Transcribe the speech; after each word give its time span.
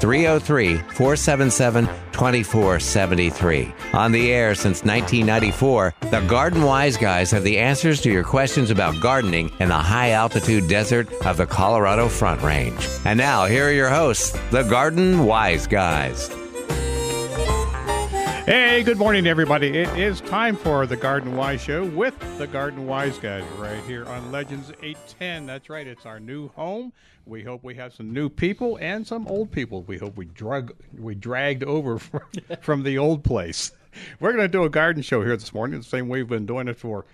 303 0.00 0.78
477 0.94 1.86
2473. 2.12 3.74
On 3.92 4.12
the 4.12 4.32
air 4.32 4.54
since 4.54 4.84
1994, 4.84 5.94
the 6.10 6.20
Garden 6.28 6.62
Wise 6.62 6.96
Guys 6.96 7.30
have 7.30 7.44
the 7.44 7.58
answers 7.58 8.00
to 8.02 8.10
your 8.10 8.24
questions 8.24 8.70
about 8.70 9.00
gardening 9.00 9.50
in 9.60 9.68
the 9.68 9.74
high 9.74 10.10
altitude 10.10 10.68
desert 10.68 11.10
of 11.26 11.36
the 11.36 11.46
Colorado 11.46 12.08
Front 12.08 12.42
Range. 12.42 12.88
And 13.04 13.18
now, 13.18 13.46
here 13.46 13.68
are 13.68 13.72
your 13.72 13.90
hosts, 13.90 14.38
the 14.50 14.62
Garden 14.62 15.24
Wise 15.24 15.66
Guys. 15.66 16.30
Hey, 18.46 18.82
good 18.82 18.96
morning, 18.96 19.26
everybody. 19.26 19.68
It 19.78 19.88
is 19.96 20.20
time 20.22 20.56
for 20.56 20.86
the 20.86 20.96
Garden 20.96 21.36
Wise 21.36 21.60
Show 21.60 21.84
with 21.84 22.18
the 22.38 22.46
Garden 22.46 22.86
Wise 22.86 23.18
guys 23.18 23.44
right 23.58 23.82
here 23.84 24.06
on 24.06 24.32
Legends 24.32 24.70
810. 24.82 25.46
That's 25.46 25.68
right, 25.68 25.86
it's 25.86 26.06
our 26.06 26.18
new 26.18 26.48
home. 26.48 26.92
We 27.26 27.44
hope 27.44 27.62
we 27.62 27.74
have 27.76 27.92
some 27.92 28.12
new 28.12 28.28
people 28.28 28.78
and 28.80 29.06
some 29.06 29.28
old 29.28 29.52
people. 29.52 29.82
We 29.82 29.98
hope 29.98 30.16
we 30.16 30.24
drug 30.24 30.72
we 30.98 31.14
dragged 31.14 31.62
over 31.64 31.98
from, 31.98 32.22
from 32.60 32.82
the 32.82 32.98
old 32.98 33.22
place. 33.22 33.72
We're 34.18 34.32
going 34.32 34.44
to 34.44 34.48
do 34.48 34.64
a 34.64 34.70
garden 34.70 35.02
show 35.02 35.22
here 35.22 35.36
this 35.36 35.52
morning, 35.52 35.78
the 35.78 35.84
same 35.84 36.08
way 36.08 36.20
we've 36.20 36.28
been 36.28 36.46
doing 36.46 36.66
it 36.66 36.78
for 36.78 37.04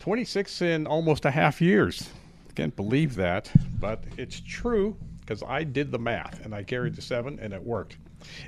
26 0.00 0.62
and 0.62 0.88
almost 0.88 1.24
a 1.24 1.30
half 1.30 1.60
years. 1.60 2.08
Can't 2.54 2.74
believe 2.74 3.14
that, 3.16 3.50
but 3.78 4.02
it's 4.16 4.40
true 4.40 4.96
because 5.20 5.42
I 5.46 5.64
did 5.64 5.92
the 5.92 5.98
math 5.98 6.44
and 6.44 6.54
I 6.54 6.62
carried 6.64 6.96
the 6.96 7.02
seven 7.02 7.38
and 7.38 7.52
it 7.52 7.62
worked. 7.62 7.98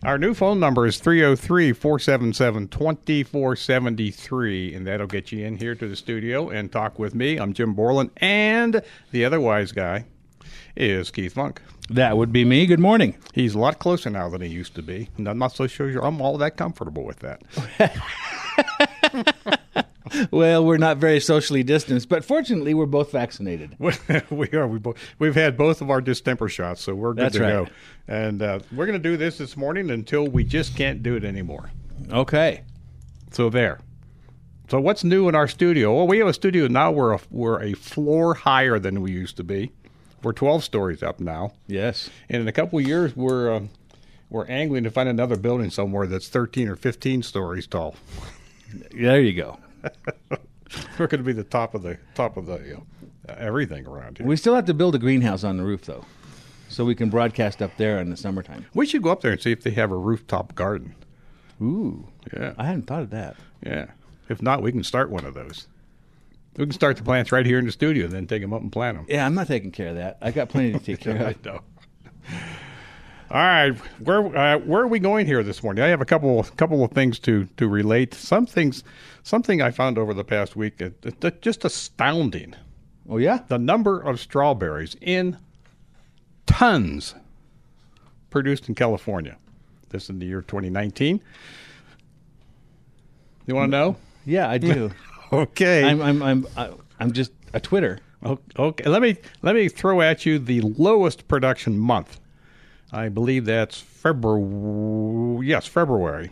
Our 0.03 0.19
new 0.19 0.35
phone 0.35 0.61
number 0.61 0.87
is 0.87 0.99
303 0.99 1.73
477 1.73 2.69
2473, 2.69 4.75
and 4.75 4.87
that'll 4.87 5.07
get 5.07 5.33
you 5.33 5.45
in 5.45 5.57
here 5.57 5.75
to 5.75 5.89
the 5.89 5.97
studio 5.97 6.51
and 6.51 6.71
talk 6.71 6.99
with 6.99 7.15
me. 7.15 7.37
I'm 7.37 7.53
Jim 7.53 7.75
Borland, 7.75 8.11
and 8.19 8.83
the 9.11 9.25
other 9.25 9.41
wise 9.41 9.73
guy 9.73 10.05
is 10.77 11.11
Keith 11.11 11.35
Funk. 11.35 11.61
That 11.91 12.17
would 12.17 12.33
be 12.33 12.45
me. 12.45 12.67
Good 12.67 12.81
morning. 12.81 13.17
He's 13.35 13.55
a 13.55 13.59
lot 13.59 13.79
closer 13.79 14.11
now 14.11 14.29
than 14.29 14.41
he 14.41 14.49
used 14.49 14.75
to 14.77 14.83
be, 14.83 15.11
and 15.17 15.29
I'm 15.29 15.39
not 15.39 15.53
so 15.53 15.67
sure 15.67 16.05
I'm 16.05 16.21
all 16.21 16.39
that 16.39 16.57
comfortable 16.57 17.05
with 17.05 17.21
that. 17.21 17.43
Well, 20.31 20.65
we're 20.65 20.77
not 20.77 20.99
very 20.99 21.21
socially 21.21 21.63
distanced, 21.63 22.09
but 22.09 22.25
fortunately, 22.25 22.75
we're 22.75 22.87
both 22.87 23.11
vaccinated. 23.13 23.77
we 24.31 24.49
are. 24.53 24.67
We 24.69 24.79
both, 24.79 24.97
we've 25.19 25.35
had 25.35 25.57
both 25.57 25.81
of 25.81 25.91
our 25.91 26.01
distemper 26.01 26.49
shots, 26.49 26.83
so 26.83 26.95
we're 26.95 27.15
good 27.15 27.25
That's 27.25 27.37
to 27.37 27.43
right. 27.43 27.51
go. 27.51 27.69
And 28.07 28.43
uh, 28.43 28.59
we're 28.73 28.87
going 28.87 29.01
to 29.01 29.09
do 29.09 29.17
this 29.17 29.39
this 29.39 29.57
morning 29.57 29.91
until 29.91 30.27
we 30.27 30.45
just 30.45 30.77
can't 30.77 31.03
do 31.03 31.17
it 31.17 31.25
anymore. 31.25 31.71
Okay. 32.13 32.63
So 33.33 33.49
there. 33.49 33.81
So 34.71 34.81
what's 34.81 35.05
new 35.05 35.29
in 35.29 35.35
our 35.35 35.49
studio? 35.49 35.95
Well, 35.95 36.07
we 36.07 36.19
have 36.19 36.29
a 36.29 36.33
studio 36.35 36.67
now. 36.69 36.91
We're 36.91 37.15
a, 37.15 37.21
we're 37.31 37.63
a 37.63 37.73
floor 37.75 38.35
higher 38.35 38.79
than 38.79 39.01
we 39.03 39.13
used 39.13 39.37
to 39.39 39.45
be. 39.45 39.73
We're 40.23 40.33
12 40.33 40.65
stories 40.65 41.03
up 41.03 41.21
now, 41.21 41.53
Yes. 41.67 42.09
and 42.31 42.41
in 42.41 42.49
a 42.49 42.53
couple 42.53 42.79
of 42.79 42.87
years, 42.87 43.15
we're 43.15 43.53
um, 43.55 43.69
we're 44.31 44.47
angling 44.47 44.85
to 44.85 44.91
find 44.91 45.07
another 45.07 45.37
building 45.37 45.69
somewhere 45.69 46.07
that's 46.07 46.29
13 46.29 46.67
or 46.69 46.77
15 46.77 47.23
stories 47.23 47.67
tall. 47.67 47.95
There 48.91 49.21
you 49.21 49.35
go. 49.35 49.59
We're 50.99 51.07
going 51.07 51.19
to 51.21 51.25
be 51.25 51.33
the 51.33 51.45
top 51.45 51.75
of 51.75 51.83
the 51.83 51.99
top 52.15 52.37
of 52.37 52.47
the 52.47 52.59
you 52.59 52.75
know, 52.75 52.87
everything 53.29 53.87
around 53.87 54.19
here. 54.19 54.27
We 54.27 54.37
still 54.37 54.55
have 54.55 54.65
to 54.67 54.75
build 54.75 54.95
a 54.95 54.99
greenhouse 54.99 55.45
on 55.45 55.57
the 55.57 55.63
roof, 55.63 55.85
though, 55.85 56.05
so 56.69 56.85
we 56.85 56.95
can 56.95 57.11
broadcast 57.11 57.63
up 57.63 57.71
there 57.77 57.99
in 58.01 58.11
the 58.11 58.17
summertime. 58.17 58.67
We 58.75 58.87
should 58.87 59.03
go 59.03 59.11
up 59.11 59.21
there 59.21 59.33
and 59.33 59.41
see 59.41 59.53
if 59.53 59.63
they 59.63 59.71
have 59.73 59.91
a 59.93 59.97
rooftop 59.97 60.55
garden. 60.55 60.95
Ooh. 61.63 62.09
Yeah, 62.37 62.55
I 62.59 62.65
hadn't 62.67 62.87
thought 62.87 63.03
of 63.03 63.11
that. 63.11 63.37
yeah. 63.65 63.87
If 64.29 64.41
not, 64.41 64.63
we 64.63 64.73
can 64.73 64.83
start 64.83 65.11
one 65.11 65.27
of 65.27 65.35
those. 65.35 65.69
We 66.57 66.65
can 66.65 66.73
start 66.73 66.97
the 66.97 67.03
plants 67.03 67.31
right 67.31 67.45
here 67.45 67.59
in 67.59 67.67
the 67.67 67.73
studio, 67.73 68.05
and 68.07 68.13
then 68.15 68.27
take 68.27 68.41
them 68.41 68.55
up 68.55 68.63
and 68.63 68.73
plant 68.73 68.97
them. 68.97 69.07
Yeah, 69.09 69.27
I'm 69.27 69.35
not 69.35 69.49
taking 69.49 69.71
care 69.71 69.89
of 69.89 69.97
that. 69.97 70.17
I 70.23 70.31
got 70.31 70.49
plenty 70.49 70.73
to 70.73 70.79
take 70.79 71.01
care 71.01 71.19
I 71.27 71.31
of. 71.31 71.45
know. 71.45 71.61
All 73.35 73.41
right, 73.41 73.77
where 73.99 74.25
uh, 74.39 74.59
where 74.59 74.83
are 74.83 74.87
we 74.87 75.01
going 75.01 75.27
here 75.27 75.43
this 75.43 75.61
morning? 75.61 75.83
I 75.83 75.89
have 75.89 76.01
a 76.01 76.05
couple 76.05 76.41
couple 76.57 76.85
of 76.85 76.93
things 76.93 77.19
to 77.21 77.49
to 77.57 77.67
relate. 77.67 78.15
Some 78.15 78.47
things, 78.47 78.85
something 79.25 79.61
I 79.61 79.73
found 79.73 79.99
over 79.99 80.15
the 80.15 80.23
past 80.23 80.55
week, 80.55 80.81
uh, 80.81 80.91
uh, 81.21 81.31
just 81.41 81.65
astounding. 81.65 82.55
Oh, 83.09 83.17
yeah? 83.17 83.41
The 83.49 83.59
number 83.59 84.01
of 84.01 84.21
strawberries 84.21 84.95
in 85.01 85.37
tons 86.47 87.17
produced 88.31 88.69
in 88.69 88.77
California. 88.77 89.37
This 89.89 90.09
in 90.09 90.21
the 90.21 90.27
year 90.27 90.43
2019. 90.43 91.21
You 93.47 93.55
want 93.57 93.73
to 93.73 93.77
know? 93.77 93.97
Yeah, 94.25 94.49
I 94.49 94.59
do. 94.59 94.93
Okay. 95.33 95.83
I'm, 95.83 96.01
I'm, 96.01 96.23
I'm, 96.23 96.47
I'm 97.01 97.11
just 97.11 97.33
a 97.55 97.59
Twitter. 97.59 97.99
Okay, 98.57 98.89
let 98.89 99.03
me 99.03 99.17
let 99.43 99.57
me 99.57 99.69
throw 99.69 100.01
at 100.01 100.25
you 100.25 100.39
the 100.39 100.61
lowest 100.61 101.27
production 101.27 101.77
month. 101.77 102.21
I 102.95 103.09
believe 103.09 103.45
that's 103.45 103.81
February. 103.81 105.47
Yes, 105.47 105.67
February. 105.67 106.31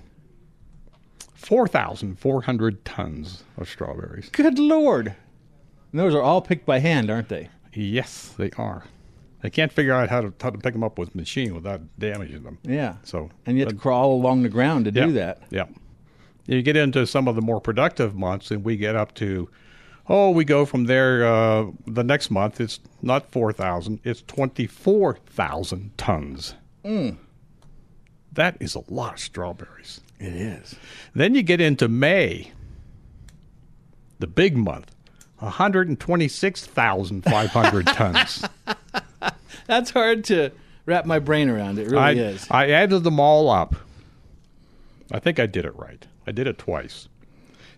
Four 1.34 1.66
thousand 1.66 2.18
four 2.20 2.42
hundred 2.42 2.84
tons 2.84 3.42
of 3.58 3.68
strawberries. 3.68 4.28
Good 4.30 4.58
Lord. 4.58 5.08
And 5.90 6.00
those 6.00 6.14
are 6.14 6.22
all 6.22 6.40
picked 6.40 6.64
by 6.64 6.78
hand, 6.78 7.10
aren't 7.10 7.28
they? 7.28 7.48
Yes, 7.74 8.32
they 8.38 8.50
are. 8.56 8.84
They 9.42 9.50
can't 9.50 9.72
figure 9.72 9.92
out 9.92 10.08
how 10.08 10.20
to 10.20 10.32
how 10.40 10.50
to 10.50 10.58
pick 10.58 10.72
them 10.72 10.84
up 10.84 10.98
with 10.98 11.16
machine 11.16 11.52
without 11.54 11.80
damaging 11.98 12.44
them. 12.44 12.58
Yeah. 12.62 12.94
So 13.02 13.28
And 13.44 13.58
you 13.58 13.64
have 13.64 13.72
to 13.72 13.78
crawl 13.78 14.12
along 14.14 14.44
the 14.44 14.48
ground 14.48 14.84
to 14.84 14.92
yeah, 14.92 15.06
do 15.06 15.12
that. 15.14 15.42
Yeah. 15.50 15.66
You 16.46 16.62
get 16.62 16.76
into 16.76 17.06
some 17.06 17.26
of 17.26 17.34
the 17.34 17.42
more 17.42 17.60
productive 17.60 18.14
months, 18.14 18.50
and 18.50 18.64
we 18.64 18.76
get 18.76 18.96
up 18.96 19.14
to, 19.14 19.48
oh, 20.08 20.30
we 20.30 20.44
go 20.44 20.64
from 20.64 20.84
there. 20.84 21.26
Uh, 21.26 21.66
the 21.86 22.04
next 22.04 22.30
month, 22.30 22.60
it's 22.60 22.80
not 23.00 23.30
four 23.30 23.52
thousand; 23.52 24.00
it's 24.04 24.22
twenty-four 24.22 25.16
thousand 25.26 25.96
tons. 25.96 26.54
That 28.32 28.56
is 28.60 28.74
a 28.74 28.82
lot 28.88 29.14
of 29.14 29.20
strawberries. 29.20 30.00
It 30.18 30.34
is. 30.34 30.74
Then 31.14 31.34
you 31.34 31.42
get 31.42 31.60
into 31.60 31.88
May, 31.88 32.52
the 34.18 34.26
big 34.26 34.56
month, 34.56 34.90
one 35.38 35.52
hundred 35.52 35.88
and 35.88 35.98
twenty-six 35.98 36.64
thousand 36.66 37.22
five 37.22 37.50
hundred 37.50 37.86
tons. 37.88 38.44
That's 39.66 39.90
hard 39.90 40.24
to 40.24 40.50
wrap 40.86 41.06
my 41.06 41.18
brain 41.18 41.48
around. 41.48 41.78
It 41.78 41.86
really 41.86 41.98
I, 41.98 42.12
is. 42.12 42.46
I 42.50 42.70
added 42.70 43.04
them 43.04 43.20
all 43.20 43.50
up. 43.50 43.74
I 45.10 45.18
think 45.18 45.38
I 45.38 45.46
did 45.46 45.64
it 45.64 45.76
right. 45.76 46.06
I 46.26 46.32
did 46.32 46.46
it 46.46 46.58
twice. 46.58 47.08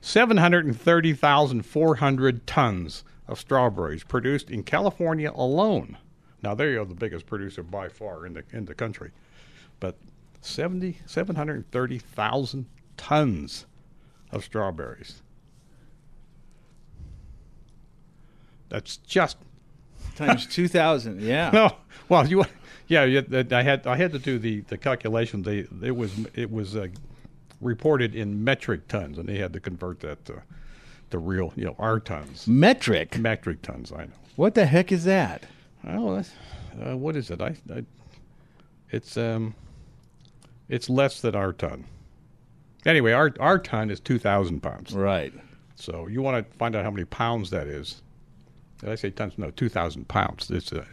730,400 0.05 2.47
tons 2.47 3.05
of 3.27 3.41
strawberries 3.41 4.05
produced 4.05 4.51
in 4.51 4.63
California 4.63 5.33
alone. 5.35 5.97
Now, 6.43 6.55
they 6.55 6.77
are 6.77 6.85
the 6.85 6.95
biggest 6.95 7.25
producer 7.25 7.63
by 7.63 7.89
far 7.89 8.27
in 8.27 8.35
the, 8.35 8.45
in 8.53 8.67
the 8.67 8.75
country. 8.75 9.13
But 9.81 9.97
70, 10.43 10.99
730,000 11.07 12.67
tons 12.99 13.65
of 14.31 14.45
strawberries. 14.45 15.23
That's 18.69 18.99
just 18.99 19.39
Times 20.17 20.47
2,000. 20.47 21.23
Yeah. 21.23 21.49
no. 21.53 21.77
Well, 22.11 22.29
you, 22.29 22.45
yeah, 22.89 23.23
I 23.53 23.63
had 23.63 23.87
I 23.87 23.97
had 23.97 24.13
to 24.13 24.19
do 24.19 24.39
the 24.39 24.61
the 24.61 24.77
calculation. 24.77 25.43
They 25.43 25.67
it 25.83 25.97
was 25.97 26.13
it 26.35 26.53
was 26.53 26.77
uh, 26.77 26.89
reported 27.61 28.15
in 28.15 28.43
metric 28.45 28.89
tons, 28.89 29.19
and 29.19 29.29
they 29.29 29.39
had 29.39 29.53
to 29.53 29.61
convert 29.61 30.01
that 30.01 30.25
to 30.27 30.43
to 31.11 31.19
real, 31.19 31.53
you 31.55 31.65
know, 31.65 31.77
our 31.79 32.01
tons, 32.01 32.47
Metric. 32.49 33.19
metric 33.19 33.63
tons. 33.63 33.93
I 33.93 34.05
know. 34.07 34.13
What 34.37 34.55
the 34.55 34.67
heck 34.67 34.91
is 34.91 35.05
that? 35.05 35.45
Oh, 35.87 36.17
that's, 36.17 36.33
uh, 36.85 36.97
what 36.97 37.15
is 37.15 37.31
it? 37.31 37.41
I, 37.41 37.55
I 37.73 37.85
it's 38.91 39.17
um, 39.17 39.55
it's 40.69 40.89
less 40.91 41.21
than 41.21 41.35
our 41.37 41.53
ton. 41.53 41.85
Anyway, 42.87 43.13
our 43.13 43.33
our 43.39 43.59
ton 43.59 43.91
is 43.91 44.01
two 44.01 44.19
thousand 44.19 44.61
pounds. 44.63 44.93
Right. 44.93 45.33
So 45.77 46.07
you 46.07 46.23
want 46.23 46.49
to 46.51 46.57
find 46.57 46.75
out 46.75 46.85
how 46.85 46.91
many 46.91 47.05
pounds 47.05 47.51
that 47.51 47.67
is. 47.67 48.03
Did 48.79 48.91
I 48.91 48.95
say 48.97 49.11
tons? 49.11 49.39
No, 49.39 49.51
2,000 49.51 50.07
pounds. 50.09 50.51
It's 50.51 50.73
uh, 50.73 50.85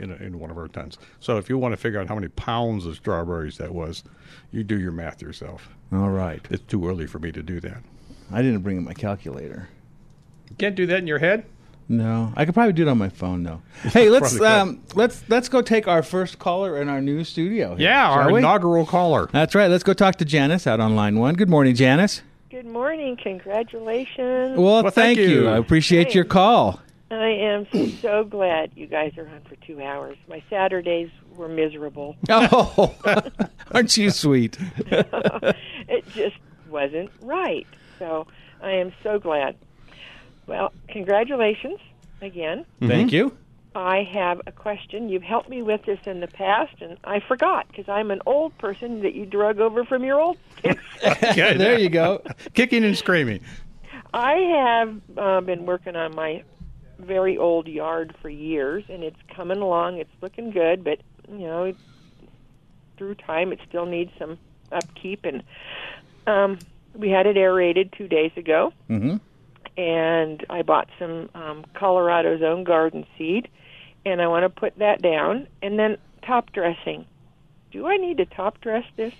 in, 0.00 0.10
in 0.12 0.38
one 0.38 0.50
of 0.50 0.58
our 0.58 0.68
tons. 0.68 0.98
So 1.20 1.36
if 1.38 1.48
you 1.48 1.58
want 1.58 1.72
to 1.72 1.76
figure 1.76 2.00
out 2.00 2.08
how 2.08 2.14
many 2.14 2.28
pounds 2.28 2.86
of 2.86 2.96
strawberries 2.96 3.58
that 3.58 3.72
was, 3.74 4.02
you 4.50 4.64
do 4.64 4.78
your 4.80 4.92
math 4.92 5.22
yourself. 5.22 5.68
All 5.92 6.10
right. 6.10 6.40
It's 6.50 6.62
too 6.64 6.88
early 6.88 7.06
for 7.06 7.18
me 7.18 7.30
to 7.32 7.42
do 7.42 7.60
that. 7.60 7.82
I 8.32 8.42
didn't 8.42 8.60
bring 8.60 8.82
my 8.84 8.94
calculator. 8.94 9.68
You 10.48 10.56
can't 10.56 10.74
do 10.74 10.86
that 10.86 10.98
in 10.98 11.06
your 11.06 11.18
head? 11.18 11.44
No, 11.88 12.32
I 12.36 12.44
could 12.44 12.54
probably 12.54 12.72
do 12.72 12.82
it 12.82 12.88
on 12.88 12.98
my 12.98 13.08
phone 13.08 13.42
though. 13.42 13.62
Hey, 13.90 14.10
let's 14.10 14.40
um, 14.40 14.80
let's 14.94 15.24
let's 15.28 15.48
go 15.48 15.60
take 15.60 15.88
our 15.88 16.04
first 16.04 16.38
caller 16.38 16.80
in 16.80 16.88
our 16.88 17.00
new 17.00 17.24
studio. 17.24 17.74
here, 17.74 17.88
Yeah, 17.88 18.08
our 18.08 18.30
we? 18.32 18.38
inaugural 18.38 18.86
caller. 18.86 19.28
That's 19.32 19.56
right. 19.56 19.68
Let's 19.68 19.82
go 19.82 19.92
talk 19.92 20.14
to 20.16 20.24
Janice 20.24 20.68
out 20.68 20.78
on 20.78 20.94
line 20.94 21.18
one. 21.18 21.34
Good 21.34 21.48
morning, 21.48 21.74
Janice. 21.74 22.22
Good 22.48 22.66
morning. 22.66 23.16
Congratulations. 23.16 24.56
Well, 24.56 24.82
Well, 24.82 24.82
thank, 24.84 24.94
thank 24.94 25.18
you. 25.18 25.28
you. 25.42 25.48
I 25.48 25.56
appreciate 25.56 26.04
Thanks. 26.04 26.14
your 26.14 26.24
call. 26.24 26.80
I 27.10 27.28
am 27.30 27.66
so 28.00 28.22
glad 28.22 28.70
you 28.76 28.86
guys 28.86 29.18
are 29.18 29.26
on 29.26 29.40
for 29.48 29.56
two 29.66 29.82
hours. 29.82 30.16
My 30.28 30.42
Saturdays 30.48 31.10
were 31.34 31.48
miserable. 31.48 32.16
Oh, 32.30 32.94
aren't 33.72 33.96
you 33.96 34.10
sweet? 34.10 34.56
it 34.86 36.08
just 36.14 36.36
wasn't 36.68 37.10
right. 37.20 37.66
So 37.98 38.26
I 38.62 38.72
am 38.72 38.92
so 39.02 39.18
glad. 39.18 39.56
Well, 40.46 40.72
congratulations 40.88 41.80
again. 42.22 42.64
Thank 42.80 43.12
you. 43.12 43.36
I 43.74 44.02
have 44.12 44.40
a 44.46 44.52
question. 44.52 45.08
You've 45.08 45.22
helped 45.22 45.48
me 45.48 45.62
with 45.62 45.84
this 45.84 46.00
in 46.04 46.20
the 46.20 46.26
past, 46.26 46.80
and 46.80 46.96
I 47.04 47.20
forgot 47.20 47.68
because 47.68 47.88
I'm 47.88 48.10
an 48.10 48.20
old 48.26 48.56
person 48.58 49.02
that 49.02 49.14
you 49.14 49.26
drug 49.26 49.60
over 49.60 49.84
from 49.84 50.02
your 50.04 50.20
old 50.20 50.38
There 50.62 51.78
you 51.78 51.88
go. 51.88 52.22
Kicking 52.54 52.84
and 52.84 52.96
screaming. 52.96 53.40
I 54.12 54.32
have 54.32 55.00
uh, 55.16 55.40
been 55.40 55.66
working 55.66 55.94
on 55.94 56.14
my 56.16 56.42
very 57.00 57.36
old 57.36 57.66
yard 57.66 58.14
for 58.20 58.28
years, 58.28 58.84
and 58.88 59.02
it's 59.02 59.20
coming 59.34 59.58
along. 59.58 59.98
It's 59.98 60.10
looking 60.20 60.50
good, 60.50 60.84
but 60.84 61.00
you 61.28 61.46
know, 61.46 61.72
through 62.96 63.14
time, 63.16 63.52
it 63.52 63.60
still 63.68 63.86
needs 63.86 64.10
some 64.18 64.38
upkeep. 64.72 65.24
And 65.24 65.42
um, 66.26 66.58
we 66.94 67.10
had 67.10 67.26
it 67.26 67.36
aerated 67.36 67.92
two 67.96 68.08
days 68.08 68.32
ago, 68.36 68.72
hmm 68.88 69.16
and 69.76 70.44
I 70.50 70.62
bought 70.62 70.88
some 70.98 71.30
um, 71.34 71.64
Colorado's 71.74 72.42
own 72.42 72.64
garden 72.64 73.06
seed, 73.16 73.48
and 74.04 74.20
I 74.20 74.26
want 74.26 74.42
to 74.42 74.50
put 74.50 74.78
that 74.78 75.00
down. 75.00 75.46
And 75.62 75.78
then 75.78 75.96
top 76.26 76.52
dressing. 76.52 77.06
Do 77.70 77.86
I 77.86 77.96
need 77.96 78.18
to 78.18 78.26
top 78.26 78.60
dress 78.60 78.84
this? 78.96 79.14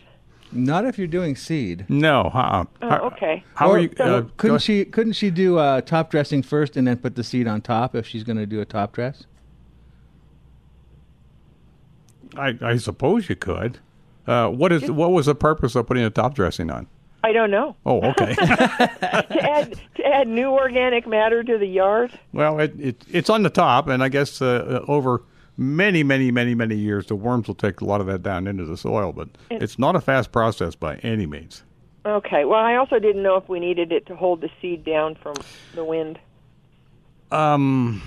Not 0.52 0.84
if 0.84 0.98
you're 0.98 1.06
doing 1.06 1.36
seed. 1.36 1.84
No, 1.88 2.22
uh-uh. 2.34 2.64
Oh, 2.82 2.88
okay. 3.08 3.44
How 3.54 3.68
Or- 3.70 3.76
are 3.76 3.78
you? 3.80 3.90
or 4.00 4.04
Uh, 4.04 4.22
couldn't 4.36 4.58
she? 4.62 4.84
Couldn't 4.84 5.12
she 5.12 5.30
do 5.30 5.58
uh, 5.58 5.80
top 5.80 6.10
dressing 6.10 6.42
first 6.42 6.76
and 6.76 6.86
then 6.88 6.96
put 6.96 7.14
the 7.14 7.22
seed 7.22 7.46
on 7.46 7.60
top 7.60 7.94
if 7.94 8.06
she's 8.06 8.24
going 8.24 8.36
to 8.38 8.46
do 8.46 8.60
a 8.60 8.64
top 8.64 8.92
dress? 8.92 9.24
I, 12.36 12.56
I 12.62 12.76
suppose 12.76 13.28
you 13.28 13.36
could. 13.36 13.78
Uh, 14.26 14.48
what 14.48 14.72
is? 14.72 14.90
What 14.90 15.12
was 15.12 15.26
the 15.26 15.34
purpose 15.34 15.74
of 15.74 15.86
putting 15.86 16.04
a 16.04 16.10
top 16.10 16.34
dressing 16.34 16.70
on? 16.70 16.86
I 17.22 17.32
don't 17.32 17.50
know. 17.50 17.76
Oh, 17.84 18.00
okay. 18.10 18.34
to 18.34 19.50
add 19.50 19.74
to 19.96 20.06
add 20.06 20.28
new 20.28 20.50
organic 20.50 21.06
matter 21.06 21.42
to 21.42 21.58
the 21.58 21.66
yard. 21.66 22.18
well, 22.32 22.58
it, 22.60 22.74
it 22.78 23.04
it's 23.10 23.28
on 23.30 23.42
the 23.42 23.50
top, 23.50 23.88
and 23.88 24.02
I 24.02 24.08
guess 24.08 24.40
uh, 24.40 24.80
uh, 24.88 24.90
over 24.90 25.22
many, 25.60 26.02
many, 26.02 26.30
many, 26.30 26.54
many 26.54 26.74
years, 26.74 27.06
the 27.06 27.14
worms 27.14 27.46
will 27.46 27.54
take 27.54 27.82
a 27.82 27.84
lot 27.84 28.00
of 28.00 28.06
that 28.06 28.22
down 28.22 28.46
into 28.46 28.64
the 28.64 28.76
soil. 28.76 29.12
But 29.12 29.28
it's 29.50 29.78
not 29.78 29.94
a 29.94 30.00
fast 30.00 30.32
process 30.32 30.74
by 30.74 30.96
any 30.96 31.26
means. 31.26 31.62
Okay. 32.06 32.46
Well, 32.46 32.58
I 32.60 32.76
also 32.76 32.98
didn't 32.98 33.22
know 33.22 33.36
if 33.36 33.48
we 33.48 33.60
needed 33.60 33.92
it 33.92 34.06
to 34.06 34.16
hold 34.16 34.40
the 34.40 34.48
seed 34.60 34.84
down 34.84 35.16
from 35.16 35.34
the 35.74 35.84
wind. 35.84 36.18
Um, 37.30 38.02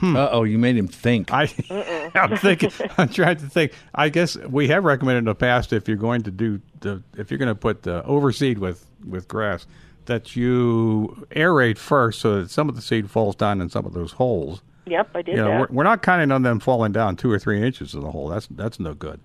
Uh 0.00 0.28
oh, 0.30 0.44
you 0.44 0.58
made 0.58 0.76
him 0.76 0.86
think. 0.86 1.32
I, 1.32 1.48
I'm 2.14 2.36
thinking. 2.36 2.70
I'm 2.96 3.08
trying 3.08 3.38
to 3.38 3.48
think. 3.48 3.72
I 3.92 4.08
guess 4.08 4.36
we 4.36 4.68
have 4.68 4.84
recommended 4.84 5.18
in 5.18 5.24
the 5.24 5.34
past 5.34 5.72
if 5.72 5.88
you're 5.88 5.96
going 5.96 6.22
to 6.22 6.30
do 6.30 6.60
the 6.80 7.02
if 7.16 7.30
you're 7.30 7.38
going 7.38 7.48
to 7.48 7.56
put 7.56 7.82
the 7.82 8.04
overseed 8.04 8.58
with 8.58 8.86
with 9.04 9.26
grass 9.26 9.66
that 10.08 10.34
you 10.36 11.26
aerate 11.30 11.78
first 11.78 12.20
so 12.20 12.40
that 12.42 12.50
some 12.50 12.68
of 12.68 12.74
the 12.74 12.82
seed 12.82 13.10
falls 13.10 13.36
down 13.36 13.60
in 13.60 13.70
some 13.70 13.86
of 13.86 13.94
those 13.94 14.12
holes. 14.12 14.60
Yep, 14.86 15.10
I 15.14 15.22
did 15.22 15.36
You 15.36 15.42
know, 15.42 15.48
that. 15.48 15.60
we're, 15.70 15.76
we're 15.76 15.84
not 15.84 16.02
counting 16.02 16.32
on 16.32 16.42
them 16.42 16.58
falling 16.60 16.92
down 16.92 17.16
two 17.16 17.30
or 17.30 17.38
three 17.38 17.62
inches 17.62 17.94
in 17.94 18.00
the 18.00 18.10
hole. 18.10 18.28
That's 18.28 18.46
that's 18.48 18.80
no 18.80 18.94
good. 18.94 19.20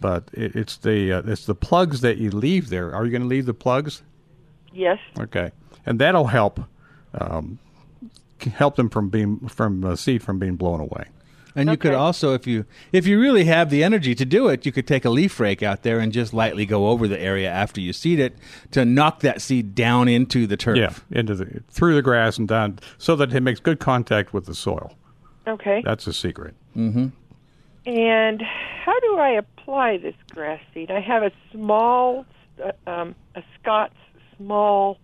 But 0.00 0.24
it, 0.32 0.56
it's 0.56 0.76
the 0.78 1.12
uh, 1.12 1.22
it's 1.26 1.46
the 1.46 1.54
plugs 1.54 2.00
that 2.00 2.18
you 2.18 2.30
leave 2.30 2.70
there. 2.70 2.94
Are 2.94 3.04
you 3.04 3.10
going 3.10 3.22
to 3.22 3.28
leave 3.28 3.46
the 3.46 3.54
plugs? 3.54 4.02
Yes. 4.72 4.98
Okay, 5.18 5.50
and 5.84 5.98
that'll 5.98 6.28
help 6.28 6.60
um, 7.14 7.58
help 8.54 8.76
them 8.76 8.88
from 8.88 9.10
being 9.10 9.48
from 9.48 9.84
uh, 9.84 9.96
seed 9.96 10.22
from 10.22 10.38
being 10.38 10.56
blown 10.56 10.80
away. 10.80 11.06
And 11.54 11.68
you 11.70 11.76
could 11.76 11.94
also, 11.94 12.34
if 12.34 12.46
you 12.46 12.64
if 12.92 13.06
you 13.06 13.20
really 13.20 13.44
have 13.44 13.70
the 13.70 13.84
energy 13.84 14.14
to 14.14 14.24
do 14.24 14.48
it, 14.48 14.64
you 14.64 14.72
could 14.72 14.86
take 14.86 15.04
a 15.04 15.10
leaf 15.10 15.38
rake 15.38 15.62
out 15.62 15.82
there 15.82 15.98
and 15.98 16.12
just 16.12 16.32
lightly 16.32 16.66
go 16.66 16.88
over 16.88 17.06
the 17.06 17.20
area 17.20 17.50
after 17.50 17.80
you 17.80 17.92
seed 17.92 18.18
it 18.18 18.36
to 18.70 18.84
knock 18.84 19.20
that 19.20 19.42
seed 19.42 19.74
down 19.74 20.08
into 20.08 20.46
the 20.46 20.56
turf. 20.56 20.78
Yeah, 20.78 20.94
into 21.10 21.34
the 21.34 21.62
through 21.68 21.94
the 21.94 22.02
grass 22.02 22.38
and 22.38 22.48
down, 22.48 22.78
so 22.98 23.16
that 23.16 23.32
it 23.34 23.42
makes 23.42 23.60
good 23.60 23.80
contact 23.80 24.32
with 24.32 24.46
the 24.46 24.54
soil. 24.54 24.96
Okay. 25.46 25.82
That's 25.84 26.04
the 26.04 26.12
secret. 26.12 26.54
Mm-hmm. 26.76 27.08
And 27.84 28.42
how 28.42 28.98
do 29.00 29.18
I 29.18 29.30
apply 29.30 29.98
this 29.98 30.14
grass 30.30 30.60
seed? 30.72 30.90
I 30.90 31.00
have 31.00 31.22
a 31.22 31.32
small, 31.50 32.24
uh, 32.62 32.72
um, 32.88 33.14
a 33.34 33.42
Scotts 33.60 33.96
small 34.36 34.98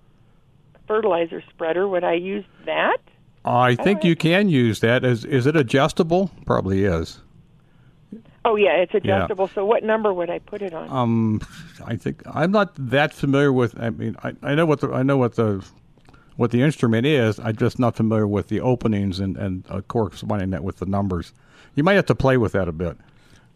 fertilizer 0.86 1.42
spreader. 1.50 1.88
Would 1.88 2.04
I 2.04 2.14
use 2.14 2.44
that? 2.66 2.98
I 3.44 3.74
think 3.76 4.04
you 4.04 4.16
can 4.16 4.48
use 4.48 4.80
that. 4.80 5.04
Is 5.04 5.24
is 5.24 5.46
it 5.46 5.56
adjustable? 5.56 6.30
Probably 6.44 6.84
is. 6.84 7.20
Oh 8.44 8.56
yeah, 8.56 8.76
it's 8.76 8.94
adjustable. 8.94 9.48
So 9.48 9.64
what 9.64 9.82
number 9.82 10.12
would 10.12 10.30
I 10.30 10.38
put 10.38 10.62
it 10.62 10.72
on? 10.72 10.88
Um, 10.90 11.40
I 11.84 11.96
think 11.96 12.22
I'm 12.26 12.50
not 12.50 12.72
that 12.76 13.12
familiar 13.12 13.52
with. 13.52 13.78
I 13.78 13.90
mean, 13.90 14.16
I, 14.22 14.32
I 14.42 14.54
know 14.54 14.66
what 14.66 14.80
the 14.80 14.90
I 14.90 15.02
know 15.02 15.16
what 15.16 15.34
the 15.34 15.64
what 16.36 16.50
the 16.50 16.62
instrument 16.62 17.04
is. 17.04 17.38
I'm 17.40 17.56
just 17.56 17.78
not 17.78 17.96
familiar 17.96 18.26
with 18.26 18.48
the 18.48 18.60
openings 18.60 19.20
and 19.20 19.36
and 19.36 19.64
uh, 19.68 19.80
corresponding 19.82 20.50
that 20.50 20.64
with 20.64 20.76
the 20.76 20.86
numbers. 20.86 21.32
You 21.74 21.84
might 21.84 21.94
have 21.94 22.06
to 22.06 22.14
play 22.14 22.36
with 22.36 22.52
that 22.52 22.68
a 22.68 22.72
bit. 22.72 22.96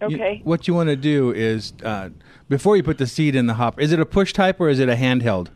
You- 0.01 0.17
okay. 0.17 0.41
what 0.43 0.67
you 0.67 0.75
want 0.75 0.89
to 0.89 0.97
do 0.97 1.31
is 1.33 1.73
uh, 1.85 2.11
before 2.49 2.77
you 2.77 2.83
put 2.83 2.99
the 2.99 3.07
seed 3.07 3.37
in 3.37 3.47
the 3.47 3.55
hopper, 3.55 3.81
is 3.81 3.93
it 3.93 4.01
a 4.01 4.07
push 4.07 4.33
type 4.33 4.61
or 4.61 4.69
is 4.69 4.81
it 4.81 4.89
a 4.89 4.97
handheld? 4.97 5.49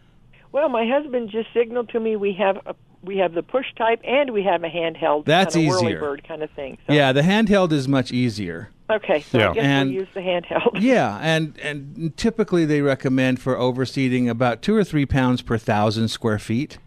Well, 0.53 0.69
my 0.69 0.87
husband 0.89 1.31
just 1.31 1.49
signaled 1.53 1.89
to 1.91 2.01
me 2.01 2.17
we 2.17 2.33
have 2.35 2.59
a 2.65 2.75
we 3.03 3.19
have 3.19 3.35
the 3.35 3.43
push 3.43 3.67
type 3.77 4.01
and 4.05 4.31
we 4.31 4.43
have 4.43 4.65
a 4.65 4.69
handheld. 4.69 5.25
That's 5.27 5.55
kind 5.55 5.69
of 5.69 5.75
easier. 5.75 6.01
Whirlybird 6.01 6.27
kind 6.27 6.43
of 6.43 6.51
thing. 6.51 6.79
So, 6.87 6.93
Yeah, 6.93 7.13
the 7.13 7.23
handheld 7.23 7.73
is 7.73 7.87
much 7.89 8.13
easier. 8.13 8.71
Okay. 8.91 9.21
So 9.23 9.39
Yeah. 9.39 9.51
I 9.51 9.55
guess 9.55 9.65
And- 9.65 9.91
we'll 9.91 9.99
use 10.01 10.09
the 10.15 10.21
handheld. 10.21 10.71
Yeah, 10.81 11.19
and 11.23 11.59
and 11.63 12.17
typically 12.17 12.65
they 12.65 12.81
recommend 12.83 13.41
for 13.41 13.57
overseeding 13.57 14.29
about 14.29 14.63
two 14.63 14.75
or 14.75 14.85
three 14.85 15.07
pounds 15.07 15.43
per 15.43 15.59
thousand 15.59 16.09
square 16.09 16.39
feet. 16.39 16.79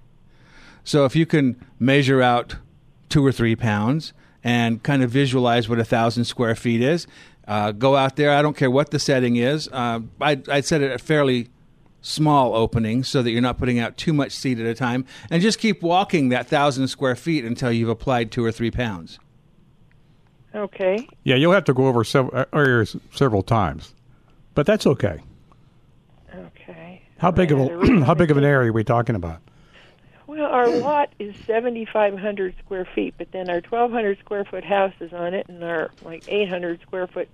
So 0.83 1.05
if 1.05 1.15
you 1.15 1.25
can 1.25 1.55
measure 1.79 2.21
out 2.21 2.55
two 3.09 3.25
or 3.25 3.31
three 3.31 3.55
pounds 3.55 4.13
and 4.43 4.81
kind 4.83 5.03
of 5.03 5.11
visualize 5.11 5.67
what 5.69 5.79
a 5.79 5.83
thousand 5.83 6.25
square 6.25 6.55
feet 6.55 6.81
is, 6.81 7.05
uh, 7.47 7.71
go 7.71 7.95
out 7.95 8.15
there. 8.15 8.31
I 8.31 8.41
don't 8.41 8.55
care 8.55 8.71
what 8.71 8.91
the 8.91 8.99
setting 8.99 9.35
is. 9.35 9.67
Uh, 9.71 9.99
I'd, 10.21 10.47
I'd 10.47 10.65
set 10.65 10.81
it 10.81 10.91
at 10.91 11.01
fairly 11.01 11.49
small 12.01 12.55
opening 12.55 13.03
so 13.03 13.21
that 13.21 13.31
you're 13.31 13.41
not 13.41 13.57
putting 13.57 13.79
out 13.79 13.97
too 13.97 14.13
much 14.13 14.31
seed 14.31 14.59
at 14.59 14.65
a 14.65 14.75
time, 14.75 15.05
and 15.29 15.41
just 15.41 15.59
keep 15.59 15.81
walking 15.81 16.29
that 16.29 16.47
thousand 16.47 16.87
square 16.87 17.15
feet 17.15 17.45
until 17.45 17.71
you've 17.71 17.89
applied 17.89 18.31
two 18.31 18.43
or 18.43 18.51
three 18.51 18.71
pounds. 18.71 19.19
Okay. 20.53 21.07
Yeah, 21.23 21.35
you'll 21.35 21.51
have 21.53 21.65
to 21.65 21.73
go 21.73 21.87
over 21.87 22.03
several 22.03 22.41
uh, 22.41 22.45
areas 22.53 22.95
several 23.13 23.43
times, 23.43 23.93
but 24.55 24.65
that's 24.65 24.87
okay. 24.87 25.19
Okay. 26.33 27.01
How 27.17 27.31
big 27.31 27.51
of 27.51 27.59
Right, 27.59 27.69
I 27.69 27.73
a 27.73 27.77
really 27.77 28.01
how 28.01 28.13
big 28.13 28.31
of 28.31 28.37
an 28.37 28.43
area 28.43 28.69
are 28.69 28.73
we 28.73 28.83
talking 28.83 29.15
about? 29.15 29.41
Well, 30.25 30.45
our 30.45 30.69
lot 30.69 31.11
is 31.17 31.35
7,500 31.47 32.55
square 32.63 32.87
feet, 32.93 33.15
but 33.17 33.31
then 33.31 33.49
our 33.49 33.61
1,200 33.61 34.19
square 34.19 34.45
foot 34.45 34.63
house 34.63 34.93
is 34.99 35.11
on 35.11 35.33
it, 35.33 35.49
and 35.49 35.63
our 35.63 35.89
like 36.03 36.23
800 36.27 36.81
square 36.81 37.07
foot 37.07 37.27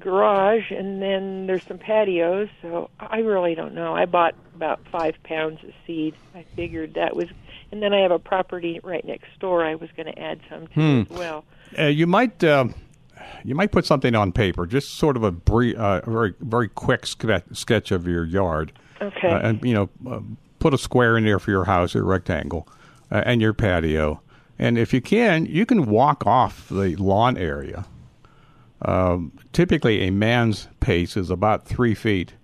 garage, 0.00 0.70
and 0.70 1.00
then 1.02 1.46
there's 1.46 1.62
some 1.64 1.78
patios. 1.78 2.48
So 2.62 2.90
I 3.00 3.18
really 3.18 3.54
don't 3.54 3.74
know. 3.74 3.94
I 3.94 4.06
bought 4.06 4.34
about 4.54 4.80
five 4.90 5.14
pounds 5.24 5.62
of 5.64 5.70
seed. 5.86 6.14
I 6.34 6.44
figured 6.54 6.94
that 6.94 7.16
was, 7.16 7.28
and 7.72 7.82
then 7.82 7.92
I 7.92 8.00
have 8.00 8.10
a 8.10 8.18
property 8.18 8.80
right 8.82 9.04
next 9.04 9.38
door. 9.40 9.64
I 9.64 9.74
was 9.74 9.90
going 9.96 10.06
to 10.12 10.18
add 10.18 10.40
some 10.50 10.66
to 10.68 10.80
as 11.10 11.18
well. 11.18 11.44
Uh, 11.78 11.84
you 11.84 12.06
might 12.06 12.42
um, 12.44 12.74
you 13.44 13.54
might 13.54 13.72
put 13.72 13.84
something 13.86 14.14
on 14.14 14.32
paper, 14.32 14.66
just 14.66 14.94
sort 14.96 15.16
of 15.16 15.22
a 15.24 15.32
brief, 15.32 15.76
uh, 15.76 16.00
very 16.08 16.34
very 16.40 16.68
quick 16.68 17.06
ske- 17.06 17.42
sketch 17.52 17.90
of 17.90 18.06
your 18.06 18.24
yard, 18.24 18.72
Okay. 19.00 19.28
uh, 19.28 19.38
and 19.48 19.62
you 19.64 19.74
know, 19.74 19.88
uh, 20.10 20.20
put 20.58 20.74
a 20.74 20.78
square 20.78 21.16
in 21.16 21.24
there 21.24 21.38
for 21.38 21.50
your 21.50 21.64
house, 21.64 21.94
a 21.94 22.02
rectangle, 22.02 22.68
uh, 23.10 23.22
and 23.26 23.40
your 23.40 23.52
patio. 23.52 24.20
And 24.58 24.78
if 24.78 24.94
you 24.94 25.02
can, 25.02 25.44
you 25.44 25.66
can 25.66 25.84
walk 25.84 26.26
off 26.26 26.68
the 26.70 26.96
lawn 26.96 27.36
area. 27.36 27.84
Um, 28.82 29.32
typically, 29.52 30.02
a 30.06 30.10
man's 30.10 30.68
pace 30.80 31.16
is 31.16 31.30
about 31.30 31.66
three 31.66 31.94
feet, 31.94 32.34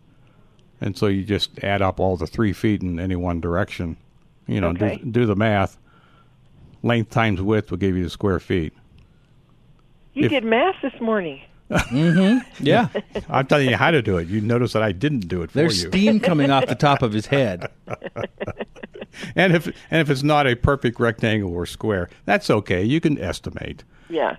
and 0.80 0.96
so 0.96 1.06
you 1.06 1.24
just 1.24 1.62
add 1.62 1.82
up 1.82 2.00
all 2.00 2.16
the 2.16 2.26
three 2.26 2.52
feet 2.52 2.82
in 2.82 2.98
any 2.98 3.16
one 3.16 3.40
direction. 3.40 3.96
You 4.46 4.60
know, 4.60 4.68
Okay. 4.70 4.96
do, 5.04 5.10
do 5.10 5.26
the 5.26 5.36
math. 5.36 5.78
Length 6.82 7.10
times 7.10 7.40
width 7.40 7.70
will 7.70 7.78
give 7.78 7.96
you 7.96 8.02
the 8.04 8.10
square 8.10 8.40
feet. 8.40 8.72
you 10.14 10.24
if- 10.24 10.30
did 10.30 10.44
math 10.44 10.76
this 10.82 10.98
morning. 11.00 11.40
Yeah, 12.60 12.88
I'm 13.30 13.46
telling 13.46 13.68
you 13.70 13.76
how 13.76 13.90
to 13.90 14.02
do 14.02 14.18
it. 14.18 14.28
You 14.28 14.40
notice 14.42 14.72
that 14.74 14.82
I 14.82 14.92
didn't 14.92 15.26
do 15.28 15.40
it 15.42 15.50
for 15.50 15.58
there's 15.58 15.82
you. 15.84 15.88
steam 15.88 16.20
coming 16.28 16.50
off 16.50 16.66
the 16.66 16.74
top 16.74 17.00
of 17.02 17.12
his 17.14 17.26
head. 17.26 17.66
and 19.36 19.54
if 19.54 19.66
and 19.90 20.00
if 20.00 20.10
it's 20.10 20.22
not 20.22 20.46
a 20.46 20.54
perfect 20.54 21.00
rectangle 21.00 21.54
or 21.54 21.64
square, 21.64 22.10
that's 22.26 22.50
okay. 22.50 22.82
You 22.82 23.00
can 23.00 23.18
estimate. 23.18 23.84
Yeah. 24.10 24.36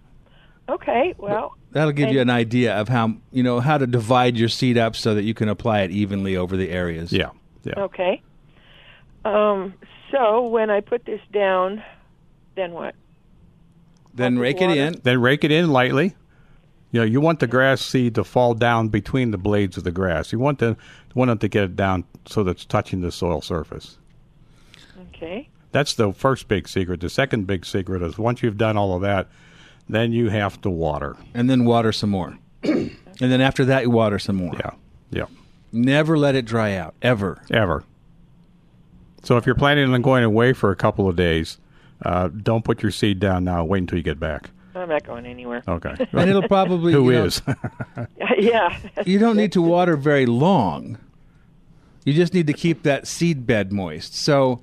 Okay. 0.70 1.13
Well, 1.17 1.55
That'll 1.72 1.91
give 1.91 2.12
you 2.12 2.22
an 2.22 2.29
idea 2.29 2.75
of 2.75 2.88
how 2.88 3.15
you 3.32 3.43
know 3.43 3.60
how 3.60 3.77
to 3.77 3.88
divide 3.88 4.38
your 4.38 4.50
seed 4.50 4.77
up 4.77 4.96
so 4.96 5.15
that 5.15 5.24
you 5.24 5.34
can 5.34 5.50
apply 5.50 5.82
it 5.82 5.91
evenly 5.91 6.38
over 6.38 6.55
the 6.55 6.70
areas. 6.70 7.12
Yeah. 7.12 7.32
Yeah. 7.63 7.74
okay. 7.77 8.22
Um, 9.25 9.74
so 10.12 10.48
when 10.48 10.70
I 10.70 10.82
put 10.82 11.05
this 11.05 11.22
down, 11.32 11.84
then 12.55 12.72
what? 12.72 12.96
Then 14.13 14.34
Pump 14.34 14.41
rake 14.41 14.60
with 14.60 14.72
it 14.72 14.77
in. 14.77 15.01
Then 15.03 15.22
rake 15.22 15.43
it 15.43 15.51
in 15.51 15.72
lightly. 15.72 16.15
You 16.91 17.00
know, 17.00 17.05
you 17.05 17.20
want 17.20 17.39
the 17.39 17.48
grass 17.48 17.82
seed 17.82 18.13
to 18.15 18.24
fall 18.24 18.53
down 18.53 18.89
between 18.89 19.32
the 19.32 19.38
blades 19.39 19.77
of 19.77 19.84
the 19.84 19.91
grass. 19.91 20.32
You 20.32 20.38
want 20.38 20.60
the 20.60 20.77
want 21.15 21.32
it 21.32 21.39
to 21.39 21.48
get 21.48 21.63
it 21.63 21.75
down 21.75 22.03
so 22.27 22.43
that 22.43 22.51
it's 22.51 22.65
touching 22.65 23.01
the 23.01 23.12
soil 23.12 23.41
surface. 23.41 23.98
Okay. 25.10 25.50
That's 25.72 25.96
the 25.96 26.13
first 26.13 26.48
big 26.48 26.67
secret. 26.67 27.01
The 27.01 27.10
second 27.10 27.48
big 27.48 27.65
secret 27.65 28.03
is 28.03 28.20
once 28.20 28.43
you've 28.43 28.58
done 28.58 28.77
all 28.77 28.96
of 28.96 29.01
that, 29.01 29.27
then 29.90 30.12
you 30.12 30.30
have 30.30 30.60
to 30.62 30.70
water. 30.70 31.16
and 31.34 31.50
then 31.50 31.66
water 31.66 31.92
some 31.92 32.10
more. 32.10 32.38
and 32.63 32.92
then 33.20 33.42
after 33.42 33.66
that, 33.66 33.84
you 33.84 33.90
water 33.90 34.20
some 34.20 34.38
more. 34.38 34.54
Yeah. 34.56 34.72
Yeah. 35.12 35.25
Never 35.72 36.18
let 36.18 36.36
it 36.36 36.46
dry 36.46 36.75
out, 36.75 36.94
ever. 37.02 37.42
Ever. 37.52 37.84
So 39.24 39.38
if 39.38 39.46
you're 39.46 39.56
planning 39.56 39.92
on 39.94 40.02
going 40.02 40.24
away 40.24 40.54
for 40.54 40.72
a 40.72 40.75
couple 40.75 41.08
of 41.08 41.16
days, 41.16 41.58
uh, 42.04 42.28
don't 42.28 42.63
put 42.66 42.82
your 42.84 42.92
seed 42.92 43.20
down 43.20 43.44
now. 43.44 43.63
Wait 43.63 43.80
until 43.80 43.98
you 43.98 44.04
get 44.04 44.20
back. 44.20 44.50
I'm 44.75 44.90
not 44.90 45.04
going 45.04 45.25
anywhere. 45.25 45.63
Okay. 45.68 45.96
And 46.13 46.30
it'll 46.30 46.48
probably 46.48 46.94
Who 46.94 47.12
you 47.12 47.30
know, 47.46 48.08
yeah. 48.38 48.78
you 49.06 49.20
don't 49.20 49.38
need 49.38 49.52
to 49.54 49.62
water 49.62 49.96
very 49.96 50.25
long. 50.25 50.98
You 52.06 52.13
just 52.13 52.34
need 52.34 52.48
to 52.48 52.54
keep 52.54 52.84
that 52.84 53.08
seed 53.08 53.46
bed 53.46 53.72
moist. 53.72 54.16
So, 54.16 54.62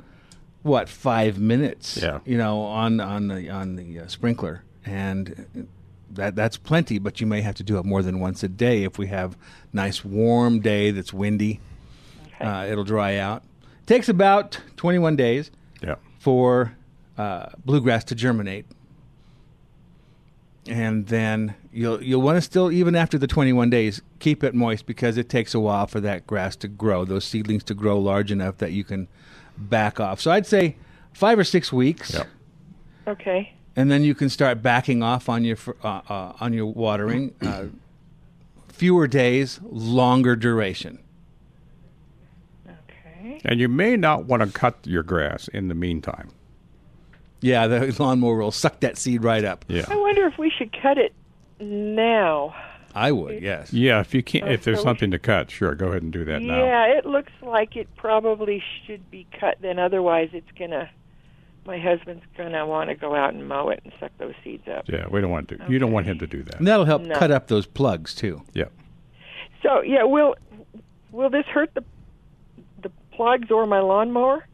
what 0.62 0.88
five 0.88 1.38
minutes? 1.38 1.96
Yeah. 1.96 2.18
You 2.26 2.36
know, 2.36 2.62
on 2.62 3.00
on 3.00 3.28
the 3.28 3.48
on 3.48 3.76
the 3.76 4.00
uh, 4.00 4.06
sprinkler, 4.08 4.62
and 4.84 5.68
that 6.12 6.34
that's 6.36 6.56
plenty. 6.56 6.98
But 6.98 7.20
you 7.20 7.26
may 7.26 7.40
have 7.42 7.54
to 7.56 7.62
do 7.62 7.78
it 7.78 7.84
more 7.84 8.02
than 8.02 8.20
once 8.20 8.42
a 8.42 8.48
day 8.48 8.84
if 8.84 8.98
we 8.98 9.06
have 9.08 9.36
nice 9.72 10.04
warm 10.04 10.60
day 10.60 10.90
that's 10.90 11.12
windy. 11.12 11.60
Okay. 12.34 12.44
Uh, 12.44 12.64
it'll 12.66 12.84
dry 12.84 13.16
out. 13.16 13.42
It 13.82 13.86
Takes 13.86 14.08
about 14.08 14.60
21 14.76 15.16
days 15.16 15.50
yeah. 15.82 15.96
for 16.18 16.76
uh, 17.18 17.46
bluegrass 17.64 18.04
to 18.04 18.14
germinate, 18.14 18.64
and 20.66 21.06
then 21.08 21.54
you'll 21.72 22.02
you'll 22.02 22.22
want 22.22 22.36
to 22.36 22.40
still 22.42 22.70
even 22.70 22.94
after 22.94 23.18
the 23.18 23.26
21 23.26 23.70
days 23.70 24.00
keep 24.18 24.44
it 24.44 24.54
moist 24.54 24.86
because 24.86 25.16
it 25.16 25.28
takes 25.28 25.54
a 25.54 25.60
while 25.60 25.86
for 25.86 26.00
that 26.00 26.26
grass 26.26 26.56
to 26.56 26.68
grow, 26.68 27.04
those 27.04 27.24
seedlings 27.24 27.64
to 27.64 27.74
grow 27.74 27.98
large 27.98 28.30
enough 28.30 28.58
that 28.58 28.72
you 28.72 28.84
can 28.84 29.08
back 29.56 29.98
off. 30.00 30.20
So 30.20 30.30
I'd 30.30 30.46
say 30.46 30.76
five 31.12 31.38
or 31.38 31.44
six 31.44 31.72
weeks, 31.72 32.14
Yep. 32.14 32.26
okay. 33.08 33.54
And 33.76 33.90
then 33.90 34.02
you 34.02 34.14
can 34.14 34.28
start 34.28 34.62
backing 34.62 35.02
off 35.02 35.28
on 35.28 35.44
your 35.44 35.56
uh, 35.82 36.00
uh, 36.08 36.32
on 36.40 36.52
your 36.52 36.66
watering. 36.66 37.34
Uh, 37.40 37.66
fewer 38.68 39.06
days, 39.06 39.60
longer 39.62 40.34
duration. 40.36 40.98
Okay. 42.66 43.40
And 43.44 43.60
you 43.60 43.68
may 43.68 43.96
not 43.96 44.24
want 44.24 44.42
to 44.42 44.48
cut 44.50 44.78
your 44.84 45.02
grass 45.02 45.48
in 45.48 45.68
the 45.68 45.74
meantime. 45.74 46.30
Yeah, 47.40 47.66
the 47.66 47.94
lawnmower 48.02 48.36
will 48.36 48.50
suck 48.50 48.80
that 48.80 48.96
seed 48.98 49.24
right 49.24 49.44
up. 49.44 49.64
Yeah. 49.68 49.84
I 49.88 49.96
wonder 49.96 50.26
if 50.26 50.38
we 50.38 50.50
should 50.50 50.74
cut 50.80 50.98
it 50.98 51.12
now. 51.60 52.54
I 52.94 53.12
would, 53.12 53.40
yes. 53.40 53.72
Yeah, 53.72 54.00
if 54.00 54.12
you 54.14 54.22
can 54.22 54.40
not 54.40 54.52
if 54.52 54.64
there's 54.64 54.78
so- 54.78 54.84
something 54.84 55.10
to 55.12 55.18
cut, 55.18 55.50
sure, 55.50 55.74
go 55.74 55.88
ahead 55.88 56.02
and 56.02 56.12
do 56.12 56.24
that 56.24 56.42
now. 56.42 56.58
Yeah, 56.58 56.86
it 56.98 57.06
looks 57.06 57.32
like 57.40 57.76
it 57.76 57.88
probably 57.96 58.62
should 58.86 59.08
be 59.10 59.26
cut. 59.38 59.58
Then 59.60 59.78
otherwise, 59.78 60.30
it's 60.32 60.50
gonna. 60.58 60.90
My 61.66 61.78
husband's 61.78 62.24
gonna 62.36 62.66
want 62.66 62.88
to 62.88 62.94
go 62.94 63.14
out 63.14 63.34
and 63.34 63.46
mow 63.46 63.68
it 63.68 63.80
and 63.84 63.92
suck 64.00 64.10
those 64.18 64.34
seeds 64.42 64.66
up. 64.66 64.88
Yeah, 64.88 65.06
we 65.10 65.20
don't 65.20 65.30
want 65.30 65.48
to. 65.48 65.58
You 65.68 65.78
don't 65.78 65.92
want 65.92 66.06
him 66.06 66.18
to 66.18 66.26
do 66.26 66.42
that. 66.42 66.56
And 66.56 66.66
that'll 66.66 66.86
help 66.86 67.02
No. 67.02 67.14
cut 67.14 67.30
up 67.30 67.48
those 67.48 67.66
plugs 67.66 68.14
too. 68.14 68.42
Yeah. 68.54 68.64
So 69.62 69.82
yeah, 69.82 70.04
will 70.04 70.36
will 71.12 71.30
this 71.30 71.44
hurt 71.46 71.72
the 71.74 71.84
the 72.82 72.90
plugs 73.12 73.50
or 73.50 73.66
my 73.66 73.80
lawnmower? 73.80 74.46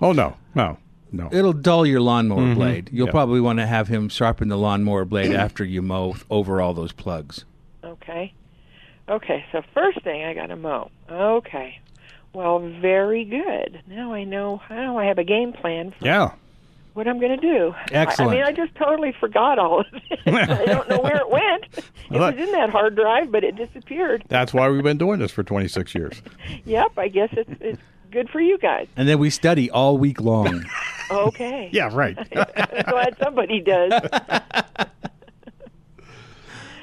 Oh 0.00 0.12
no, 0.12 0.36
no, 0.54 0.78
no. 1.10 1.28
It'll 1.32 1.52
dull 1.52 1.84
your 1.84 2.00
lawnmower 2.00 2.38
mm-hmm. 2.40 2.54
blade. 2.54 2.90
You'll 2.92 3.06
Yeah. 3.06 3.12
probably 3.12 3.40
want 3.40 3.58
to 3.58 3.66
have 3.66 3.88
him 3.88 4.08
sharpen 4.08 4.48
the 4.48 4.58
lawnmower 4.58 5.04
blade 5.04 5.32
after 5.32 5.64
you 5.64 5.82
mow 5.82 6.14
over 6.30 6.60
all 6.60 6.74
those 6.74 6.92
plugs. 6.92 7.44
Okay. 7.84 8.32
Okay, 9.08 9.44
so 9.50 9.62
first 9.74 10.00
thing 10.02 10.24
I 10.24 10.32
got 10.32 10.46
to 10.46 10.56
mow. 10.56 10.90
Okay. 11.10 11.80
Well, 12.32 12.60
very 12.60 13.24
good. 13.24 13.82
Now 13.86 14.12
I 14.14 14.24
know. 14.24 14.62
Now 14.70 14.96
I 14.96 15.06
have 15.06 15.18
a 15.18 15.24
game 15.24 15.52
plan 15.52 15.90
for 15.98 16.06
Yeah. 16.06 16.32
What 16.94 17.08
I'm 17.08 17.18
going 17.18 17.38
to 17.38 17.46
do. 17.46 17.74
Excellent. 17.90 18.32
I, 18.32 18.34
I 18.34 18.36
mean, 18.36 18.44
I 18.44 18.52
just 18.52 18.74
totally 18.76 19.12
forgot 19.18 19.58
all 19.58 19.80
of 19.80 19.86
it. 19.92 20.18
I 20.26 20.64
don't 20.66 20.88
know 20.88 20.98
where 21.00 21.16
it 21.16 21.30
went. 21.30 21.64
It 21.78 21.84
Well, 22.10 22.32
was 22.32 22.40
in 22.40 22.52
that 22.52 22.70
hard 22.70 22.94
drive, 22.96 23.30
but 23.32 23.44
it 23.44 23.56
disappeared. 23.56 24.24
That's 24.28 24.52
why 24.52 24.68
we've 24.68 24.82
been 24.82 24.98
doing 24.98 25.18
this 25.18 25.30
for 25.32 25.42
26 25.42 25.94
years. 25.94 26.22
Yep, 26.64 26.92
I 26.98 27.08
guess 27.08 27.30
it's 27.32 27.50
it's 27.60 27.82
good 28.10 28.28
for 28.30 28.40
you 28.40 28.58
guys. 28.58 28.86
And 28.96 29.08
then 29.08 29.18
we 29.18 29.30
study 29.30 29.70
all 29.70 29.96
week 29.98 30.20
long. 30.20 30.64
Okay. 31.10 31.68
Yeah, 31.72 31.90
right. 31.92 32.16
I'm 32.34 32.82
glad 32.88 33.16
somebody 33.22 33.60
does. 33.60 33.92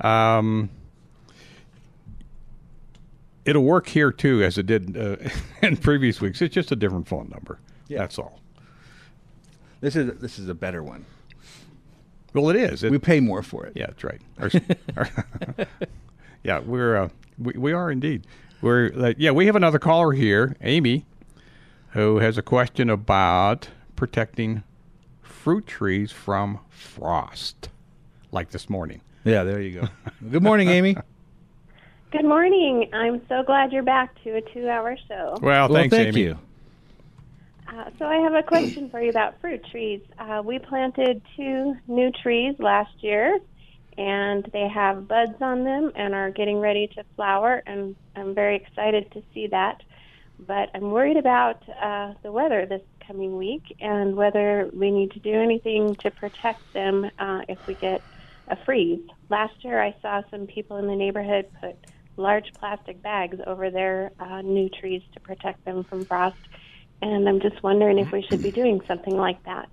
Um, 0.00 0.70
it'll 3.44 3.64
work 3.64 3.88
here 3.88 4.10
too, 4.12 4.42
as 4.42 4.58
it 4.58 4.66
did 4.66 4.96
uh, 4.96 5.16
in 5.62 5.76
previous 5.76 6.20
weeks. 6.20 6.40
It's 6.42 6.54
just 6.54 6.72
a 6.72 6.76
different 6.76 7.08
phone 7.08 7.28
number. 7.30 7.58
Yeah. 7.88 7.98
That's 7.98 8.18
all. 8.18 8.40
This 9.80 9.94
is 9.96 10.18
this 10.20 10.38
is 10.38 10.48
a 10.48 10.54
better 10.54 10.82
one. 10.82 11.04
Well, 12.32 12.48
it 12.50 12.56
is. 12.56 12.82
It, 12.82 12.90
We 12.90 12.98
pay 12.98 13.20
more 13.20 13.42
for 13.42 13.66
it. 13.66 13.74
Yeah, 13.76 13.86
that's 13.86 14.04
right. 14.04 14.20
Our- 14.40 14.50
our- 14.96 15.08
yeah, 16.42 16.58
we're 16.60 16.96
uh, 16.96 17.08
we, 17.38 17.52
we 17.56 17.72
are 17.72 17.90
indeed. 17.90 18.26
We're 18.62 18.90
uh, 18.96 19.12
yeah. 19.16 19.30
We 19.30 19.46
have 19.46 19.56
another 19.56 19.78
caller 19.78 20.12
here, 20.12 20.56
Amy, 20.62 21.04
who 21.90 22.18
has 22.18 22.36
a 22.38 22.42
question 22.42 22.90
about 22.90 23.68
protecting 23.94 24.62
fruit 25.22 25.66
trees 25.66 26.12
from 26.12 26.60
frost, 26.68 27.68
like 28.32 28.50
this 28.50 28.68
morning. 28.68 29.00
Yeah, 29.24 29.44
there 29.44 29.60
you 29.60 29.80
go. 29.80 29.88
Good 30.30 30.42
morning, 30.42 30.68
Amy. 30.68 30.96
Good 32.12 32.24
morning. 32.24 32.88
I'm 32.92 33.20
so 33.28 33.42
glad 33.42 33.72
you're 33.72 33.82
back 33.82 34.22
to 34.22 34.36
a 34.36 34.40
two 34.40 34.68
hour 34.68 34.96
show. 35.08 35.36
Well, 35.42 35.68
well, 35.68 35.68
thanks, 35.68 35.94
thank 35.94 36.08
Amy. 36.08 36.22
you. 36.22 36.38
Uh, 37.68 37.90
so, 37.98 38.04
I 38.06 38.16
have 38.18 38.34
a 38.34 38.44
question 38.44 38.88
for 38.90 39.02
you 39.02 39.10
about 39.10 39.40
fruit 39.40 39.60
trees. 39.70 40.00
Uh, 40.18 40.40
we 40.44 40.60
planted 40.60 41.20
two 41.36 41.74
new 41.88 42.12
trees 42.22 42.54
last 42.60 42.92
year, 43.00 43.38
and 43.98 44.48
they 44.52 44.68
have 44.68 45.08
buds 45.08 45.40
on 45.40 45.64
them 45.64 45.90
and 45.96 46.14
are 46.14 46.30
getting 46.30 46.60
ready 46.60 46.86
to 46.94 47.04
flower, 47.16 47.62
and 47.66 47.96
I'm 48.14 48.34
very 48.34 48.54
excited 48.56 49.10
to 49.12 49.22
see 49.34 49.48
that. 49.48 49.82
But 50.38 50.70
I'm 50.74 50.90
worried 50.90 51.16
about 51.16 51.62
uh, 51.68 52.14
the 52.22 52.30
weather 52.30 52.66
this 52.66 52.82
coming 53.06 53.36
week 53.36 53.76
and 53.80 54.16
whether 54.16 54.70
we 54.72 54.90
need 54.90 55.12
to 55.12 55.18
do 55.18 55.32
anything 55.32 55.94
to 55.96 56.10
protect 56.10 56.60
them 56.72 57.10
uh, 57.18 57.42
if 57.48 57.66
we 57.66 57.74
get 57.74 58.02
a 58.48 58.56
freeze. 58.64 59.00
Last 59.28 59.64
year, 59.64 59.80
I 59.80 59.94
saw 60.02 60.22
some 60.30 60.46
people 60.46 60.76
in 60.76 60.86
the 60.86 60.96
neighborhood 60.96 61.46
put 61.60 61.76
large 62.16 62.52
plastic 62.54 63.02
bags 63.02 63.38
over 63.46 63.70
their 63.70 64.12
uh, 64.18 64.42
new 64.42 64.68
trees 64.68 65.02
to 65.14 65.20
protect 65.20 65.64
them 65.64 65.84
from 65.84 66.04
frost. 66.04 66.36
And 67.02 67.28
I'm 67.28 67.40
just 67.40 67.62
wondering 67.62 67.98
if 67.98 68.10
we 68.10 68.22
should 68.22 68.42
be 68.42 68.50
doing 68.50 68.80
something 68.86 69.16
like 69.16 69.42
that. 69.44 69.68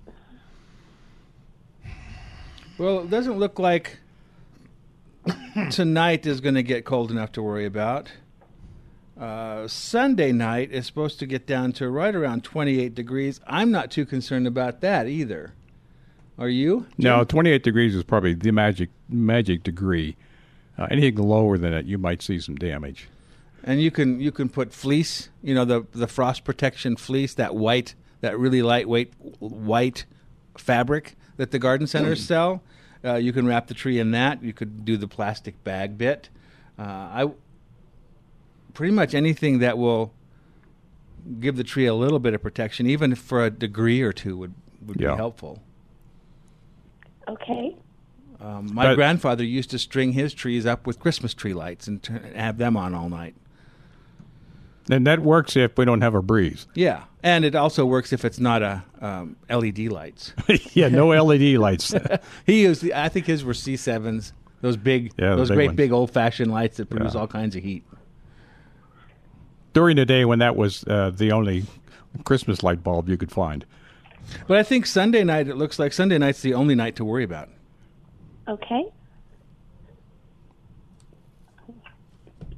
Well, 2.76 3.00
it 3.00 3.10
doesn't 3.10 3.38
look 3.38 3.58
like 3.58 3.98
tonight 5.70 6.26
is 6.26 6.40
going 6.40 6.56
to 6.56 6.62
get 6.62 6.84
cold 6.84 7.10
enough 7.10 7.32
to 7.32 7.42
worry 7.42 7.66
about. 7.66 8.10
Uh, 9.18 9.68
Sunday 9.68 10.32
night 10.32 10.72
is 10.72 10.86
supposed 10.86 11.18
to 11.20 11.26
get 11.26 11.46
down 11.46 11.72
to 11.72 11.88
right 11.88 12.14
around 12.14 12.42
28 12.42 12.94
degrees. 12.94 13.40
I'm 13.46 13.70
not 13.70 13.90
too 13.90 14.04
concerned 14.04 14.46
about 14.46 14.80
that 14.80 15.06
either. 15.06 15.52
Are 16.36 16.48
you? 16.48 16.86
No, 16.98 17.22
28 17.22 17.62
degrees 17.62 17.94
is 17.94 18.02
probably 18.02 18.34
the 18.34 18.50
magic 18.50 18.90
magic 19.08 19.62
degree. 19.62 20.16
Uh, 20.76 20.88
anything 20.90 21.16
lower 21.16 21.56
than 21.56 21.72
it, 21.72 21.86
you 21.86 21.96
might 21.96 22.22
see 22.22 22.40
some 22.40 22.56
damage. 22.56 23.08
And 23.62 23.80
you 23.80 23.92
can 23.92 24.20
you 24.20 24.32
can 24.32 24.48
put 24.48 24.72
fleece, 24.72 25.28
you 25.42 25.54
know 25.54 25.64
the 25.64 25.86
the 25.92 26.08
frost 26.08 26.42
protection 26.42 26.96
fleece, 26.96 27.34
that 27.34 27.54
white, 27.54 27.94
that 28.20 28.36
really 28.36 28.62
lightweight 28.62 29.12
white 29.38 30.06
fabric 30.58 31.14
that 31.36 31.52
the 31.52 31.60
garden 31.60 31.86
centers 31.86 32.24
sell. 32.24 32.62
Uh, 33.04 33.14
you 33.14 33.32
can 33.32 33.46
wrap 33.46 33.68
the 33.68 33.74
tree 33.74 33.98
in 34.00 34.10
that. 34.10 34.42
You 34.42 34.52
could 34.52 34.84
do 34.84 34.96
the 34.96 35.06
plastic 35.06 35.62
bag 35.62 35.96
bit. 35.96 36.30
Uh, 36.78 36.82
I 36.82 37.30
pretty 38.74 38.92
much 38.92 39.14
anything 39.14 39.60
that 39.60 39.78
will 39.78 40.12
give 41.40 41.56
the 41.56 41.64
tree 41.64 41.86
a 41.86 41.94
little 41.94 42.18
bit 42.18 42.34
of 42.34 42.42
protection, 42.42 42.86
even 42.86 43.14
for 43.14 43.44
a 43.44 43.50
degree 43.50 44.02
or 44.02 44.12
two, 44.12 44.36
would 44.36 44.54
would 44.84 45.00
Yeah. 45.00 45.12
be 45.12 45.16
helpful. 45.16 45.62
Okay. 47.26 47.74
Um, 48.40 48.68
my 48.74 48.84
But- 48.88 48.96
grandfather 48.96 49.42
used 49.44 49.70
to 49.70 49.78
string 49.78 50.12
his 50.12 50.34
trees 50.34 50.66
up 50.66 50.86
with 50.86 50.98
Christmas 50.98 51.32
tree 51.32 51.54
lights 51.54 51.86
and 51.88 52.02
turn, 52.02 52.22
have 52.34 52.58
them 52.58 52.76
on 52.76 52.94
all 52.94 53.08
night. 53.08 53.34
And 54.90 55.06
that 55.06 55.20
works 55.20 55.56
if 55.56 55.78
we 55.78 55.86
don't 55.86 56.02
have 56.02 56.14
a 56.14 56.20
breeze. 56.20 56.66
Yeah, 56.74 57.04
and 57.22 57.46
it 57.46 57.54
also 57.54 57.86
works 57.86 58.12
if 58.12 58.22
it's 58.26 58.38
not 58.38 58.60
a 58.60 58.84
um, 59.00 59.36
LED 59.48 59.88
lights. 59.88 60.34
yeah, 60.74 60.88
no 60.88 61.08
LED 61.08 61.56
lights. 61.56 61.94
he 62.46 62.62
used, 62.64 62.82
the, 62.82 62.92
I 62.92 63.08
think 63.08 63.24
his 63.24 63.42
were 63.44 63.54
C 63.54 63.76
sevens, 63.76 64.34
those 64.60 64.76
big, 64.76 65.12
Yeah, 65.18 65.30
the 65.30 65.36
those 65.36 65.48
big 65.48 65.56
great 65.56 65.66
ones. 65.68 65.76
big 65.78 65.92
old 65.92 66.10
fashioned 66.10 66.52
lights 66.52 66.76
that 66.76 66.90
produce 66.90 67.14
Yeah. 67.14 67.20
all 67.20 67.26
kinds 67.26 67.56
of 67.56 67.62
heat. 67.62 67.82
During 69.74 69.96
the 69.96 70.06
day 70.06 70.24
when 70.24 70.38
that 70.38 70.56
was 70.56 70.84
uh, 70.84 71.10
the 71.14 71.32
only 71.32 71.64
Christmas 72.24 72.62
light 72.62 72.82
bulb 72.82 73.08
you 73.08 73.16
could 73.16 73.30
find. 73.30 73.66
But 74.46 74.56
I 74.56 74.62
think 74.62 74.86
Sunday 74.86 75.24
night, 75.24 75.48
it 75.48 75.56
looks 75.56 75.78
like 75.78 75.92
Sunday 75.92 76.16
night's 76.16 76.40
the 76.40 76.54
only 76.54 76.74
night 76.74 76.96
to 76.96 77.04
worry 77.04 77.24
about. 77.24 77.50
Okay. 78.48 78.84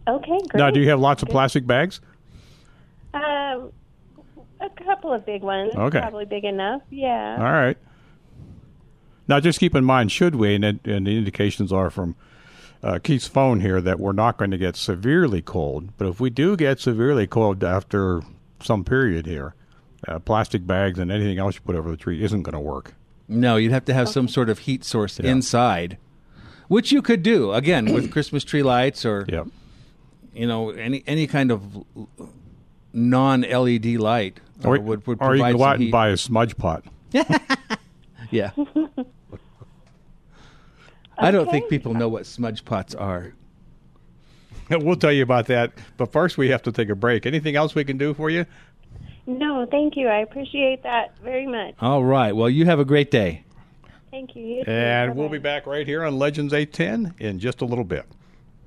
Okay, 0.09 0.39
great. 0.49 0.55
Now, 0.55 0.71
do 0.71 0.79
you 0.79 0.89
have 0.91 1.01
lots 1.01 1.23
of 1.23 1.29
plastic 1.29 1.67
bags? 1.67 2.01
Um, 3.13 3.73
a 4.61 4.69
couple 4.85 5.13
of 5.13 5.27
big 5.27 5.43
ones. 5.43 5.73
Okay. 5.75 6.01
Probably 6.01 6.27
big 6.27 6.45
enough. 6.45 6.83
Yeah. 6.91 7.37
All 7.39 7.53
right. 7.53 7.77
Now, 9.27 9.41
just 9.41 9.59
keep 9.59 9.75
in 9.75 9.85
mind, 9.85 10.13
should 10.13 10.37
we, 10.37 10.55
and, 10.55 10.65
it, 10.65 10.87
and 10.87 11.07
the 11.07 11.17
indications 11.17 11.73
are 11.73 11.91
from 11.91 12.15
uh, 12.87 12.99
Keith's 13.01 13.27
phone 13.27 13.61
here 13.61 13.81
that 13.81 13.99
we're 13.99 14.13
not 14.13 14.37
going 14.37 14.51
to 14.53 14.59
get 14.59 14.77
severely 14.77 15.43
cold, 15.43 15.91
but 15.99 16.07
if 16.07 16.21
we 16.21 16.31
do 16.31 16.57
get 16.57 16.79
severely 16.79 17.27
cold 17.27 17.65
after 17.65 18.23
some 18.63 18.85
period 18.85 19.27
here, 19.27 19.55
uh, 20.07 20.19
plastic 20.21 20.67
bags 20.67 20.99
and 20.99 21.11
anything 21.11 21.39
else 21.39 21.57
you 21.57 21.61
put 21.63 21.75
over 21.75 21.91
the 21.91 21.97
tree 21.97 22.23
isn't 22.23 22.43
going 22.43 22.53
to 22.53 22.61
work. 22.61 22.95
No, 23.29 23.57
you'd 23.57 23.73
have 23.73 23.85
to 23.87 23.95
have 23.95 24.09
some 24.09 24.29
sort 24.29 24.49
of 24.49 24.61
heat 24.61 24.85
source 24.85 25.19
Yeah. 25.19 25.31
inside, 25.33 25.99
which 26.69 26.93
you 26.93 27.03
could 27.03 27.23
do 27.25 27.53
again 27.53 27.93
with 27.93 28.11
Christmas 28.13 28.45
tree 28.45 28.63
lights 28.63 29.05
or 29.05 29.25
Yep. 29.29 29.49
you 30.33 30.47
know 30.47 30.71
any 30.71 31.03
any 31.09 31.27
kind 31.27 31.51
of 31.51 31.85
non 32.93 33.41
LED 33.41 33.97
light 33.97 34.39
uh, 34.65 34.69
Or, 34.69 34.79
would, 34.79 35.07
would 35.09 35.19
or 35.21 35.35
you 35.35 35.43
provide 35.43 35.51
can 35.51 35.59
go 35.59 35.59
some 35.65 35.69
out 35.73 35.81
and 35.81 35.91
buy 35.91 36.09
a 36.11 36.17
smudge 36.17 36.57
pot. 36.57 36.85
Yeah. 38.31 38.51
I 41.19 41.31
don't 41.31 41.51
think 41.51 41.69
people 41.69 41.95
know 41.95 42.09
what 42.09 42.27
smudge 42.27 42.65
pots 42.65 42.95
are. 42.95 43.33
we'll 44.71 44.97
tell 44.97 45.13
you 45.13 45.23
about 45.23 45.47
that, 45.47 45.73
but 45.97 46.13
first 46.13 46.37
we 46.37 46.49
have 46.49 46.63
to 46.63 46.73
take 46.73 46.89
a 46.89 46.95
break. 46.95 47.27
Anything 47.27 47.57
else 47.57 47.75
we 47.75 47.85
can 47.85 47.99
do 47.99 48.15
for 48.15 48.31
you? 48.31 48.47
No, 49.27 49.67
thank 49.71 49.97
you. 49.97 50.09
I 50.09 50.19
appreciate 50.19 50.83
that 50.83 51.19
very 51.19 51.47
much. 51.47 51.75
All 51.81 52.05
right. 52.05 52.35
Well, 52.35 52.49
you 52.49 52.65
have 52.67 52.79
a 52.79 52.85
great 52.85 53.11
day. 53.11 53.45
Thank 54.11 54.37
you. 54.37 54.43
You. 54.43 54.63
And 54.63 55.17
we'll 55.17 55.29
be 55.29 55.39
back 55.39 55.67
right 55.67 55.87
here 55.87 56.05
on 56.05 56.19
Legends 56.19 56.53
810 56.53 57.15
in 57.19 57.39
just 57.39 57.61
a 57.61 57.65
little 57.65 57.85
bit. 57.85 58.07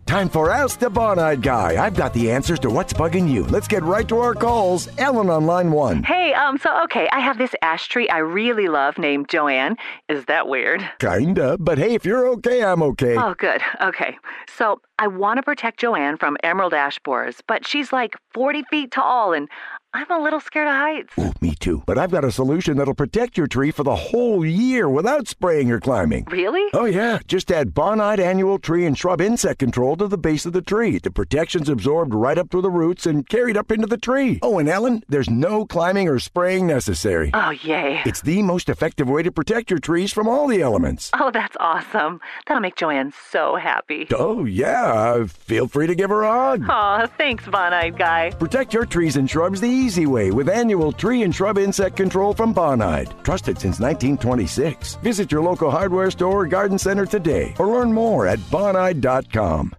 Time 0.10 0.28
for 0.28 0.50
Ask 0.50 0.80
the 0.80 0.90
Bonide 0.90 1.44
Guy. 1.44 1.86
I've 1.86 1.94
got 1.94 2.16
the 2.16 2.32
answers 2.32 2.58
to 2.62 2.72
what's 2.72 2.94
bugging 2.94 3.30
you. 3.30 3.44
Let's 3.44 3.68
get 3.68 3.84
right 3.84 4.08
to 4.08 4.18
our 4.18 4.34
calls. 4.34 4.90
Ellen 4.98 5.30
on 5.30 5.46
line 5.46 5.72
one. 5.72 6.02
Hey, 6.02 6.34
um, 6.34 6.58
so 6.58 6.84
okay, 6.86 7.08
I 7.12 7.20
have 7.20 7.38
this 7.38 7.54
ash 7.62 7.88
tree 7.88 8.10
I 8.10 8.18
really 8.18 8.70
love 8.70 8.98
named 8.98 9.30
Joanne. 9.30 9.78
Is 10.08 10.26
that 10.26 10.48
weird? 10.48 10.82
Kinda, 10.98 11.58
but 11.60 11.78
hey, 11.78 11.94
if 11.94 12.06
you're 12.06 12.28
okay, 12.30 12.64
I'm 12.64 12.82
okay. 12.82 13.18
Oh, 13.18 13.36
good. 13.36 13.62
Okay. 13.82 14.18
So 14.48 14.82
I 14.98 15.06
want 15.06 15.38
to 15.38 15.44
protect 15.44 15.80
Joanne 15.80 16.18
from 16.18 16.38
emerald 16.42 16.74
ash 16.74 16.98
borers, 16.98 17.42
but 17.48 17.68
she's 17.68 17.94
like 17.94 18.16
40 18.34 18.64
feet 18.64 18.90
tall 18.90 19.32
and 19.34 19.48
I'm 19.92 20.12
a 20.12 20.22
little 20.22 20.40
scared 20.40 20.68
of 20.68 20.74
heights. 20.76 21.14
Ooh, 21.18 21.34
me 21.42 21.56
too. 21.56 21.82
But 21.88 21.98
I've 21.98 22.12
got 22.12 22.24
a 22.24 22.32
solution 22.32 22.78
that'll 22.78 22.94
protect 22.94 23.38
your 23.40 23.48
tree 23.48 23.72
for 23.72 23.84
the 23.84 23.96
whole 23.96 24.46
year 24.46 24.88
without 24.88 25.28
spraying 25.28 25.72
or 25.72 25.80
climbing. 25.80 26.28
Really? 26.30 26.64
Oh, 26.74 26.86
yeah. 26.86 27.18
Just 27.26 27.52
add 27.52 27.74
Bonide 27.74 28.20
Annual 28.20 28.60
Tree 28.60 28.86
and 28.86 28.96
Shrub 28.96 29.20
Insect 29.20 29.58
Control 29.58 29.98
to 29.98 30.08
the 30.08 30.18
base 30.18 30.46
of 30.46 30.54
the 30.54 30.62
tree. 30.62 31.00
The 31.00 31.10
protection's 31.10 31.70
absorbed 31.70 32.14
right 32.14 32.38
up 32.38 32.52
through 32.52 32.62
the 32.62 32.70
roots 32.70 33.08
and 33.08 33.28
carried 33.28 33.58
up 33.58 33.72
into 33.72 33.88
the 33.88 33.98
tree. 33.98 34.38
Oh, 34.44 34.60
and 34.60 34.70
Ellen, 34.70 35.04
there's 35.10 35.30
no 35.30 35.66
climbing 35.66 36.08
or 36.08 36.20
spraying 36.20 36.68
necessary. 36.68 37.32
Oh, 37.34 37.50
yay. 37.50 38.04
It's 38.06 38.22
the 38.22 38.44
most 38.44 38.70
effective 38.70 39.10
way 39.10 39.24
to 39.24 39.32
protect 39.32 39.72
your 39.72 39.80
trees 39.80 40.14
from 40.14 40.28
all 40.28 40.46
the 40.48 40.62
elements. 40.62 41.10
Oh, 41.20 41.32
that's 41.32 41.58
awesome. 41.60 42.22
That'll 42.46 42.62
make 42.62 42.76
Joanne 42.76 43.12
so 43.32 43.56
happy. 43.56 44.08
Oh, 44.14 44.46
yeah. 44.46 45.26
Feel 45.26 45.68
free 45.68 45.88
to 45.88 45.96
give 45.96 46.12
her 46.12 46.22
a 46.22 46.32
hug. 46.32 46.66
Oh, 46.70 47.08
thanks, 47.18 47.46
Bonide 47.46 47.98
Guy. 47.98 48.30
Protect 48.38 48.72
your 48.72 48.86
trees 48.86 49.16
and 49.18 49.28
shrubs 49.28 49.60
the 49.60 49.79
easy 49.80 50.06
way 50.06 50.32
with 50.32 50.50
annual 50.50 50.92
tree 50.92 51.24
and 51.24 51.34
shrub 51.34 51.58
insect 51.58 51.96
control 51.96 52.34
from 52.34 52.54
Bonide. 52.54 53.12
Trusted 53.24 53.58
since 53.58 53.80
1926. 53.80 54.96
Visit 54.96 55.32
your 55.32 55.42
local 55.42 55.72
hardware 55.72 56.12
store 56.12 56.42
or 56.42 56.48
garden 56.48 56.78
center 56.78 57.06
today 57.06 57.54
or 57.60 57.68
learn 57.68 57.94
more 57.94 58.28
at 58.28 58.40
bonide.com. 58.52 59.79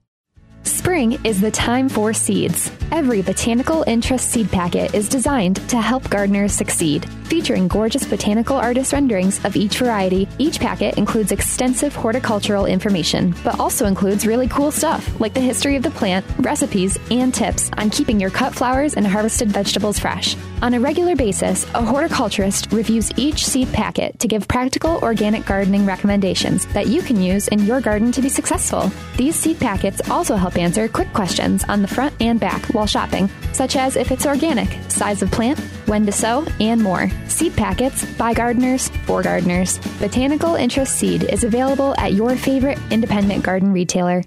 Spring 0.64 1.18
is 1.24 1.40
the 1.40 1.50
time 1.50 1.88
for 1.88 2.12
seeds. 2.12 2.70
Every 2.90 3.22
Botanical 3.22 3.84
Interest 3.86 4.28
seed 4.28 4.50
packet 4.50 4.94
is 4.94 5.08
designed 5.08 5.56
to 5.68 5.80
help 5.80 6.10
gardeners 6.10 6.52
succeed. 6.52 7.08
Featuring 7.24 7.68
gorgeous 7.68 8.04
botanical 8.04 8.56
artist 8.56 8.92
renderings 8.92 9.42
of 9.44 9.54
each 9.54 9.78
variety, 9.78 10.26
each 10.38 10.58
packet 10.58 10.98
includes 10.98 11.30
extensive 11.30 11.94
horticultural 11.94 12.66
information, 12.66 13.34
but 13.44 13.60
also 13.60 13.86
includes 13.86 14.26
really 14.26 14.48
cool 14.48 14.72
stuff 14.72 15.20
like 15.20 15.32
the 15.32 15.40
history 15.40 15.76
of 15.76 15.84
the 15.84 15.92
plant, 15.92 16.26
recipes, 16.40 16.98
and 17.10 17.32
tips 17.32 17.70
on 17.76 17.88
keeping 17.88 18.18
your 18.18 18.30
cut 18.30 18.52
flowers 18.52 18.94
and 18.94 19.06
harvested 19.06 19.48
vegetables 19.48 19.98
fresh. 19.98 20.36
On 20.62 20.74
a 20.74 20.80
regular 20.80 21.14
basis, 21.14 21.64
a 21.72 21.84
horticulturist 21.84 22.72
reviews 22.72 23.12
each 23.16 23.46
seed 23.46 23.72
packet 23.72 24.18
to 24.18 24.28
give 24.28 24.48
practical 24.48 24.98
organic 24.98 25.46
gardening 25.46 25.86
recommendations 25.86 26.66
that 26.66 26.88
you 26.88 27.00
can 27.00 27.22
use 27.22 27.48
in 27.48 27.60
your 27.60 27.80
garden 27.80 28.10
to 28.12 28.20
be 28.20 28.28
successful. 28.28 28.90
These 29.16 29.36
seed 29.36 29.60
packets 29.60 30.10
also 30.10 30.34
help 30.34 30.49
answer 30.56 30.88
quick 30.88 31.12
questions 31.12 31.64
on 31.64 31.82
the 31.82 31.88
front 31.88 32.14
and 32.20 32.40
back 32.40 32.64
while 32.74 32.86
shopping, 32.86 33.28
such 33.52 33.76
as 33.76 33.96
if 33.96 34.10
it's 34.10 34.26
organic, 34.26 34.68
size 34.90 35.22
of 35.22 35.30
plant, 35.30 35.58
when 35.86 36.06
to 36.06 36.12
sow, 36.12 36.46
and 36.60 36.82
more. 36.82 37.08
Seed 37.26 37.56
packets 37.56 38.04
by 38.16 38.34
gardeners 38.34 38.88
for 39.06 39.22
gardeners. 39.22 39.78
Botanical 39.98 40.54
Interest 40.54 40.94
Seed 40.94 41.24
is 41.24 41.44
available 41.44 41.94
at 41.98 42.12
your 42.12 42.36
favorite 42.36 42.78
independent 42.90 43.44
garden 43.44 43.72
retailer. 43.72 44.22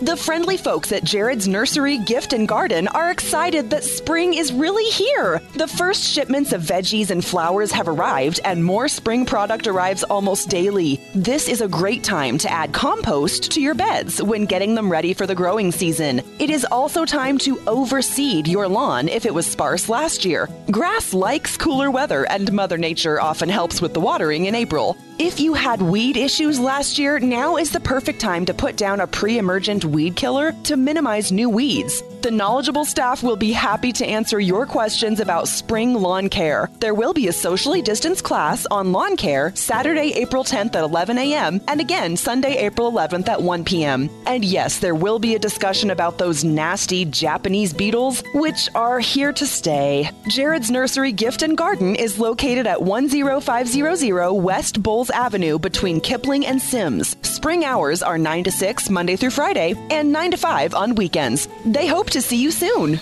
The 0.00 0.16
friendly 0.16 0.56
folks 0.56 0.92
at 0.92 1.02
Jared's 1.02 1.48
Nursery 1.48 1.98
Gift 1.98 2.32
and 2.32 2.46
Garden 2.46 2.86
are 2.86 3.10
excited 3.10 3.70
that 3.70 3.82
spring 3.82 4.34
is 4.34 4.52
really 4.52 4.84
here. 4.84 5.42
The 5.54 5.66
first 5.66 6.04
shipments 6.04 6.52
of 6.52 6.62
veggies 6.62 7.10
and 7.10 7.24
flowers 7.24 7.72
have 7.72 7.88
arrived, 7.88 8.38
and 8.44 8.64
more 8.64 8.86
spring 8.86 9.26
product 9.26 9.66
arrives 9.66 10.04
almost 10.04 10.48
daily. 10.48 11.00
This 11.16 11.48
is 11.48 11.62
a 11.62 11.66
great 11.66 12.04
time 12.04 12.38
to 12.38 12.48
add 12.50 12.72
compost 12.72 13.50
to 13.50 13.60
your 13.60 13.74
beds 13.74 14.22
when 14.22 14.44
getting 14.44 14.76
them 14.76 14.88
ready 14.88 15.14
for 15.14 15.26
the 15.26 15.34
growing 15.34 15.72
season. 15.72 16.22
It 16.38 16.48
is 16.48 16.64
also 16.70 17.04
time 17.04 17.36
to 17.38 17.58
overseed 17.66 18.46
your 18.46 18.68
lawn 18.68 19.08
if 19.08 19.26
it 19.26 19.34
was 19.34 19.48
sparse 19.48 19.88
last 19.88 20.24
year. 20.24 20.48
Grass 20.70 21.12
likes 21.12 21.56
cooler 21.56 21.90
weather, 21.90 22.22
and 22.30 22.52
Mother 22.52 22.78
Nature 22.78 23.20
often 23.20 23.48
helps 23.48 23.82
with 23.82 23.94
the 23.94 24.00
watering 24.00 24.44
in 24.44 24.54
April. 24.54 24.96
If 25.18 25.40
you 25.40 25.54
had 25.54 25.82
weed 25.82 26.16
issues 26.16 26.60
last 26.60 26.96
year, 26.96 27.18
now 27.18 27.56
is 27.56 27.72
the 27.72 27.80
perfect 27.80 28.20
time 28.20 28.44
to 28.44 28.54
put 28.54 28.76
down 28.76 29.00
a 29.00 29.06
pre 29.08 29.38
emergent 29.38 29.87
weed 29.88 30.16
killer 30.16 30.52
to 30.64 30.76
minimize 30.76 31.32
new 31.32 31.50
weeds. 31.50 32.02
The 32.22 32.30
knowledgeable 32.32 32.84
staff 32.84 33.22
will 33.22 33.36
be 33.36 33.52
happy 33.52 33.92
to 33.92 34.04
answer 34.04 34.40
your 34.40 34.66
questions 34.66 35.20
about 35.20 35.46
spring 35.46 35.94
lawn 35.94 36.28
care. 36.28 36.68
There 36.80 36.94
will 36.94 37.14
be 37.14 37.28
a 37.28 37.32
socially 37.32 37.80
distanced 37.80 38.24
class 38.24 38.66
on 38.70 38.92
lawn 38.92 39.16
care 39.16 39.54
Saturday, 39.54 40.12
April 40.16 40.42
10th 40.42 40.74
at 40.74 40.82
11 40.82 41.16
a.m. 41.16 41.60
and 41.68 41.80
again 41.80 42.16
Sunday, 42.16 42.56
April 42.56 42.90
11th 42.90 43.28
at 43.28 43.40
1 43.40 43.64
p.m. 43.64 44.10
And 44.26 44.44
yes, 44.44 44.80
there 44.80 44.96
will 44.96 45.20
be 45.20 45.36
a 45.36 45.38
discussion 45.38 45.90
about 45.90 46.18
those 46.18 46.42
nasty 46.42 47.04
Japanese 47.04 47.72
beetles, 47.72 48.22
which 48.34 48.68
are 48.74 48.98
here 48.98 49.32
to 49.32 49.46
stay. 49.46 50.10
Jared's 50.28 50.70
Nursery 50.70 51.12
Gift 51.12 51.42
and 51.42 51.56
Garden 51.56 51.94
is 51.94 52.18
located 52.18 52.66
at 52.66 52.78
10500 52.78 54.32
West 54.32 54.82
Bowles 54.82 55.10
Avenue 55.10 55.58
between 55.58 56.00
Kipling 56.00 56.44
and 56.46 56.60
Simms. 56.60 57.16
Spring 57.22 57.64
hours 57.64 58.02
are 58.02 58.18
9 58.18 58.44
to 58.44 58.50
6 58.50 58.90
Monday 58.90 59.14
through 59.14 59.30
Friday 59.30 59.74
and 59.90 60.12
9 60.12 60.32
to 60.32 60.36
5 60.36 60.74
on 60.74 60.94
weekends. 60.94 61.48
They 61.64 61.86
hope 61.86 62.10
to 62.10 62.22
see 62.22 62.40
you 62.40 62.50
soon. 62.50 63.00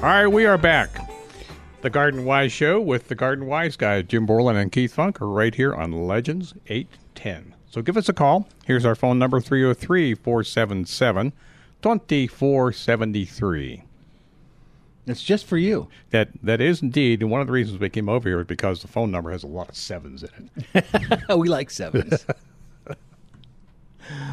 All 0.00 0.14
right, 0.14 0.28
we 0.28 0.46
are 0.46 0.56
back. 0.56 1.10
The 1.82 1.90
Garden 1.90 2.24
Wise 2.24 2.52
Show 2.52 2.80
with 2.80 3.08
the 3.08 3.14
Garden 3.14 3.46
Wise 3.46 3.76
guys, 3.76 4.04
Jim 4.06 4.26
Borland 4.26 4.56
and 4.56 4.70
Keith 4.70 4.94
Funk, 4.94 5.20
are 5.20 5.28
right 5.28 5.54
here 5.54 5.74
on 5.74 6.06
Legends 6.06 6.54
810. 6.68 7.54
So 7.68 7.82
give 7.82 7.96
us 7.96 8.08
a 8.08 8.12
call. 8.12 8.48
Here's 8.64 8.84
our 8.84 8.94
phone 8.94 9.18
number 9.18 9.40
303 9.40 10.14
477 10.14 11.32
2473. 11.82 13.82
It's 15.08 15.22
just 15.22 15.46
for 15.46 15.56
you. 15.56 15.88
That 16.10 16.28
that 16.42 16.60
is 16.60 16.82
indeed 16.82 17.22
and 17.22 17.30
one 17.30 17.40
of 17.40 17.46
the 17.46 17.52
reasons 17.52 17.78
we 17.78 17.88
came 17.88 18.08
over 18.08 18.28
here 18.28 18.40
is 18.40 18.46
because 18.46 18.82
the 18.82 18.88
phone 18.88 19.10
number 19.10 19.30
has 19.30 19.42
a 19.42 19.46
lot 19.46 19.68
of 19.68 19.76
sevens 19.76 20.22
in 20.22 20.50
it. 20.74 21.28
we 21.38 21.48
like 21.48 21.70
sevens. 21.70 22.26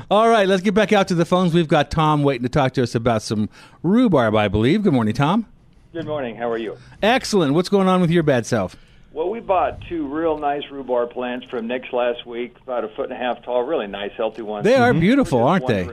All 0.09 0.29
right, 0.29 0.47
let's 0.47 0.61
get 0.61 0.73
back 0.73 0.93
out 0.93 1.07
to 1.09 1.15
the 1.15 1.25
phones. 1.25 1.53
We've 1.53 1.67
got 1.67 1.91
Tom 1.91 2.23
waiting 2.23 2.43
to 2.43 2.49
talk 2.49 2.73
to 2.73 2.83
us 2.83 2.95
about 2.95 3.21
some 3.21 3.49
rhubarb, 3.83 4.35
I 4.35 4.47
believe. 4.47 4.83
Good 4.83 4.93
morning, 4.93 5.13
Tom. 5.13 5.47
Good 5.91 6.05
morning. 6.05 6.35
How 6.35 6.49
are 6.49 6.57
you? 6.57 6.77
Excellent. 7.01 7.53
What's 7.53 7.69
going 7.69 7.87
on 7.87 8.01
with 8.01 8.11
your 8.11 8.23
bad 8.23 8.45
self? 8.45 8.77
Well, 9.11 9.29
we 9.29 9.39
bought 9.39 9.79
two 9.87 10.07
real 10.07 10.37
nice 10.37 10.63
rhubarb 10.69 11.11
plants 11.11 11.45
from 11.49 11.67
Nick's 11.67 11.91
last 11.93 12.25
week, 12.25 12.55
about 12.63 12.83
a 12.83 12.89
foot 12.89 13.09
and 13.09 13.13
a 13.13 13.17
half 13.17 13.43
tall, 13.43 13.63
really 13.63 13.87
nice, 13.87 14.11
healthy 14.17 14.41
ones. 14.41 14.65
They 14.65 14.75
are 14.75 14.91
mm-hmm. 14.91 14.99
beautiful, 14.99 15.41
aren't 15.41 15.67
they? 15.67 15.89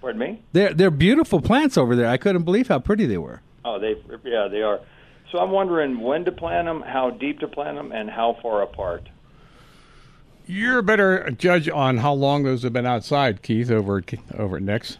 Pardon 0.00 0.20
me? 0.20 0.42
They're 0.52 0.74
they're 0.74 0.90
beautiful 0.90 1.40
plants 1.40 1.76
over 1.76 1.96
there. 1.96 2.08
I 2.08 2.18
couldn't 2.18 2.42
believe 2.42 2.68
how 2.68 2.78
pretty 2.78 3.06
they 3.06 3.18
were. 3.18 3.40
Oh, 3.68 3.78
they 3.78 3.96
yeah, 4.24 4.48
they 4.48 4.62
are. 4.62 4.80
So 5.30 5.38
I'm 5.38 5.50
wondering 5.50 6.00
when 6.00 6.24
to 6.24 6.32
plant 6.32 6.66
them, 6.66 6.80
how 6.80 7.10
deep 7.10 7.40
to 7.40 7.48
plant 7.48 7.76
them, 7.76 7.92
and 7.92 8.08
how 8.08 8.38
far 8.40 8.62
apart. 8.62 9.08
You're 10.46 10.78
a 10.78 10.82
better 10.82 11.30
judge 11.30 11.68
on 11.68 11.98
how 11.98 12.14
long 12.14 12.44
those 12.44 12.62
have 12.62 12.72
been 12.72 12.86
outside, 12.86 13.42
Keith, 13.42 13.70
over 13.70 13.98
at, 13.98 14.14
over 14.38 14.56
at 14.56 14.62
Nick's. 14.62 14.96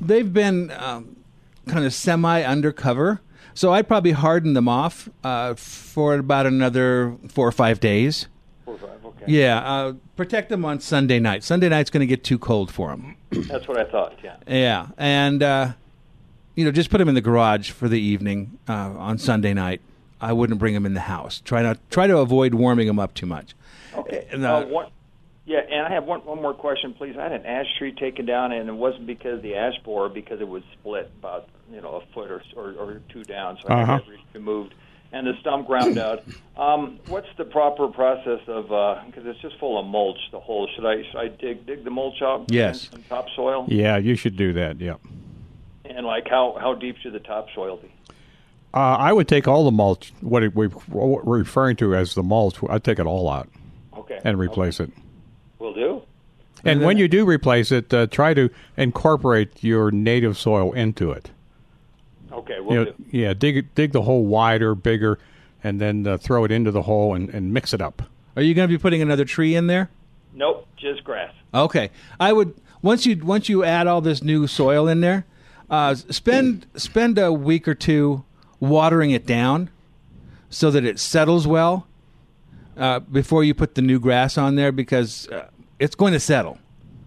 They've 0.00 0.32
been 0.32 0.70
um, 0.70 1.16
kind 1.66 1.84
of 1.84 1.92
semi 1.92 2.42
undercover, 2.42 3.20
so 3.54 3.72
I'd 3.72 3.88
probably 3.88 4.12
harden 4.12 4.54
them 4.54 4.68
off 4.68 5.08
uh, 5.24 5.54
for 5.54 6.14
about 6.14 6.46
another 6.46 7.16
four 7.28 7.48
or 7.48 7.52
five 7.52 7.80
days. 7.80 8.28
Four 8.64 8.74
or 8.74 8.78
five, 8.78 9.04
okay. 9.04 9.24
Yeah, 9.26 9.58
uh, 9.58 9.94
protect 10.16 10.48
them 10.48 10.64
on 10.64 10.78
Sunday 10.78 11.18
night. 11.18 11.42
Sunday 11.42 11.68
night's 11.68 11.90
going 11.90 12.02
to 12.02 12.06
get 12.06 12.22
too 12.22 12.38
cold 12.38 12.70
for 12.70 12.90
them. 12.90 13.16
That's 13.32 13.66
what 13.66 13.78
I 13.78 13.90
thought. 13.90 14.16
Yeah. 14.22 14.36
Yeah, 14.46 14.86
and 14.96 15.42
uh, 15.42 15.72
you 16.54 16.64
know, 16.64 16.70
just 16.70 16.90
put 16.90 16.98
them 16.98 17.08
in 17.08 17.14
the 17.14 17.20
garage 17.20 17.70
for 17.70 17.88
the 17.88 18.00
evening 18.00 18.58
uh, 18.68 18.72
on 18.98 19.18
Sunday 19.18 19.54
night. 19.54 19.80
I 20.20 20.32
wouldn't 20.32 20.58
bring 20.60 20.74
them 20.74 20.86
in 20.86 20.94
the 20.94 21.00
house. 21.00 21.40
Try 21.44 21.62
not 21.62 21.78
try 21.90 22.06
to 22.06 22.18
avoid 22.18 22.54
warming 22.54 22.86
them 22.86 22.98
up 22.98 23.14
too 23.14 23.26
much. 23.26 23.54
Okay. 23.94 24.26
And, 24.30 24.44
Uh, 24.44 24.58
uh, 24.58 24.64
one, 24.66 24.86
yeah, 25.46 25.58
and 25.68 25.84
I 25.86 25.90
have 25.90 26.04
one 26.04 26.20
one 26.20 26.40
more 26.40 26.54
question, 26.54 26.94
please. 26.94 27.16
I 27.18 27.22
had 27.24 27.32
an 27.32 27.44
ash 27.44 27.66
tree 27.78 27.92
taken 27.92 28.24
down, 28.26 28.52
and 28.52 28.68
it 28.68 28.72
wasn't 28.74 29.06
because 29.06 29.38
of 29.38 29.42
the 29.42 29.56
ash 29.56 29.74
borer, 29.84 30.08
because 30.08 30.40
it 30.40 30.46
was 30.48 30.62
split 30.78 31.10
about 31.18 31.48
you 31.72 31.80
know 31.80 31.96
a 32.02 32.14
foot 32.14 32.30
or 32.30 32.42
or, 32.56 32.72
or 32.78 33.00
two 33.08 33.24
down, 33.24 33.58
so 33.60 33.68
I 33.68 33.82
Uh-huh. 33.82 33.92
had 33.94 34.02
that 34.02 34.18
removed, 34.38 34.74
and 35.12 35.26
the 35.26 35.32
stump 35.40 35.66
ground 35.66 35.98
out. 35.98 36.22
Um, 36.56 37.00
what's 37.08 37.26
the 37.36 37.44
proper 37.44 37.88
process 37.88 38.40
of 38.46 38.68
because 39.06 39.26
it's 39.26 39.40
just 39.40 39.58
full 39.58 39.80
of 39.80 39.86
mulch? 39.86 40.18
The 40.30 40.38
hole. 40.38 40.68
Should 40.76 40.86
I 40.86 41.02
should 41.10 41.16
I 41.16 41.26
dig 41.28 41.66
dig 41.66 41.82
the 41.82 41.90
mulch 41.90 42.22
out? 42.22 42.44
Yes. 42.48 42.84
And 42.92 43.04
some 43.08 43.18
topsoil. 43.24 43.64
Yeah, 43.68 43.96
you 43.96 44.14
should 44.14 44.36
do 44.36 44.52
that. 44.52 44.80
Yeah. 44.80 44.94
And 45.94 46.06
like 46.06 46.28
how 46.28 46.56
how 46.60 46.74
deep 46.74 46.96
should 46.98 47.12
the 47.12 47.20
topsoil 47.20 47.76
be? 47.76 47.92
Uh, 48.74 48.78
I 48.78 49.12
would 49.12 49.28
take 49.28 49.46
all 49.46 49.64
the 49.64 49.70
mulch, 49.70 50.12
what 50.20 50.42
we- 50.54 50.66
what 50.66 51.26
we're 51.26 51.38
referring 51.38 51.76
to 51.76 51.94
as 51.94 52.14
the 52.14 52.22
mulch, 52.22 52.56
I'd 52.70 52.82
take 52.84 52.98
it 52.98 53.06
all 53.06 53.28
out 53.28 53.48
Okay. 53.98 54.18
and 54.24 54.38
replace 54.38 54.80
it. 54.80 54.90
Will 55.58 55.74
do. 55.74 56.02
And 56.64 56.80
when 56.82 56.96
you 56.96 57.06
do 57.08 57.26
replace 57.26 57.70
it, 57.72 57.92
uh, 57.92 58.06
try 58.06 58.32
to 58.34 58.48
incorporate 58.78 59.62
your 59.62 59.90
native 59.90 60.38
soil 60.38 60.72
into 60.72 61.10
it. 61.10 61.30
Okay. 62.32 62.54
You 62.56 62.64
Will 62.64 62.74
know, 62.76 62.84
do. 62.86 62.94
yeah, 63.10 63.34
dig 63.34 63.74
dig 63.74 63.92
the 63.92 64.02
hole 64.02 64.24
wider, 64.24 64.74
bigger, 64.74 65.18
and 65.62 65.78
then 65.80 66.06
uh, 66.06 66.16
throw 66.16 66.44
it 66.44 66.50
into 66.50 66.70
the 66.70 66.82
hole 66.82 67.14
and, 67.14 67.28
and 67.30 67.52
mix 67.52 67.74
it 67.74 67.82
up. 67.82 68.02
Are 68.36 68.42
you 68.42 68.54
going 68.54 68.66
to 68.68 68.74
be 68.74 68.80
putting 68.80 69.02
another 69.02 69.24
tree 69.26 69.54
in 69.54 69.66
there? 69.66 69.90
Nope. 70.32 70.66
Just 70.78 71.04
grass. 71.04 71.32
Okay, 71.52 71.90
I 72.18 72.32
would 72.32 72.54
once 72.80 73.04
you 73.04 73.16
once 73.22 73.48
you 73.50 73.62
add 73.64 73.86
all 73.86 74.00
this 74.00 74.22
new 74.22 74.46
soil 74.46 74.88
in 74.88 75.00
there, 75.02 75.26
uh, 75.72 75.94
spend 75.96 76.66
spend 76.76 77.18
a 77.18 77.32
week 77.32 77.66
or 77.66 77.74
two 77.74 78.24
watering 78.60 79.10
it 79.10 79.26
down 79.26 79.70
so 80.50 80.70
that 80.70 80.84
it 80.84 81.00
settles 81.00 81.46
well 81.46 81.86
uh, 82.76 83.00
before 83.00 83.42
you 83.42 83.54
put 83.54 83.74
the 83.74 83.82
new 83.82 83.98
grass 83.98 84.38
on 84.38 84.54
there 84.54 84.70
because 84.70 85.26
uh, 85.30 85.48
it's 85.80 85.94
going 85.96 86.12
to 86.12 86.20
settle. 86.20 86.58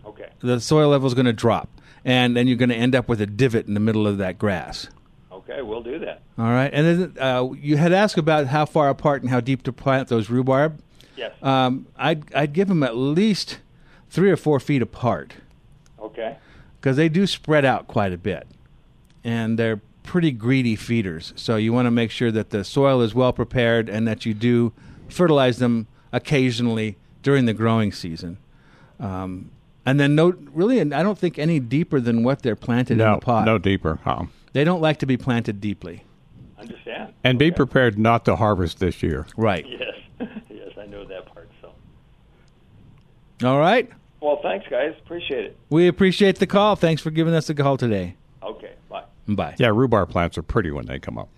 Okay. 0.06 0.30
The 0.40 0.60
soil 0.60 0.90
level 0.90 1.08
is 1.08 1.14
going 1.14 1.28
to 1.28 1.34
drop, 1.34 1.70
and 2.04 2.36
then 2.36 2.48
you're 2.48 2.58
going 2.58 2.70
to 2.70 2.76
end 2.76 2.96
up 2.96 3.08
with 3.08 3.22
a 3.22 3.26
divot 3.28 3.68
in 3.68 3.74
the 3.74 3.80
middle 3.80 4.06
of 4.08 4.18
that 4.18 4.38
grass. 4.38 4.90
Okay. 5.32 5.62
We'll 5.62 5.84
do 5.84 6.00
that. 6.00 6.22
All 6.38 6.46
right, 6.46 6.70
and 6.74 7.14
then 7.14 7.24
uh, 7.24 7.50
you 7.54 7.78
had 7.78 7.94
asked 7.94 8.18
about 8.18 8.48
how 8.48 8.66
far 8.66 8.90
apart 8.90 9.22
and 9.22 9.30
how 9.30 9.40
deep 9.40 9.64
to 9.64 9.72
plant 9.72 10.10
those 10.10 10.30
rhubarb. 10.30 10.82
Yes. 11.16 11.32
Um, 11.42 11.88
I'd 11.96 12.34
I'd 12.36 12.52
give 12.54 12.68
them 12.68 12.84
at 12.84 12.98
least 12.98 13.60
three 14.10 14.30
or 14.32 14.36
four 14.38 14.60
feet 14.60 14.82
apart 14.82 15.34
Okay. 16.00 16.36
because 16.80 16.98
they 16.98 17.08
do 17.10 17.26
spread 17.26 17.64
out 17.64 17.88
quite 17.88 18.12
a 18.12 18.18
bit, 18.18 18.46
and 19.26 19.60
they're 19.60 19.82
pretty 20.04 20.32
greedy 20.32 20.76
feeders. 20.78 21.34
So 21.36 21.56
you 21.58 21.74
want 21.74 21.88
to 21.88 21.92
make 21.92 22.12
sure 22.12 22.32
that 22.32 22.52
the 22.52 22.64
soil 22.64 23.02
is 23.02 23.14
well 23.14 23.34
prepared 23.34 23.90
and 23.90 24.08
that 24.08 24.26
you 24.26 24.34
do 24.34 24.72
fertilize 25.10 25.58
them 25.60 25.88
occasionally 26.14 26.96
during 27.24 27.46
the 27.46 27.54
growing 27.54 27.92
season. 27.92 28.38
Um, 29.00 29.50
and 29.86 30.00
then 30.00 30.16
no, 30.16 30.30
really, 30.54 30.80
I 30.80 31.04
don't 31.04 31.18
think 31.18 31.38
any 31.40 31.60
deeper 31.60 32.00
than 32.00 32.24
what 32.24 32.44
they're 32.44 32.56
planted 32.56 32.94
in 32.94 33.12
the 33.12 33.18
pot. 33.18 33.46
no 33.46 33.58
deeper. 33.58 34.00
Um, 34.06 34.32
They 34.54 34.64
don't 34.64 34.80
like 34.82 35.00
to 35.00 35.06
be 35.06 35.18
planted 35.18 35.60
deeply. 35.60 36.04
Understand. 36.58 37.14
and 37.24 37.38
be 37.38 37.52
prepared 37.52 38.00
not 38.00 38.26
to 38.26 38.36
harvest 38.36 38.80
this 38.80 39.04
year. 39.04 39.28
Right. 39.38 39.66
Yes. 39.68 39.94
yes, 40.50 40.70
I 40.80 40.86
know 40.86 41.04
that 41.06 41.26
part. 41.28 41.50
So. 41.62 41.72
All 43.48 43.60
right. 43.60 43.90
Well, 44.22 44.40
thanks, 44.42 44.66
guys. 44.70 44.96
Appreciate 45.04 45.46
it. 45.46 45.58
We 45.70 45.88
appreciate 45.88 46.40
the 46.40 46.48
call. 46.48 46.76
Thanks 46.76 47.02
for 47.02 47.12
giving 47.12 47.34
us 47.34 47.50
a 47.50 47.54
call 47.54 47.78
today. 47.78 48.16
Bye. 49.28 49.56
Yeah, 49.58 49.70
rhubarb 49.74 50.10
plants 50.10 50.38
are 50.38 50.44
pretty 50.44 50.72
when 50.72 50.86
they 50.86 51.00
come 51.00 51.18
up. 51.18 51.30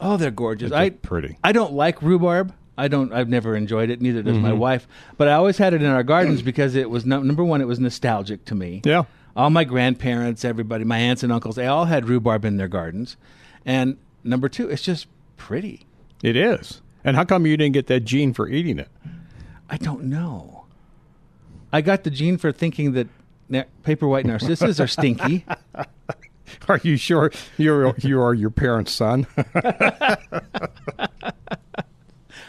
Oh, 0.00 0.16
they're 0.16 0.30
gorgeous. 0.30 0.70
They're 0.70 0.78
I 0.78 0.90
pretty. 0.90 1.38
I 1.44 1.52
don't 1.52 1.72
like 1.74 2.02
rhubarb. 2.02 2.52
I 2.76 2.88
don't. 2.88 3.12
I've 3.12 3.28
never 3.28 3.54
enjoyed 3.54 3.90
it. 3.90 4.00
Neither 4.00 4.22
does 4.22 4.36
my 4.38 4.50
Mhm. 4.50 4.58
wife. 4.58 4.88
But 5.16 5.28
I 5.28 5.34
always 5.34 5.58
had 5.58 5.74
it 5.74 5.82
in 5.82 5.88
our 5.88 6.02
gardens 6.02 6.42
because 6.42 6.74
it 6.74 6.90
was 6.90 7.04
no, 7.06 7.22
number 7.22 7.44
one. 7.44 7.60
It 7.60 7.66
was 7.68 7.78
nostalgic 7.78 8.44
to 8.46 8.54
me. 8.54 8.82
Yeah. 8.84 9.04
All 9.36 9.50
my 9.50 9.64
grandparents, 9.64 10.44
everybody, 10.44 10.84
my 10.84 10.98
aunts 10.98 11.22
and 11.22 11.32
uncles, 11.32 11.54
they 11.56 11.66
all 11.66 11.84
had 11.84 12.08
rhubarb 12.08 12.44
in 12.44 12.56
their 12.56 12.68
gardens. 12.68 13.16
And 13.64 13.96
number 14.24 14.48
two, 14.48 14.68
it's 14.68 14.82
just 14.82 15.06
pretty. 15.36 15.86
It 16.22 16.36
is. 16.36 16.80
And 17.04 17.16
how 17.16 17.24
come 17.24 17.46
you 17.46 17.56
didn't 17.56 17.74
get 17.74 17.86
that 17.88 18.00
gene 18.00 18.32
for 18.32 18.48
eating 18.48 18.78
it? 18.78 18.88
I 19.70 19.76
don't 19.76 20.04
know. 20.04 20.64
I 21.72 21.80
got 21.80 22.04
the 22.04 22.10
gene 22.10 22.38
for 22.38 22.50
thinking 22.52 22.92
that 22.92 23.08
na- 23.48 23.64
paper 23.82 24.06
white 24.08 24.24
narcissus 24.26 24.80
are 24.80 24.86
stinky. 24.86 25.44
Are 26.68 26.80
you 26.82 26.96
sure 26.96 27.30
you're 27.58 27.94
you 27.98 28.20
are 28.20 28.34
your 28.34 28.50
parents' 28.50 28.92
son? 28.92 29.26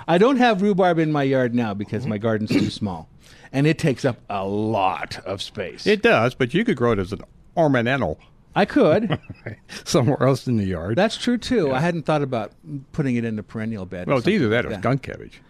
I 0.07 0.17
don't 0.17 0.37
have 0.37 0.61
rhubarb 0.61 0.99
in 0.99 1.11
my 1.11 1.23
yard 1.23 1.55
now 1.55 1.73
because 1.73 2.05
my 2.05 2.17
garden's 2.17 2.51
too 2.51 2.69
small, 2.69 3.09
and 3.51 3.65
it 3.65 3.79
takes 3.79 4.05
up 4.05 4.17
a 4.29 4.45
lot 4.45 5.19
of 5.25 5.41
space. 5.41 5.87
it 5.87 6.01
does, 6.01 6.35
but 6.35 6.53
you 6.53 6.63
could 6.63 6.77
grow 6.77 6.91
it 6.91 6.99
as 6.99 7.11
an 7.11 7.21
ornamental 7.57 8.19
I 8.55 8.65
could. 8.65 9.19
somewhere 9.83 10.21
else 10.23 10.47
in 10.47 10.57
the 10.57 10.65
yard. 10.65 10.95
That's 10.95 11.17
true 11.17 11.37
too. 11.37 11.73
I 11.73 11.79
hadn't 11.79 12.03
thought 12.03 12.21
about 12.21 12.51
putting 12.93 13.15
it 13.15 13.25
in 13.25 13.35
the 13.35 13.43
perennial 13.43 13.85
bed. 13.85 14.07
or 14.07 14.11
well, 14.11 14.17
it's 14.19 14.27
either 14.27 14.47
that 14.49 14.65
like 14.65 14.75
or 14.77 14.79
skunk 14.79 15.01
cabbage. 15.01 15.41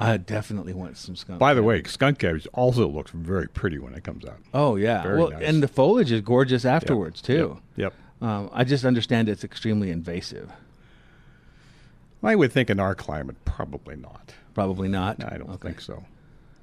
I 0.00 0.16
definitely 0.16 0.72
want 0.72 0.96
some 0.96 1.14
skunk. 1.14 1.38
By 1.38 1.54
the 1.54 1.62
way, 1.62 1.82
skunk 1.84 2.18
cabbage 2.18 2.48
also 2.54 2.88
looks 2.88 3.12
very 3.12 3.48
pretty 3.48 3.78
when 3.78 3.94
it 3.94 4.02
comes 4.02 4.24
out. 4.24 4.38
oh 4.52 4.74
yeah, 4.76 5.02
Very 5.02 5.18
well, 5.18 5.30
nice. 5.30 5.42
and 5.44 5.62
the 5.62 5.68
foliage 5.68 6.10
is 6.10 6.20
gorgeous 6.22 6.64
afterwards 6.64 7.22
too. 7.22 7.60
Yep. 7.76 7.94
Um, 8.20 8.50
I 8.52 8.64
just 8.64 8.84
understand 8.84 9.28
it's 9.28 9.44
extremely 9.44 9.90
invasive. 9.90 10.50
I 12.22 12.36
would 12.36 12.52
think 12.52 12.70
in 12.70 12.78
our 12.78 12.94
climate, 12.94 13.36
probably 13.44 13.96
not. 13.96 14.34
Probably 14.54 14.88
not. 14.88 15.22
I 15.24 15.38
don't 15.38 15.50
Okay. 15.50 15.68
think 15.68 15.80
so. 15.80 16.04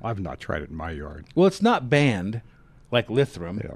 I've 0.01 0.19
not 0.19 0.39
tried 0.39 0.61
it 0.61 0.69
in 0.69 0.75
my 0.75 0.91
yard. 0.91 1.25
Well, 1.35 1.47
it's 1.47 1.61
not 1.61 1.89
banned 1.89 2.41
like 2.91 3.07
Lythrum. 3.09 3.61
Yeah. 3.63 3.75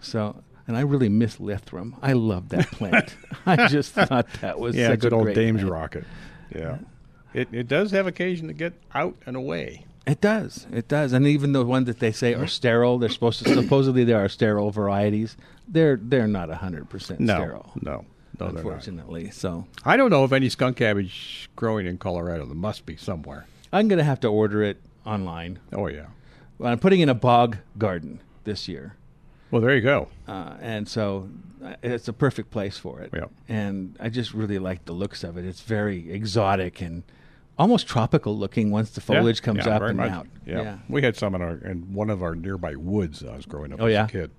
So, 0.00 0.42
and 0.68 0.76
I 0.76 0.80
really 0.80 1.08
miss 1.08 1.36
Lythrum. 1.38 1.94
I 2.02 2.12
love 2.12 2.50
that 2.50 2.66
plant. 2.72 3.16
I 3.46 3.68
just 3.68 3.92
thought 3.92 4.26
that 4.42 4.58
was 4.58 4.76
yeah, 4.76 4.88
such 4.88 5.00
good 5.00 5.12
a 5.12 5.16
old 5.16 5.24
great 5.24 5.34
Dame's 5.36 5.60
plant. 5.60 5.72
rocket. 5.72 6.04
Yeah. 6.54 6.78
It 7.34 7.48
it 7.52 7.68
does 7.68 7.90
have 7.92 8.06
occasion 8.06 8.46
to 8.48 8.52
get 8.54 8.72
out 8.94 9.16
and 9.26 9.36
away. 9.36 9.86
It 10.06 10.20
does. 10.20 10.66
It 10.72 10.88
does. 10.88 11.12
And 11.12 11.26
even 11.28 11.52
the 11.52 11.64
ones 11.64 11.86
that 11.86 12.00
they 12.00 12.10
say 12.12 12.34
are 12.34 12.46
sterile, 12.48 12.98
they're 12.98 13.08
supposed 13.08 13.44
to 13.44 13.54
supposedly 13.54 14.02
there 14.04 14.18
are 14.24 14.28
sterile 14.28 14.70
varieties. 14.70 15.36
They're 15.68 15.96
they're 15.96 16.26
not 16.26 16.50
hundred 16.50 16.90
percent 16.90 17.20
No, 17.20 17.36
sterile. 17.36 17.72
no, 17.80 18.04
no, 18.40 18.46
unfortunately. 18.46 19.30
So 19.30 19.66
I 19.84 19.96
don't 19.96 20.10
know 20.10 20.24
of 20.24 20.32
any 20.32 20.48
skunk 20.48 20.76
cabbage 20.78 21.48
growing 21.56 21.86
in 21.86 21.98
Colorado. 21.98 22.46
There 22.46 22.54
must 22.54 22.84
be 22.84 22.96
somewhere. 22.96 23.46
I'm 23.72 23.86
gonna 23.88 24.02
have 24.04 24.20
to 24.20 24.28
order 24.28 24.62
it 24.62 24.78
online. 25.06 25.60
Oh 25.72 25.86
yeah. 25.86 26.06
Well, 26.58 26.70
I'm 26.72 26.78
putting 26.80 27.00
in 27.00 27.08
a 27.08 27.14
bog 27.14 27.58
garden 27.78 28.20
this 28.44 28.66
year, 28.68 28.96
Well, 29.52 29.62
there 29.62 29.74
you 29.74 29.80
go. 29.82 30.08
uh, 30.28 30.56
and 30.60 30.88
so 30.88 31.28
uh, 31.64 31.74
it's 31.82 32.08
a 32.08 32.12
perfect 32.12 32.50
place 32.50 32.76
for 32.76 33.00
it. 33.00 33.10
Yeah. 33.14 33.26
And 33.48 33.96
I 34.00 34.08
just 34.08 34.34
really 34.34 34.58
like 34.58 34.84
the 34.84 34.92
looks 34.92 35.22
of 35.24 35.36
it. 35.38 35.44
It's 35.44 35.60
very 35.60 36.10
exotic 36.12 36.80
and 36.80 37.04
almost 37.58 37.86
tropical 37.86 38.36
looking 38.36 38.70
once 38.70 38.90
the 38.90 39.00
foliage 39.00 39.40
Yeah, 39.40 39.44
comes 39.44 39.66
yeah, 39.66 39.76
up 39.76 39.82
and 39.82 39.96
much. 39.96 40.10
out. 40.10 40.26
Yeah. 40.46 40.78
we 40.88 41.02
had 41.02 41.16
some 41.16 41.34
in 41.34 41.42
our 41.42 41.56
in 41.58 41.92
one 41.94 42.10
of 42.10 42.22
our 42.22 42.34
nearby 42.34 42.74
woods. 42.76 43.24
I 43.24 43.36
was 43.36 43.46
growing 43.46 43.72
up 43.72 43.80
Oh, 43.80 43.86
as 43.86 43.92
yeah? 43.92 44.04
a 44.04 44.08
kid, 44.08 44.30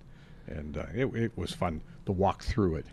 and 0.48 0.78
uh, 0.78 0.86
it 0.94 1.06
it 1.16 1.32
was 1.38 1.52
fun 1.52 1.82
to 2.06 2.12
walk 2.12 2.44
through 2.44 2.76
it. 2.76 2.86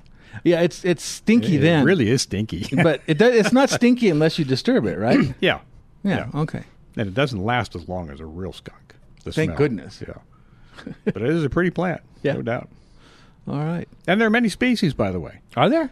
Yeah, 0.45 0.61
it's 0.61 0.85
it's 0.85 1.03
stinky 1.03 1.57
It 1.57 1.61
then. 1.61 1.83
It 1.83 1.85
really 1.85 2.09
is 2.11 2.23
stinky, 2.23 2.69
but 2.83 3.01
it 3.07 3.19
does, 3.19 3.35
it's 3.35 3.53
not 3.53 3.69
stinky 3.79 4.09
unless 4.11 4.39
you 4.39 4.45
disturb 4.45 4.87
it, 4.87 4.99
right? 4.99 5.35
yeah, 5.41 5.61
Yeah. 6.05 6.29
Okay. 6.35 6.63
and 6.97 7.09
it 7.09 7.15
doesn't 7.15 7.43
last 7.43 7.75
as 7.75 7.89
long 7.89 8.11
as 8.11 8.21
a 8.21 8.27
real 8.27 8.53
skunk. 8.53 8.95
Thank 9.25 9.35
smell. 9.51 9.57
goodness. 9.57 10.03
Yeah. 10.07 10.15
but 11.05 11.17
it 11.17 11.29
is 11.31 11.45
a 11.45 11.51
pretty 11.51 11.71
plant, 11.71 12.01
Yeah. 12.23 12.35
no 12.35 12.43
doubt. 12.43 12.69
All 13.49 13.59
right. 13.59 13.89
And 14.07 14.21
there 14.21 14.27
are 14.29 14.31
many 14.31 14.49
species, 14.49 14.95
by 14.95 15.11
the 15.11 15.19
way. 15.21 15.41
Are 15.57 15.69
there? 15.69 15.91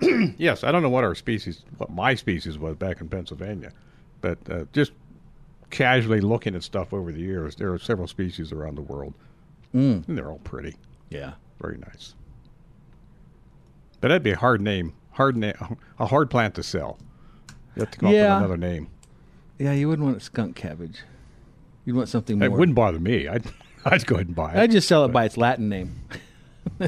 yes, 0.38 0.64
I 0.64 0.72
don't 0.72 0.82
know 0.82 0.88
what 0.90 1.04
our 1.04 1.14
species, 1.14 1.64
what 1.78 1.90
my 1.90 2.14
species 2.14 2.58
was 2.58 2.76
back 2.76 3.00
in 3.00 3.08
Pennsylvania, 3.08 3.72
but 4.20 4.38
uh, 4.50 4.64
just 4.72 4.92
casually 5.70 6.20
looking 6.20 6.54
at 6.54 6.62
stuff 6.62 6.92
over 6.92 7.10
the 7.12 7.20
years, 7.20 7.56
there 7.56 7.72
are 7.72 7.78
several 7.78 8.06
species 8.08 8.52
around 8.52 8.76
the 8.76 8.82
world, 8.82 9.14
Mm. 9.74 10.06
and 10.08 10.16
they're 10.18 10.30
all 10.30 10.38
pretty, 10.44 10.76
Yeah. 11.10 11.32
very 11.60 11.78
nice. 11.78 12.14
But 14.00 14.08
that'd 14.08 14.22
be 14.22 14.32
a 14.32 14.36
hard 14.36 14.60
name, 14.60 14.92
hard 15.12 15.36
name, 15.36 15.54
a 15.98 16.06
hard 16.06 16.30
plant 16.30 16.54
to 16.56 16.62
sell. 16.62 16.98
You 17.74 17.80
have 17.80 17.90
to 17.90 17.98
come 17.98 18.12
Yeah. 18.12 18.36
up 18.36 18.42
with 18.42 18.50
another 18.52 18.56
name. 18.74 18.88
Yeah, 19.58 19.72
you 19.72 19.88
wouldn't 19.88 20.06
want 20.06 20.22
skunk 20.22 20.54
cabbage. 20.56 21.00
You'd 21.84 21.96
want 21.96 22.08
something 22.08 22.38
more. 22.38 22.46
It 22.46 22.52
wouldn't 22.52 22.76
bother 22.76 23.00
me. 23.00 23.26
I'd, 23.28 23.44
I'd 23.84 24.06
go 24.06 24.14
ahead 24.16 24.26
and 24.28 24.36
buy 24.36 24.52
it. 24.52 24.58
I'd 24.58 24.70
just 24.70 24.86
sell 24.88 25.04
it 25.04 25.08
by 25.08 25.24
its 25.24 25.36
Latin 25.36 25.68
name. 25.68 26.00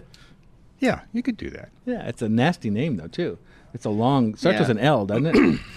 yeah, 0.79 1.01
you 1.13 1.23
could 1.23 1.37
do 1.37 1.51
that. 1.51 1.71
Yeah, 1.85 2.07
it's 2.07 2.23
a 2.23 2.29
nasty 2.29 2.71
name 2.71 2.97
though 2.97 3.09
too. 3.09 3.39
It's 3.75 3.85
a 3.85 3.91
long 3.91 4.35
starts 4.37 4.57
Yeah. 4.57 4.61
with 4.61 4.71
an 4.71 4.79
L, 4.79 5.07
doesn't 5.07 5.27
it? 5.27 5.61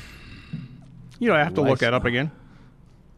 You 1.21 1.27
know, 1.27 1.35
I 1.35 1.39
have 1.43 1.53
to 1.55 1.62
look 1.62 1.79
that 1.79 1.93
up 1.93 2.05
again. 2.05 2.31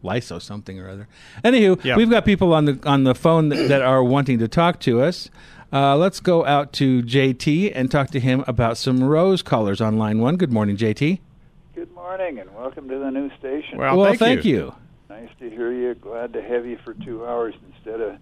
Lyso 0.03 0.41
something 0.41 0.79
or 0.79 0.89
other. 0.89 1.07
Anywho, 1.43 1.83
Yeah. 1.83 1.95
we've 1.97 2.09
got 2.09 2.25
people 2.25 2.51
on 2.51 2.65
the 2.65 2.79
on 2.83 3.03
the 3.03 3.13
phone 3.13 3.49
that, 3.49 3.67
that 3.67 3.83
are 3.83 4.03
wanting 4.03 4.39
to 4.39 4.47
talk 4.47 4.79
to 4.79 5.01
us. 5.01 5.29
Uh, 5.71 5.95
let's 5.95 6.19
go 6.19 6.43
out 6.43 6.73
to 6.73 7.03
JT 7.03 7.71
and 7.75 7.91
talk 7.91 8.09
to 8.09 8.19
him 8.19 8.43
about 8.47 8.77
some 8.77 9.03
rose 9.03 9.43
colors 9.43 9.79
on 9.81 9.99
line 9.99 10.17
one. 10.17 10.35
Good 10.35 10.51
morning, 10.51 10.77
JT. 10.77 11.19
Good 11.75 11.93
morning 11.93 12.39
and 12.39 12.53
welcome 12.55 12.89
to 12.89 12.97
the 12.97 13.11
new 13.11 13.29
station. 13.37 13.77
Well, 13.77 14.15
thank, 14.15 14.43
you. 14.45 14.73
Nice 15.07 15.29
to 15.39 15.47
hear 15.49 15.71
you. 15.71 15.93
Glad 15.93 16.33
to 16.33 16.41
have 16.41 16.65
you 16.65 16.79
for 16.83 16.95
two 16.95 17.23
hours 17.23 17.53
instead 17.71 18.01
of. 18.01 18.17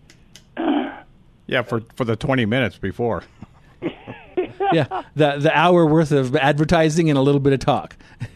Yeah, 1.47 1.61
for 1.61 1.81
for 1.95 2.03
the 2.03 2.17
twenty 2.17 2.45
minutes 2.45 2.77
before. 2.77 3.23
yeah, 4.71 5.03
the 5.15 5.37
the 5.37 5.57
hour 5.57 5.85
worth 5.85 6.11
of 6.11 6.35
advertising 6.35 7.09
and 7.09 7.17
a 7.17 7.21
little 7.21 7.41
bit 7.41 7.53
of 7.53 7.59
talk. 7.59 7.95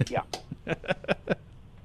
yeah. 0.09 0.21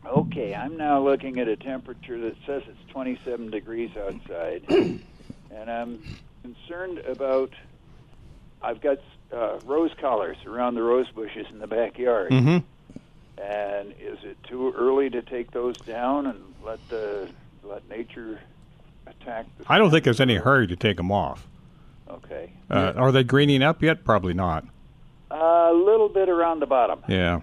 Okay, 0.09 0.55
I'm 0.55 0.77
now 0.79 1.03
looking 1.03 1.39
at 1.39 1.49
a 1.49 1.57
temperature 1.57 2.19
that 2.19 2.35
says 2.47 2.63
it's 2.67 2.91
27 2.93 3.51
degrees 3.51 3.91
outside, 3.97 4.63
and 4.69 5.71
I'm 5.71 6.03
concerned 6.43 6.99
about. 7.01 7.53
I've 8.61 8.81
got 8.81 8.99
uh, 9.33 9.61
rose 9.65 9.93
collars 10.01 10.39
around 10.47 10.75
the 10.75 10.83
rose 10.83 11.09
bushes 11.11 11.47
in 11.51 11.59
the 11.59 11.67
backyard. 11.67 12.33
Mm-hmm. 12.33 13.41
And 13.41 13.95
is 14.01 14.19
it 14.25 14.37
too 14.45 14.73
early 14.77 15.11
to 15.11 15.23
take 15.23 15.53
those 15.53 15.77
down 15.77 16.27
and 16.27 16.43
let 16.65 16.81
the 16.89 17.29
let 17.63 17.89
nature 17.89 18.41
attack 19.07 19.47
the? 19.59 19.65
I 19.69 19.79
don't 19.79 19.91
think 19.91 20.05
there's 20.05 20.21
any 20.21 20.37
hurry 20.37 20.67
to 20.67 20.75
take 20.75 20.97
them 20.97 21.13
off. 21.13 21.47
Okay, 22.11 22.53
Uh, 22.71 22.93
Are 22.97 23.13
they 23.13 23.23
greening 23.25 23.63
up 23.63 23.83
yet? 23.83 24.05
Probably 24.05 24.35
not. 24.35 24.65
a 25.31 25.73
little 25.75 26.09
bit 26.09 26.29
around 26.31 26.61
the 26.61 26.67
bottom, 26.67 27.01
Yeah. 27.07 27.41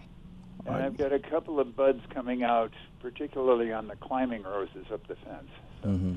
and 0.66 0.76
I've 0.76 0.98
got 0.98 1.14
a 1.14 1.20
couple 1.20 1.60
of 1.60 1.76
buds 1.76 2.02
coming 2.14 2.42
out, 2.44 2.72
particularly 3.00 3.72
on 3.72 3.88
the 3.88 3.96
climbing 3.98 4.42
roses 4.44 4.86
up 4.92 5.06
the 5.08 5.16
fence. 5.16 5.50
Mm-hmm. 5.86 6.16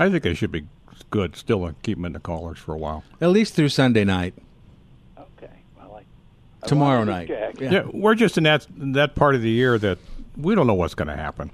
I 0.00 0.10
think 0.10 0.24
they 0.24 0.34
should 0.34 0.50
be 0.50 0.64
good 1.10 1.36
still 1.36 1.66
to 1.68 1.74
keep 1.84 1.98
them 1.98 2.04
in 2.06 2.12
the 2.14 2.18
collars 2.20 2.58
for 2.58 2.74
a 2.74 2.78
while. 2.78 3.04
At 3.20 3.28
least 3.30 3.54
through 3.54 3.68
Sunday 3.68 4.02
night. 4.04 4.34
Okay, 5.16 5.52
well, 5.78 5.94
I, 5.94 6.04
I 6.64 6.66
Tomorrow 6.66 7.04
night. 7.04 7.28
check. 7.28 7.60
Yeah. 7.60 7.84
we're 7.92 8.16
just 8.16 8.36
in 8.36 8.44
that 8.44 8.66
that 8.76 9.14
part 9.14 9.34
of 9.36 9.42
the 9.42 9.50
year 9.50 9.78
that 9.78 9.98
we 10.36 10.54
don't 10.56 10.66
know 10.66 10.74
what's 10.74 10.94
going 10.94 11.08
to 11.08 11.16
happen, 11.16 11.52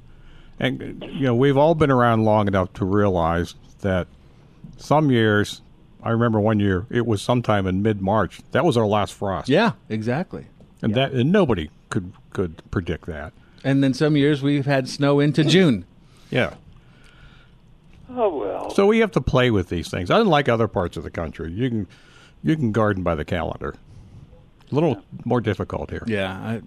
and 0.59 1.05
you 1.13 1.27
know 1.27 1.35
we've 1.35 1.57
all 1.59 1.75
been 1.75 1.91
around 1.91 2.25
long 2.25 2.47
enough 2.49 2.73
to 2.75 2.85
realize 2.87 3.55
that 3.83 4.07
some 4.79 5.11
years. 5.11 5.61
I 6.03 6.11
remember 6.11 6.41
one 6.41 6.61
year 6.61 6.87
it 6.91 7.07
was 7.07 7.23
sometime 7.23 7.67
in 7.67 7.83
mid 7.83 8.01
March. 8.01 8.41
That 8.53 8.65
was 8.65 8.77
our 8.77 8.87
last 8.87 9.15
frost. 9.15 9.49
Yeah, 9.49 9.73
exactly. 9.89 10.47
and 10.83 10.95
that 10.95 11.13
and 11.13 11.33
nobody 11.33 11.71
could 11.91 12.13
could 12.33 12.63
predict 12.71 13.07
that. 13.07 13.33
And 13.65 13.83
then 13.83 13.95
some 13.95 14.17
years 14.17 14.43
we've 14.43 14.67
had 14.67 14.89
snow 14.89 15.21
into 15.21 15.43
June. 15.45 15.85
Yeah. 16.31 16.55
Oh 18.11 18.37
well. 18.39 18.71
So 18.71 18.87
we 18.87 18.99
have 19.01 19.11
to 19.13 19.21
play 19.21 19.51
with 19.51 19.69
these 19.69 19.91
things. 19.91 20.11
Unlike 20.11 20.49
other 20.49 20.69
parts 20.69 20.97
of 20.97 21.03
the 21.03 21.11
country, 21.11 21.53
you 21.53 21.69
can 21.69 21.87
you 22.43 22.57
can 22.57 22.73
garden 22.73 23.03
by 23.03 23.15
the 23.15 23.25
calendar. 23.25 23.75
A 24.71 24.75
little 24.75 25.03
more 25.25 25.41
difficult 25.41 25.91
here. 25.91 26.05
Yeah, 26.07 26.33
I, 26.33 26.63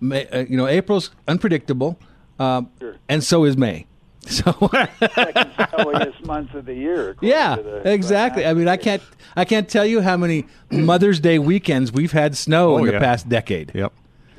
May, 0.00 0.26
uh, 0.28 0.44
you 0.48 0.56
know 0.56 0.66
April's 0.66 1.10
unpredictable, 1.26 1.98
um, 2.38 2.70
and 3.08 3.24
so 3.24 3.44
is 3.44 3.56
May. 3.56 3.86
So 4.30 4.52
Second 4.98 5.52
snowiest 5.74 6.24
month 6.26 6.54
of 6.54 6.64
the 6.66 6.74
year. 6.74 7.16
yeah, 7.20 7.56
the- 7.56 7.90
exactly. 7.92 8.44
I 8.44 8.54
mean, 8.54 8.66
I 8.68 8.76
can't 8.76 9.02
I 9.36 9.44
can't 9.44 9.68
tell 9.68 9.86
you 9.86 10.00
how 10.00 10.16
many 10.16 10.46
Mother's 10.70 11.20
Day 11.20 11.38
weekends 11.38 11.92
we've 11.92 12.12
had 12.12 12.36
snow 12.36 12.74
Oh, 12.74 12.78
in 12.78 12.86
the 12.86 12.92
yeah. 12.92 12.98
past 12.98 13.28
decade. 13.28 13.70
Yep. 13.74 13.92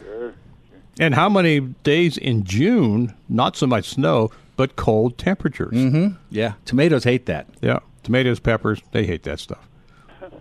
Sure. 0.04 0.34
And 1.00 1.16
how 1.16 1.30
many 1.30 1.60
days 1.62 2.18
in 2.18 2.44
June? 2.44 3.16
Not 3.30 3.56
so 3.56 3.66
much 3.68 3.90
snow, 3.90 4.30
but 4.58 4.76
cold 4.76 5.18
temperatures. 5.18 5.74
Mm-hmm. 5.74 6.16
Yeah, 6.32 6.54
tomatoes 6.66 7.04
hate 7.06 7.26
that. 7.28 7.48
Yeah, 7.62 7.80
tomatoes, 8.04 8.40
peppers, 8.40 8.82
they 8.92 9.06
hate 9.06 9.24
that 9.24 9.40
stuff. 9.40 9.68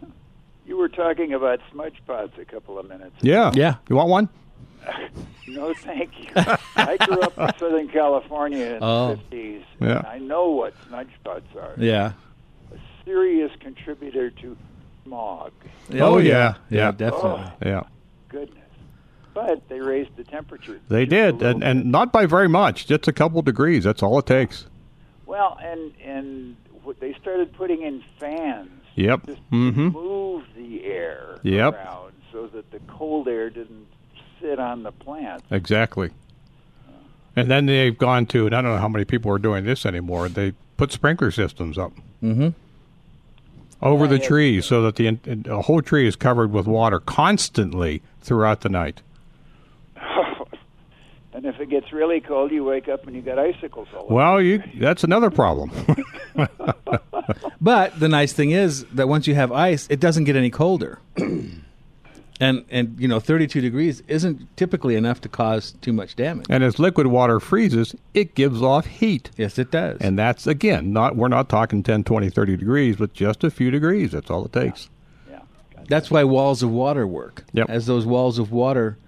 You 0.66 0.76
were 0.76 0.88
talking 0.88 1.32
about 1.32 1.61
smudge 1.70 2.02
pots 2.09 2.32
a 2.40 2.44
couple 2.44 2.76
of 2.78 2.88
minutes. 2.88 3.14
Yeah, 3.22 3.52
Yeah. 3.54 3.76
You 3.88 3.94
want 3.96 4.09
one? 4.11 4.28
No, 5.48 5.72
thank 5.74 6.11
you. 6.18 6.30
I 6.76 6.96
grew 6.98 7.20
up 7.20 7.38
in 7.38 7.48
Southern 7.59 7.88
California 7.88 8.74
in 8.76 8.78
Oh. 8.82 9.14
the 9.30 9.37
50s. 9.37 9.62
Yeah. 9.80 9.98
And 9.98 10.06
I 10.06 10.18
know 10.18 10.50
what 10.50 10.74
smudge 10.88 11.09
pots 11.24 11.46
are. 11.61 11.74
Yeah. 11.78 12.12
A 12.72 12.78
serious 13.04 13.52
contributor 13.61 14.30
to 14.30 14.56
smog. 15.04 15.52
Oh, 15.94 16.18
yeah. 16.18 16.54
yeah, 16.68 16.87
Yeah. 16.87 16.90
definitely. 16.92 17.44
Yeah, 17.64 17.82
Goodness. 18.28 18.59
But 19.35 19.68
they 19.68 19.80
raised 19.80 20.16
the 20.16 20.24
temperature. 20.24 20.80
they 20.88 21.04
did, 21.04 21.37
little 21.37 21.48
and, 21.50 21.62
and 21.62 21.92
not 21.92 22.11
by 22.12 22.24
very 22.26 22.48
much. 22.48 22.87
Just 22.87 23.06
a 23.06 23.12
couple 23.12 23.42
degrees. 23.42 23.85
That's 23.85 24.02
all 24.02 24.18
it 24.18 24.26
takes. 24.26 24.66
Well, 25.26 25.59
and 25.62 25.92
and 26.02 26.56
what 26.82 27.00
they 27.00 27.12
started 27.20 27.52
putting 27.52 27.82
in 27.82 28.02
fans. 28.18 28.70
Yep. 28.94 29.26
Just 29.26 29.50
Mm-hmm. 29.50 29.88
to 29.88 29.90
move 29.90 30.44
the 30.56 30.85
air 30.87 31.38
Yep. 31.42 31.74
around 31.74 32.12
so 32.32 32.46
that 32.46 32.70
the 32.70 32.78
cold 32.88 33.28
air 33.28 33.50
didn't 33.50 33.87
sit 34.40 34.59
on 34.59 34.83
the 34.83 34.92
plant. 34.92 35.42
Exactly. 35.51 36.11
And 37.35 37.51
then 37.51 37.66
they've 37.66 37.96
gone 37.96 38.25
to, 38.27 38.46
and 38.46 38.55
I 38.55 38.62
don't 38.62 38.72
know 38.72 38.79
how 38.79 38.88
many 38.88 39.05
people 39.05 39.31
are 39.31 39.38
doing 39.38 39.64
this 39.64 39.85
anymore. 39.85 40.29
They 40.29 40.53
put 40.77 40.92
sprinkler 40.92 41.31
systems 41.31 41.77
up 41.79 41.92
Mm-hmm. 42.22 42.49
over 43.83 44.07
the 44.07 44.18
trees 44.18 44.64
so 44.64 44.81
that 44.83 44.96
the, 44.96 45.11
the 45.11 45.61
whole 45.62 45.83
tree 45.83 46.09
is 46.09 46.16
covered 46.16 46.51
with 46.51 46.66
water 46.66 46.99
constantly 46.99 48.01
throughout 48.22 48.62
the 48.62 48.70
night. 48.70 49.03
and 51.35 51.44
if 51.44 51.61
it 51.61 51.68
gets 51.68 51.92
really 51.92 52.20
cold, 52.20 52.51
you 52.53 52.64
wake 52.64 52.88
up 52.88 53.07
and 53.07 53.14
you 53.14 53.20
got 53.20 53.38
icicles 53.38 53.87
all 53.94 54.05
over. 54.05 54.14
Well, 54.14 54.40
you 54.40 54.62
that's 54.81 55.05
another 55.05 55.31
problem. 55.31 55.70
But 57.61 57.99
the 57.99 58.09
nice 58.09 58.33
thing 58.33 58.53
is 58.53 58.85
that 58.92 59.09
once 59.09 59.27
you 59.27 59.35
have 59.35 59.51
ice, 59.51 59.87
it 59.90 59.99
doesn't 59.99 60.25
get 60.25 60.37
any 60.37 60.51
colder. 60.51 61.01
and 62.40 62.64
and 62.70 62.96
you 62.99 63.09
know, 63.09 63.20
32 63.20 63.61
degrees 63.61 64.03
isn't 64.09 64.57
typically 64.57 64.94
enough 64.94 65.20
to 65.22 65.29
cause 65.29 65.72
too 65.81 65.92
much 65.92 66.16
damage. 66.16 66.46
and 66.49 66.62
as 66.62 66.79
liquid 66.79 67.07
water 67.07 67.40
freezes, 67.40 67.94
it 68.14 68.35
gives 68.35 68.62
off 68.62 68.87
heat. 68.87 69.31
Yes, 69.37 69.59
it 69.59 69.70
does. 69.70 69.99
And 70.01 70.18
that's 70.18 70.46
again, 70.46 70.92
not 70.92 71.16
we're 71.16 71.29
not 71.29 71.49
talking 71.49 71.83
10, 71.83 72.05
20, 72.05 72.31
30 72.31 72.57
degrees, 72.57 72.96
but 72.96 73.12
just 73.12 73.44
a 73.44 73.51
few 73.51 73.70
degrees. 73.70 74.12
That's 74.12 74.31
all 74.31 74.44
it 74.44 74.53
takes. 74.53 74.90
Yeah. 75.31 75.40
That's 75.88 76.11
why 76.11 76.25
walls 76.25 76.62
of 76.62 76.70
water 76.70 77.07
work. 77.07 77.44
Yep. 77.53 77.70
As 77.70 77.87
those 77.87 78.05
walls 78.05 78.38
of 78.38 78.53
water, 78.53 78.99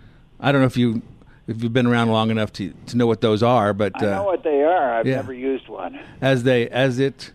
I 0.41 0.53
don't 0.53 0.61
know 0.61 0.67
if 0.67 0.77
you 0.77 1.03
if 1.47 1.63
you've 1.63 1.73
been 1.73 1.87
around 1.87 2.09
long 2.09 2.31
enough 2.31 2.53
to 2.55 2.73
to 2.87 2.97
know 2.97 3.07
what 3.07 3.21
those 3.21 3.43
are, 3.43 3.75
but 3.75 3.93
I 3.97 4.07
know 4.07 4.23
uh, 4.23 4.25
what 4.25 4.43
they 4.43 4.63
are. 4.63 4.95
I've 4.95 5.07
yeah. 5.07 5.17
never 5.17 5.35
used 5.35 5.69
one. 5.69 5.99
as 6.21 6.45
they 6.45 6.69
as 6.69 6.99
it 6.99 7.33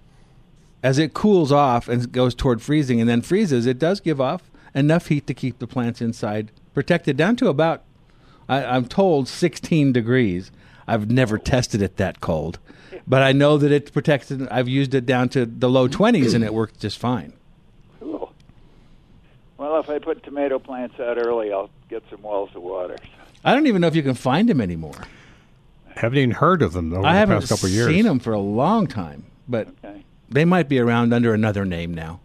as 0.81 0.97
it 0.97 1.13
cools 1.13 1.51
off 1.51 1.87
and 1.87 2.11
goes 2.11 2.35
toward 2.35 2.61
freezing 2.61 2.99
and 2.99 3.09
then 3.09 3.21
freezes, 3.21 3.65
it 3.65 3.79
does 3.79 3.99
give 3.99 4.19
off 4.19 4.51
enough 4.75 5.07
heat 5.07 5.27
to 5.27 5.33
keep 5.33 5.59
the 5.59 5.67
plants 5.67 6.01
inside 6.01 6.51
protected 6.73 7.15
down 7.17 7.35
to 7.37 7.47
about 7.47 7.83
I, 8.49 8.63
I'm 8.65 8.85
told 8.87 9.27
16 9.27 9.93
degrees. 9.93 10.51
I've 10.85 11.09
never 11.09 11.37
tested 11.37 11.81
it 11.81 11.95
that 11.97 12.19
cold, 12.19 12.59
but 13.07 13.21
I 13.21 13.31
know 13.31 13.57
that 13.57 13.71
it 13.71 13.93
protects 13.93 14.31
it. 14.31 14.45
I've 14.51 14.67
used 14.67 14.93
it 14.93 15.05
down 15.05 15.29
to 15.29 15.45
the 15.45 15.69
low 15.69 15.87
20s 15.87 16.35
and 16.35 16.43
it 16.43 16.53
worked 16.53 16.79
just 16.81 16.97
fine. 16.99 17.31
Cool. 18.01 18.33
Well, 19.57 19.79
if 19.79 19.89
I 19.89 19.99
put 19.99 20.23
tomato 20.23 20.59
plants 20.59 20.99
out 20.99 21.17
early, 21.17 21.53
I'll 21.53 21.69
get 21.89 22.03
some 22.09 22.21
walls 22.21 22.49
of 22.53 22.63
water. 22.63 22.97
I 23.45 23.53
don't 23.53 23.67
even 23.67 23.79
know 23.81 23.87
if 23.87 23.95
you 23.95 24.03
can 24.03 24.13
find 24.15 24.49
them 24.49 24.59
anymore. 24.59 25.03
Haven't 25.95 26.17
even 26.17 26.31
heard 26.31 26.61
of 26.61 26.73
them 26.73 26.91
over 26.91 27.05
I 27.05 27.13
the 27.13 27.19
haven't 27.19 27.39
past 27.41 27.49
couple 27.49 27.67
of 27.67 27.71
years. 27.71 27.87
seen 27.87 28.03
them 28.05 28.19
for 28.19 28.33
a 28.33 28.39
long 28.39 28.87
time, 28.87 29.25
but 29.47 29.69
Okay. 29.85 30.03
they 30.29 30.43
might 30.43 30.67
be 30.67 30.79
around 30.79 31.13
under 31.13 31.33
another 31.33 31.63
name 31.63 31.93
now. 31.93 32.19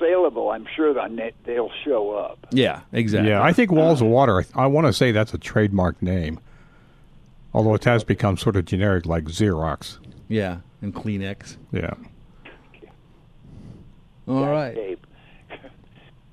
If 0.00 0.08
saleable, 0.08 0.50
I'm 0.50 0.66
sure 0.74 0.94
they'll 0.94 1.30
they'll 1.44 1.70
show 1.84 2.12
up. 2.12 2.46
Yeah, 2.50 2.80
exactly. 2.92 3.30
Yeah, 3.30 3.42
I 3.42 3.52
think 3.52 3.70
walls 3.70 4.00
of 4.00 4.06
uh, 4.06 4.10
water. 4.10 4.44
I, 4.54 4.62
I 4.62 4.66
want 4.66 4.86
to 4.86 4.92
say 4.92 5.12
that's 5.12 5.34
a 5.34 5.38
trademark 5.38 6.00
name, 6.02 6.40
although 7.54 7.74
it 7.74 7.84
has 7.84 8.04
become 8.04 8.36
sort 8.36 8.56
of 8.56 8.64
generic, 8.64 9.06
like 9.06 9.24
Xerox. 9.24 9.98
Yeah. 10.28 10.58
and 10.80 10.94
Kleenex. 10.94 11.56
Yeah. 11.72 11.94
All 14.28 14.40
Duct 14.40 14.50
right. 14.50 14.74
Tape. 14.74 15.06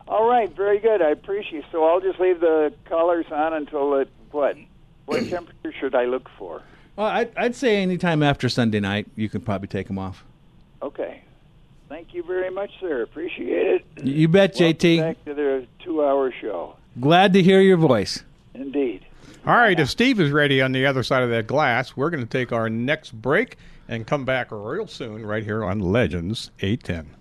All 0.07 0.29
right, 0.29 0.55
very 0.55 0.79
good. 0.79 1.01
I 1.01 1.09
appreciate. 1.09 1.65
So 1.71 1.83
I'll 1.83 1.99
just 1.99 2.19
leave 2.19 2.39
the 2.39 2.73
collars 2.85 3.25
on 3.31 3.53
until 3.53 3.95
it 3.95 4.09
what? 4.31 4.55
What 5.05 5.27
temperature 5.29 5.73
should 5.79 5.95
I 5.95 6.05
look 6.05 6.29
for? 6.37 6.61
Well, 6.95 7.07
I'd, 7.07 7.35
I'd 7.37 7.55
say 7.55 7.81
anytime 7.81 8.23
after 8.23 8.49
Sunday 8.49 8.79
night, 8.79 9.07
you 9.15 9.29
can 9.29 9.41
probably 9.41 9.67
take 9.67 9.87
them 9.87 9.99
off. 9.99 10.23
Okay. 10.81 11.23
Thank 11.89 12.13
you 12.13 12.23
very 12.23 12.49
much, 12.49 12.71
sir. 12.79 13.01
Appreciate 13.01 13.81
it. 13.97 14.03
You 14.03 14.27
bet, 14.27 14.55
Welcome 14.59 14.77
JT. 14.77 14.99
Back 14.99 15.25
to 15.25 15.33
the 15.33 15.67
two-hour 15.83 16.33
show. 16.41 16.75
Glad 16.99 17.33
to 17.33 17.41
hear 17.41 17.61
your 17.61 17.77
voice. 17.77 18.23
Indeed. 18.53 19.05
All 19.45 19.55
right, 19.55 19.79
if 19.79 19.89
Steve 19.89 20.19
is 20.19 20.31
ready 20.31 20.61
on 20.61 20.73
the 20.73 20.85
other 20.85 21.03
side 21.03 21.23
of 21.23 21.29
that 21.29 21.47
glass, 21.47 21.95
we're 21.95 22.09
going 22.09 22.23
to 22.23 22.29
take 22.29 22.51
our 22.51 22.69
next 22.69 23.11
break 23.11 23.57
and 23.87 24.05
come 24.05 24.25
back 24.25 24.51
real 24.51 24.87
soon 24.87 25.25
right 25.25 25.43
here 25.43 25.63
on 25.63 25.79
Legends 25.79 26.51
810. 26.59 27.15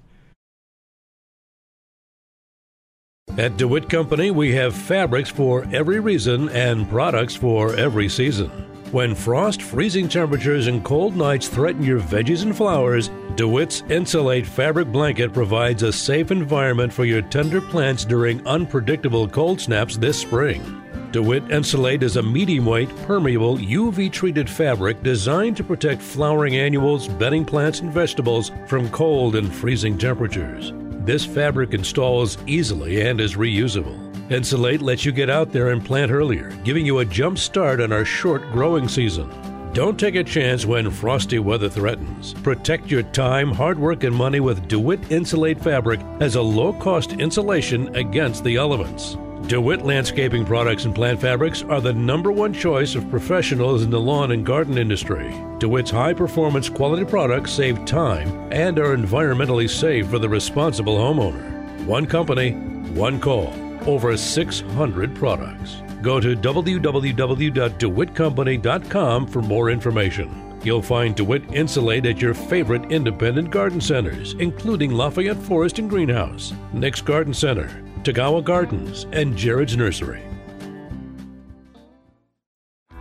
At 3.39 3.57
DeWitt 3.57 3.89
Company, 3.89 4.31
we 4.31 4.55
have 4.55 4.75
fabrics 4.75 5.31
for 5.31 5.67
every 5.71 6.01
reason 6.01 6.49
and 6.49 6.89
products 6.89 7.37
for 7.37 7.75
every 7.77 8.09
season. 8.09 8.51
When 8.93 9.17
frost, 9.17 9.63
freezing 9.63 10.09
temperatures, 10.09 10.69
and 10.69 10.85
cold 10.85 11.17
nights 11.17 11.49
threaten 11.49 11.83
your 11.83 11.99
veggies 11.99 12.43
and 12.43 12.57
flowers, 12.57 13.11
DeWitt's 13.35 13.83
Insulate 13.91 14.47
Fabric 14.47 14.93
Blanket 14.93 15.33
provides 15.33 15.83
a 15.83 15.93
safe 15.93 16.31
environment 16.31 16.93
for 16.93 17.05
your 17.05 17.21
tender 17.23 17.61
plants 17.61 18.05
during 18.05 18.47
unpredictable 18.47 19.29
cold 19.29 19.61
snaps 19.61 19.97
this 19.97 20.21
spring. 20.21 20.63
DeWitt 21.11 21.51
Insulate 21.51 22.05
is 22.05 22.17
a 22.17 22.23
medium 22.23 22.65
weight, 22.65 22.89
permeable, 23.07 23.59
UV 23.59 24.11
treated 24.13 24.49
fabric 24.49 25.03
designed 25.03 25.57
to 25.57 25.65
protect 25.65 26.01
flowering 26.01 26.57
annuals, 26.57 27.09
bedding 27.09 27.45
plants, 27.45 27.81
and 27.81 27.93
vegetables 27.93 28.53
from 28.69 28.89
cold 28.91 29.35
and 29.35 29.53
freezing 29.53 29.99
temperatures. 29.99 30.73
This 31.05 31.25
fabric 31.25 31.75
installs 31.75 32.39
easily 32.47 33.01
and 33.01 33.21
is 33.21 33.35
reusable. 33.35 34.06
Insulate 34.29 34.83
lets 34.83 35.05
you 35.05 35.13
get 35.13 35.31
out 35.31 35.53
there 35.53 35.71
and 35.71 35.85
plant 35.85 36.11
earlier, 36.11 36.51
giving 36.65 36.85
you 36.85 36.99
a 36.99 37.05
jump 37.05 37.39
start 37.39 37.81
on 37.81 37.93
our 37.93 38.05
short 38.05 38.43
growing 38.51 38.89
season. 38.89 39.31
Don't 39.73 40.01
take 40.01 40.17
a 40.17 40.25
chance 40.25 40.67
when 40.67 40.91
frosty 40.91 41.39
weather 41.39 41.69
threatens. 41.69 42.35
Protect 42.35 42.91
your 42.91 43.05
time, 43.05 43.53
hard 43.53 43.79
work, 43.79 44.03
and 44.03 44.17
money 44.17 44.41
with 44.41 44.67
DeWitt 44.67 45.13
Insulate 45.13 45.61
fabric 45.61 46.01
as 46.19 46.35
a 46.35 46.43
low 46.43 46.73
cost 46.73 47.13
insulation 47.13 47.95
against 47.95 48.43
the 48.43 48.57
elements. 48.57 49.17
DeWitt 49.47 49.85
landscaping 49.85 50.45
products 50.45 50.87
and 50.87 50.95
plant 50.95 51.21
fabrics 51.21 51.63
are 51.63 51.81
the 51.81 51.93
number 51.93 52.33
one 52.33 52.53
choice 52.53 52.97
of 52.97 53.09
professionals 53.11 53.85
in 53.85 53.91
the 53.91 54.01
lawn 54.01 54.33
and 54.33 54.45
garden 54.45 54.77
industry. 54.77 55.33
DeWitt's 55.59 55.91
high 55.93 56.15
performance 56.15 56.69
quality 56.69 57.05
products 57.05 57.53
save 57.53 57.85
time 57.85 58.29
and 58.51 58.77
are 58.81 58.97
environmentally 58.97 59.71
safe 59.71 60.09
for 60.09 60.19
the 60.19 60.29
responsible 60.29 60.97
homeowner. 60.97 61.85
One 61.85 62.07
company, 62.07 62.53
one 62.95 63.21
call, 63.21 63.53
over 63.87 64.17
600 64.17 65.15
products. 65.15 65.77
Go 66.03 66.21
to 66.21 66.37
www.dewittcompany.com 66.37 69.27
for 69.27 69.43
more 69.43 69.71
information. 69.71 70.43
You'll 70.63 70.83
find 70.83 71.15
DeWitt 71.15 71.55
Insulate 71.55 72.07
at 72.07 72.21
your 72.21 72.35
favorite 72.35 72.91
independent 72.91 73.51
garden 73.51 73.81
centers, 73.81 74.35
including 74.35 74.93
Lafayette 74.93 75.37
Florist 75.37 75.79
and 75.79 75.89
Greenhouse, 75.89 76.53
Nick's 76.73 77.01
Garden 77.01 77.33
Center, 77.33 77.69
Tagawa 78.03 78.43
Gardens, 78.43 79.07
and 79.13 79.37
Jared's 79.37 79.77
Nursery. 79.77 80.25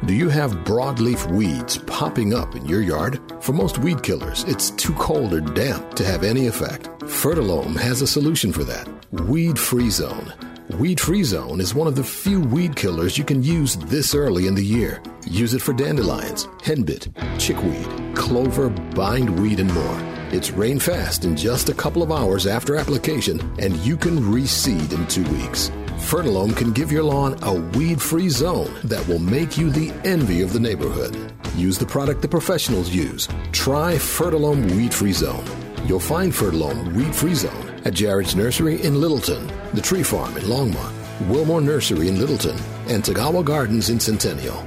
Do 0.05 0.13
you 0.13 0.29
have 0.29 0.51
broadleaf 0.65 1.25
weeds 1.31 1.79
popping 1.79 2.35
up 2.35 2.55
in 2.55 2.67
your 2.67 2.81
yard? 2.81 3.19
For 3.39 3.53
most 3.53 3.79
weed 3.79 4.03
killers, 4.03 4.43
it's 4.43 4.69
too 4.71 4.93
cold 4.93 5.33
or 5.33 5.41
damp 5.41 5.95
to 5.95 6.05
have 6.05 6.23
any 6.23 6.45
effect. 6.45 6.89
Fertilome 6.99 7.79
has 7.79 8.03
a 8.03 8.07
solution 8.07 8.53
for 8.53 8.63
that. 8.65 8.87
Weed 9.11 9.57
Free 9.57 9.89
Zone. 9.89 10.31
Weed 10.71 10.99
Free 10.99 11.23
Zone 11.23 11.61
is 11.61 11.75
one 11.75 11.85
of 11.85 11.95
the 11.95 12.03
few 12.03 12.41
weed 12.41 12.75
killers 12.75 13.19
you 13.19 13.23
can 13.23 13.43
use 13.43 13.75
this 13.75 14.15
early 14.15 14.47
in 14.47 14.55
the 14.55 14.65
year. 14.65 14.99
Use 15.27 15.53
it 15.53 15.61
for 15.61 15.73
dandelions, 15.73 16.47
henbit, 16.63 17.07
chickweed, 17.39 18.15
clover, 18.15 18.69
bindweed, 18.69 19.59
and 19.59 19.71
more. 19.71 19.99
It's 20.31 20.49
rain 20.49 20.79
fast 20.79 21.23
in 21.23 21.37
just 21.37 21.69
a 21.69 21.73
couple 21.73 22.01
of 22.01 22.11
hours 22.11 22.47
after 22.47 22.77
application, 22.77 23.39
and 23.59 23.75
you 23.77 23.95
can 23.95 24.19
reseed 24.19 24.91
in 24.91 25.05
two 25.05 25.23
weeks. 25.33 25.69
Fertilome 25.97 26.57
can 26.57 26.73
give 26.73 26.91
your 26.91 27.03
lawn 27.03 27.37
a 27.43 27.53
weed 27.77 28.01
free 28.01 28.29
zone 28.29 28.75
that 28.85 29.07
will 29.07 29.19
make 29.19 29.59
you 29.59 29.69
the 29.69 29.93
envy 30.03 30.41
of 30.41 30.51
the 30.51 30.59
neighborhood. 30.59 31.15
Use 31.55 31.77
the 31.77 31.85
product 31.85 32.23
the 32.23 32.27
professionals 32.27 32.89
use. 32.89 33.27
Try 33.51 33.95
Fertilome 33.95 34.75
Weed 34.75 34.93
Free 34.93 35.13
Zone. 35.13 35.45
You'll 35.85 35.99
find 35.99 36.33
Fertilome 36.33 36.93
Weed 36.95 37.15
Free 37.15 37.35
Zone 37.35 37.81
at 37.85 37.93
Jared's 37.93 38.35
Nursery 38.35 38.81
in 38.83 38.99
Littleton, 38.99 39.47
the 39.75 39.81
Tree 39.81 40.03
Farm 40.03 40.35
in 40.37 40.43
Longmont, 40.43 40.93
Wilmore 41.27 41.61
Nursery 41.61 42.07
in 42.07 42.19
Littleton, 42.19 42.57
and 42.87 43.03
Tagawa 43.03 43.43
Gardens 43.43 43.89
in 43.89 43.99
Centennial. 43.99 44.65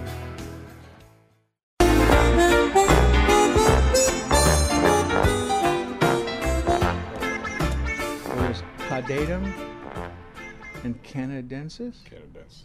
There's 8.37 8.62
Caudatum 8.88 9.53
and 10.85 11.03
Canadensis. 11.03 11.94
Canadensis. 12.05 12.62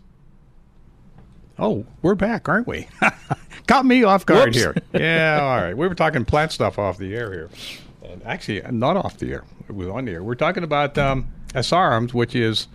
Oh, 1.60 1.86
we're 2.02 2.16
back, 2.16 2.50
aren't 2.50 2.68
we? 2.68 2.88
Caught 3.68 3.86
me 3.86 4.04
off 4.04 4.26
guard 4.26 4.48
Whoops. 4.48 4.58
here. 4.58 4.76
Yeah, 4.94 5.40
all 5.42 5.58
right. 5.62 5.78
We 5.78 5.88
were 5.88 5.96
talking 5.96 6.26
plant 6.26 6.52
stuff 6.52 6.80
off 6.80 6.98
the 6.98 7.16
air 7.16 7.32
here. 7.32 7.50
And 8.04 8.24
actually, 8.26 8.62
not 8.72 8.98
off 8.98 9.18
the 9.18 9.32
air. 9.34 9.44
It 9.70 9.76
was 9.76 9.88
on 9.88 10.06
the 10.06 10.12
air. 10.14 10.24
We're 10.24 10.36
talking 10.36 10.64
about 10.64 10.98
um, 10.98 11.28
asarums, 11.54 12.14
which 12.14 12.36
is 12.36 12.68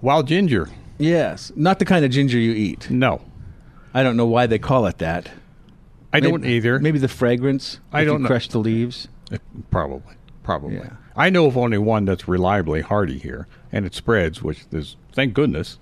wild 0.00 0.26
ginger. 0.26 0.68
Yes, 0.98 1.50
not 1.56 1.78
the 1.78 1.84
kind 1.84 2.04
of 2.04 2.10
ginger 2.10 2.38
you 2.38 2.52
eat. 2.52 2.90
No. 2.90 3.22
I 3.94 4.02
don't 4.02 4.16
know 4.16 4.26
why 4.26 4.46
they 4.46 4.58
call 4.58 4.86
it 4.86 4.98
that. 4.98 5.30
I 6.12 6.20
Maybe- 6.20 6.30
don't 6.30 6.44
either. 6.44 6.78
Maybe 6.78 6.98
the 6.98 7.08
fragrance. 7.08 7.80
I 7.92 8.04
don't 8.04 8.22
know. 8.22 8.26
crush 8.28 8.48
the 8.48 8.58
leaves. 8.58 9.08
Uh, 9.32 9.38
probably. 9.70 10.14
Probably. 10.42 10.76
Yeah. 10.76 10.90
I 11.16 11.30
know 11.30 11.46
of 11.46 11.56
only 11.56 11.78
one 11.78 12.04
that's 12.04 12.26
reliably 12.28 12.80
hardy 12.82 13.18
here, 13.18 13.46
and 13.72 13.84
it 13.86 13.94
spreads, 13.94 14.42
which 14.42 14.64
is, 14.72 14.96
thank 15.12 15.34
goodness, 15.34 15.78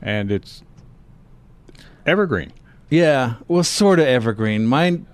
and 0.00 0.30
it's 0.30 0.62
evergreen. 2.06 2.52
Yeah, 2.90 3.34
well, 3.48 3.64
sort 3.64 3.98
of 4.00 4.06
evergreen. 4.06 4.66
Mine, 4.66 5.06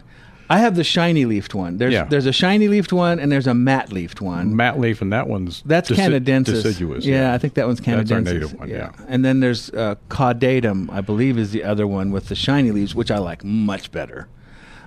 I 0.50 0.58
have 0.58 0.76
the 0.76 0.84
shiny 0.84 1.24
leafed 1.26 1.54
one. 1.54 1.76
There's 1.78 1.92
Yeah. 1.92 2.04
there's 2.04 2.24
a 2.26 2.32
shiny 2.32 2.68
leafed 2.68 2.92
one 2.92 3.18
and 3.18 3.30
there's 3.30 3.46
a 3.46 3.54
matte 3.54 3.92
leafed 3.92 4.20
one. 4.20 4.56
Matte 4.56 4.80
leaf, 4.80 5.02
and 5.02 5.12
that 5.12 5.28
one's 5.28 5.62
That's 5.66 5.90
deci- 5.90 5.96
Canadensis. 5.96 6.44
deciduous. 6.62 7.04
Yeah, 7.04 7.34
I 7.34 7.38
think 7.38 7.54
that 7.54 7.66
one's 7.66 7.80
Canadensis. 7.80 8.08
That's 8.08 8.12
our 8.12 8.20
native 8.34 8.54
one, 8.54 8.68
yeah. 8.70 8.90
And 9.08 9.24
then 9.24 9.40
there's 9.40 9.68
uh, 9.70 9.96
Caudatum, 10.08 10.90
I 10.90 11.00
believe, 11.02 11.36
is 11.38 11.50
the 11.52 11.64
other 11.64 11.86
one 11.86 12.10
with 12.10 12.28
the 12.28 12.34
shiny 12.34 12.70
leaves, 12.70 12.94
which 12.94 13.10
I 13.10 13.18
like 13.18 13.44
much 13.44 13.92
better. 13.92 14.28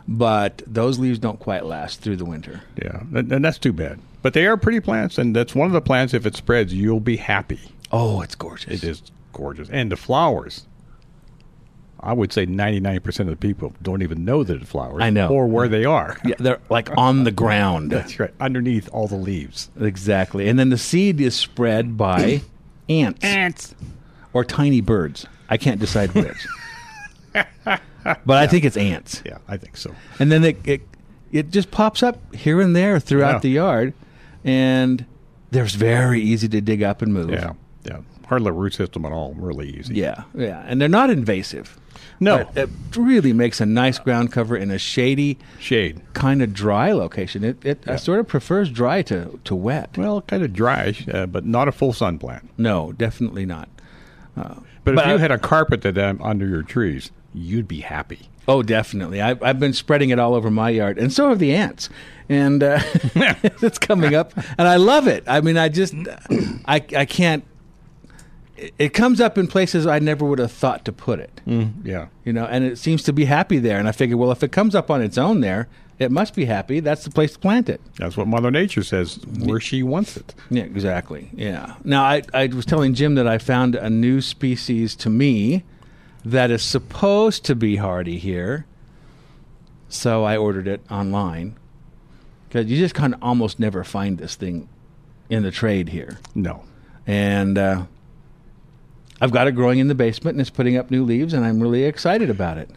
But 0.08 0.63
those 0.65 0.97
leaves 1.00 1.19
don't 1.19 1.39
quite 1.39 1.65
last 1.65 2.02
through 2.02 2.17
the 2.17 2.26
winter. 2.26 2.62
Yeah, 2.82 3.02
and, 3.13 3.32
and 3.32 3.45
that's 3.45 3.60
too 3.60 3.71
bad. 3.74 4.00
But 4.24 4.34
they 4.34 4.45
are 4.47 4.58
pretty 4.58 4.80
plants, 4.80 5.17
and 5.17 5.36
that's 5.36 5.54
one 5.56 5.67
of 5.67 5.74
the 5.74 5.82
plants. 5.82 6.13
If 6.13 6.26
it 6.26 6.36
spreads, 6.36 6.74
you'll 6.74 7.00
be 7.00 7.17
happy. 7.17 7.60
Oh, 7.91 8.21
it's 8.21 8.36
gorgeous. 8.36 8.84
It 8.84 8.88
is 8.88 9.04
gorgeous, 9.34 9.69
and 9.71 9.91
the 9.91 9.95
flowers. 9.95 10.65
I 12.03 12.13
would 12.13 12.33
say 12.33 12.45
ninety 12.45 12.79
nine 12.79 12.99
percent 13.01 13.29
of 13.29 13.39
the 13.39 13.47
people 13.47 13.73
don't 13.81 14.01
even 14.01 14.25
know 14.25 14.43
that 14.43 14.61
it 14.61 14.67
flowers. 14.67 15.01
I 15.01 15.09
know. 15.09 15.29
or 15.29 15.47
where 15.47 15.67
they 15.67 15.85
are. 15.85 16.17
Yeah, 16.25 16.35
they're 16.39 16.59
like 16.69 16.89
on 16.97 17.23
the 17.23 17.31
ground. 17.31 17.91
That's 17.93 18.19
right, 18.19 18.33
underneath 18.39 18.89
all 18.91 19.07
the 19.07 19.15
leaves. 19.15 19.69
Exactly. 19.79 20.47
And 20.49 20.57
then 20.59 20.69
the 20.69 20.77
seed 20.77 21.19
is 21.21 21.35
spread 21.35 21.97
by 21.97 22.41
ants. 22.89 23.23
Ants. 23.23 23.75
Or 24.33 24.43
tiny 24.45 24.81
birds. 24.81 25.25
I 25.49 25.57
can't 25.57 25.79
decide 25.79 26.13
which. 26.15 26.47
but 27.33 27.79
I 28.37 28.47
think 28.47 28.65
it's 28.65 28.77
ants. 28.77 29.21
Yeah, 29.25 29.37
I 29.47 29.57
think 29.57 29.77
so. 29.77 29.93
And 30.19 30.31
then 30.31 30.43
it, 30.43 30.57
it 30.67 30.81
it 31.31 31.49
just 31.51 31.71
pops 31.71 32.01
up 32.03 32.34
here 32.36 32.59
and 32.61 32.76
there 32.76 32.99
throughout 32.99 33.36
Yeah. 33.36 33.39
the 33.39 33.49
yard 33.49 33.93
and 34.43 35.05
there's 35.51 35.76
very 35.76 36.21
easy 36.21 36.47
to 36.49 36.61
dig 36.61 36.82
up 36.84 37.01
and 37.01 37.13
move. 37.13 37.30
Yeah, 37.32 37.53
yeah. 37.84 37.99
Hardly 38.28 38.49
a 38.49 38.53
root 38.53 38.73
system 38.73 39.05
at 39.05 39.11
all. 39.11 39.34
Really 39.34 39.69
easy. 39.78 39.95
Yeah, 39.95 40.23
yeah. 40.34 40.63
And 40.65 40.80
they're 40.82 40.88
not 40.89 41.09
invasive. 41.09 41.78
No. 42.22 42.45
But 42.53 42.55
it 42.55 42.69
really 42.95 43.34
makes 43.34 43.59
a 43.59 43.65
nice 43.65 43.97
ground 43.97 44.32
cover 44.32 44.55
in 44.55 44.69
a 44.72 44.78
shady, 44.78 45.39
shade, 45.59 45.99
kind 46.13 46.41
of 46.41 46.53
dry 46.53 46.91
location. 46.91 47.43
It 47.43 47.65
it 47.65 47.86
uh, 47.88 47.97
sort 47.97 48.19
of 48.19 48.28
prefers 48.28 48.69
dry 48.69 49.01
to, 49.01 49.39
to 49.43 49.55
wet. 49.55 49.97
Well, 49.97 50.22
kind 50.22 50.43
of 50.43 50.53
dry, 50.53 50.95
uh, 51.11 51.26
but 51.26 51.45
not 51.45 51.67
a 51.67 51.72
full 51.72 51.93
sun 51.93 52.19
plant. 52.19 52.49
No, 52.57 52.91
definitely 52.93 53.45
not. 53.45 53.67
Uh, 54.38 54.55
But, 54.84 54.95
But 54.95 55.05
if 55.07 55.11
you 55.13 55.17
had 55.17 55.32
a 55.32 55.38
carpeted 55.39 55.97
um, 55.97 56.22
under 56.22 56.47
your 56.47 56.61
trees, 56.63 57.11
you'd 57.34 57.67
be 57.67 57.82
happy. 57.82 58.30
Oh, 58.47 58.63
definitely. 58.63 59.22
I've, 59.22 59.41
I've 59.43 59.59
been 59.59 59.74
spreading 59.74 60.09
it 60.09 60.17
all 60.19 60.34
over 60.34 60.49
my 60.49 60.69
yard, 60.69 60.97
and 60.97 61.11
so 61.13 61.30
have 61.30 61.39
the 61.39 61.53
ants. 61.55 61.89
And 62.30 62.61
uh, 62.63 62.80
it's 63.61 63.78
coming 63.80 64.15
up, 64.15 64.34
and 64.57 64.67
I 64.67 64.78
love 64.78 65.07
it. 65.07 65.24
I 65.28 65.41
mean, 65.41 65.57
I 65.57 65.69
just, 65.69 65.93
I, 66.65 66.84
I 66.95 67.05
can't. 67.05 67.43
It, 68.62 68.74
it 68.78 68.89
comes 68.93 69.20
up 69.20 69.38
in 69.38 69.47
places 69.47 69.88
I 69.88 69.99
never 69.99 70.24
would 70.26 70.39
have 70.39 70.51
thought 70.51 70.86
to 70.86 70.91
put 70.91 71.20
it. 71.20 71.41
Mm, 71.47 71.86
yeah. 71.86 72.07
You 72.24 72.34
know, 72.34 72.45
and 72.45 72.64
it 72.64 72.78
seems 72.78 73.03
to 73.03 73.14
be 73.14 73.26
happy 73.26 73.57
there. 73.57 73.80
And 73.80 73.88
I 73.88 73.91
figure, 73.91 74.16
well, 74.16 74.32
if 74.32 74.43
it 74.43 74.51
comes 74.51 74.76
up 74.76 74.91
on 74.91 75.01
its 75.01 75.18
own 75.18 75.41
there, 75.41 75.68
it 75.99 76.12
must 76.12 76.34
be 76.34 76.45
happy. 76.45 76.80
That's 76.80 77.03
the 77.03 77.12
place 77.12 77.34
to 77.34 77.39
plant 77.39 77.70
it. 77.70 77.82
That's 77.97 78.18
what 78.18 78.28
Mother 78.28 78.49
Nature 78.49 78.84
says 78.84 79.20
where 79.39 79.59
she 79.59 79.84
wants 79.84 80.18
it. 80.18 80.34
Yeah, 80.49 80.64
exactly. 80.64 81.30
Yeah. 81.34 81.76
Now, 81.84 82.03
I, 82.03 82.24
I 82.34 82.47
was 82.47 82.66
telling 82.66 82.93
Jim 82.93 83.16
that 83.16 83.28
I 83.28 83.38
found 83.38 83.76
a 83.76 83.89
new 83.89 84.22
species 84.22 84.95
to 84.97 85.09
me 85.09 85.64
that 86.24 86.51
is 86.51 86.64
supposed 86.64 87.45
to 87.45 87.55
be 87.55 87.76
hardy 87.76 88.18
here. 88.18 88.66
So 89.89 90.24
I 90.24 90.38
ordered 90.38 90.68
it 90.68 90.82
online 90.89 91.57
because 92.47 92.68
you 92.68 92.78
just 92.78 92.95
kind 92.95 93.14
of 93.14 93.22
almost 93.22 93.59
never 93.59 93.84
find 93.84 94.18
this 94.18 94.36
thing 94.36 94.70
in 95.30 95.43
the 95.43 95.51
trade 95.51 95.89
here. 95.89 96.20
No. 96.34 96.64
And 97.05 97.57
uh, 97.57 97.86
I've 99.22 99.32
got 99.32 99.47
it 99.47 99.51
growing 99.53 99.80
in 99.80 99.88
the 99.88 99.95
basement 99.95 100.36
and 100.36 100.41
it's 100.41 100.49
putting 100.49 100.76
up 100.78 100.89
new 100.91 101.03
leaves, 101.05 101.34
and 101.34 101.45
I'm 101.45 101.61
really 101.61 101.84
excited 101.86 102.30
about 102.30 102.57
it. 102.57 102.69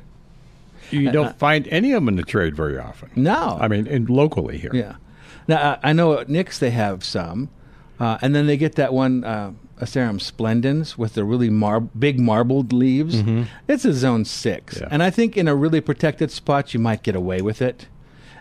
You 0.91 1.09
Uh, 1.09 1.13
don't 1.13 1.39
find 1.39 1.67
any 1.69 1.93
of 1.93 2.03
them 2.03 2.09
in 2.09 2.17
the 2.17 2.23
trade 2.23 2.55
very 2.55 2.79
often. 2.79 3.09
No. 3.17 3.57
I 3.61 3.67
mean, 3.69 3.87
in, 3.87 4.05
locally 4.07 4.59
here. 4.59 4.71
Yeah. 4.75 4.95
Now 5.49 5.79
I 5.83 5.91
I 5.91 5.93
know 5.95 6.19
at 6.19 6.29
Nick's 6.29 6.59
they 6.59 6.71
have 6.71 7.03
some, 7.05 7.49
uh, 7.99 8.19
and 8.23 8.35
then 8.35 8.47
they 8.47 8.57
get 8.57 8.75
that 8.77 8.93
one 8.93 9.25
uh, 9.25 9.53
Asarum 9.81 10.21
splendens 10.21 10.97
with 10.97 11.15
the 11.15 11.25
really 11.25 11.51
mar- 11.51 11.81
big 11.81 12.21
marbled 12.21 12.73
leaves. 12.73 13.23
Mhm. 13.23 13.47
It's 13.67 13.85
a 13.85 13.93
zone 13.93 14.25
six, 14.25 14.79
Yeah. 14.81 14.89
and 14.91 15.03
I 15.03 15.11
think 15.11 15.37
in 15.37 15.49
a 15.49 15.55
really 15.55 15.81
protected 15.81 16.31
spot 16.31 16.75
you 16.75 16.81
might 16.81 17.03
get 17.03 17.17
away 17.17 17.41
with 17.41 17.61
it. 17.63 17.87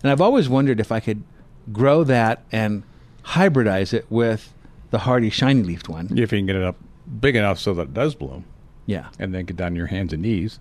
And 0.04 0.12
I've 0.12 0.22
always 0.22 0.47
wondered 0.49 0.80
if 0.80 0.91
I 0.91 0.99
could 0.99 1.24
grow 1.72 2.04
that 2.04 2.43
and 2.51 2.84
hybridize 3.28 3.93
it 3.93 4.06
with 4.10 4.54
the 4.91 4.99
hardy 4.99 5.30
shiny 5.30 5.64
leafed 5.64 5.88
one. 5.89 6.08
If 6.12 6.32
you 6.34 6.38
can 6.39 6.45
get 6.45 6.58
it 6.58 6.64
up 6.64 6.76
big 7.20 7.36
enough 7.36 7.59
so 7.59 7.74
that 7.76 7.84
it 7.84 7.93
does 7.93 8.16
bloom. 8.16 8.45
Yeah. 8.86 9.07
And 9.20 9.34
then 9.34 9.45
get 9.45 9.57
down 9.57 9.68
on 9.68 9.76
your 9.76 9.88
hands 9.88 10.14
and 10.14 10.22
knees. 10.22 10.59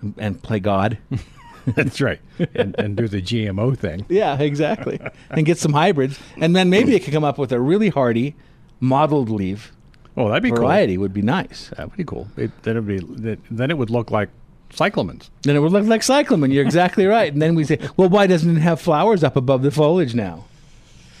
And, 0.00 0.14
and 0.18 0.42
play 0.42 0.60
God. 0.60 0.98
That's 1.66 2.00
right. 2.00 2.20
And, 2.54 2.74
and 2.78 2.96
do 2.96 3.08
the 3.08 3.22
GMO 3.22 3.76
thing. 3.76 4.04
Yeah, 4.08 4.38
exactly. 4.38 5.00
and 5.30 5.46
get 5.46 5.58
some 5.58 5.72
hybrids, 5.72 6.18
and 6.36 6.54
then 6.54 6.68
maybe 6.68 6.94
it 6.94 7.04
could 7.04 7.14
come 7.14 7.24
up 7.24 7.38
with 7.38 7.52
a 7.52 7.60
really 7.60 7.88
hardy 7.88 8.36
mottled 8.80 9.30
leaf. 9.30 9.72
Oh, 10.16 10.28
that'd 10.28 10.42
be 10.42 10.50
cool. 10.50 10.58
variety 10.58 10.98
would 10.98 11.14
be 11.14 11.22
nice. 11.22 11.70
That 11.76 11.88
would 11.88 11.96
be 11.96 12.04
cool. 12.04 12.28
It, 12.36 12.50
then 12.62 12.76
it'd 12.76 12.86
be 12.86 12.98
that- 13.22 13.40
then 13.50 13.70
it 13.70 13.78
would 13.78 13.90
look 13.90 14.10
like 14.10 14.28
cyclamens. 14.70 15.30
Then 15.42 15.56
it 15.56 15.60
would 15.60 15.72
look 15.72 15.86
like 15.86 16.02
cyclamen. 16.02 16.50
You're 16.50 16.64
exactly 16.64 17.06
right. 17.06 17.32
And 17.32 17.40
then 17.40 17.54
we 17.54 17.64
say, 17.64 17.78
well, 17.96 18.08
why 18.08 18.26
doesn't 18.26 18.56
it 18.56 18.60
have 18.60 18.80
flowers 18.80 19.24
up 19.24 19.34
above 19.36 19.62
the 19.62 19.70
foliage 19.70 20.14
now? 20.14 20.44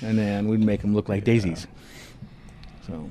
And 0.02 0.18
then 0.18 0.48
we'd 0.48 0.60
make 0.60 0.82
them 0.82 0.94
look 0.94 1.08
like 1.08 1.24
daisies. 1.24 1.66
So, 2.86 3.10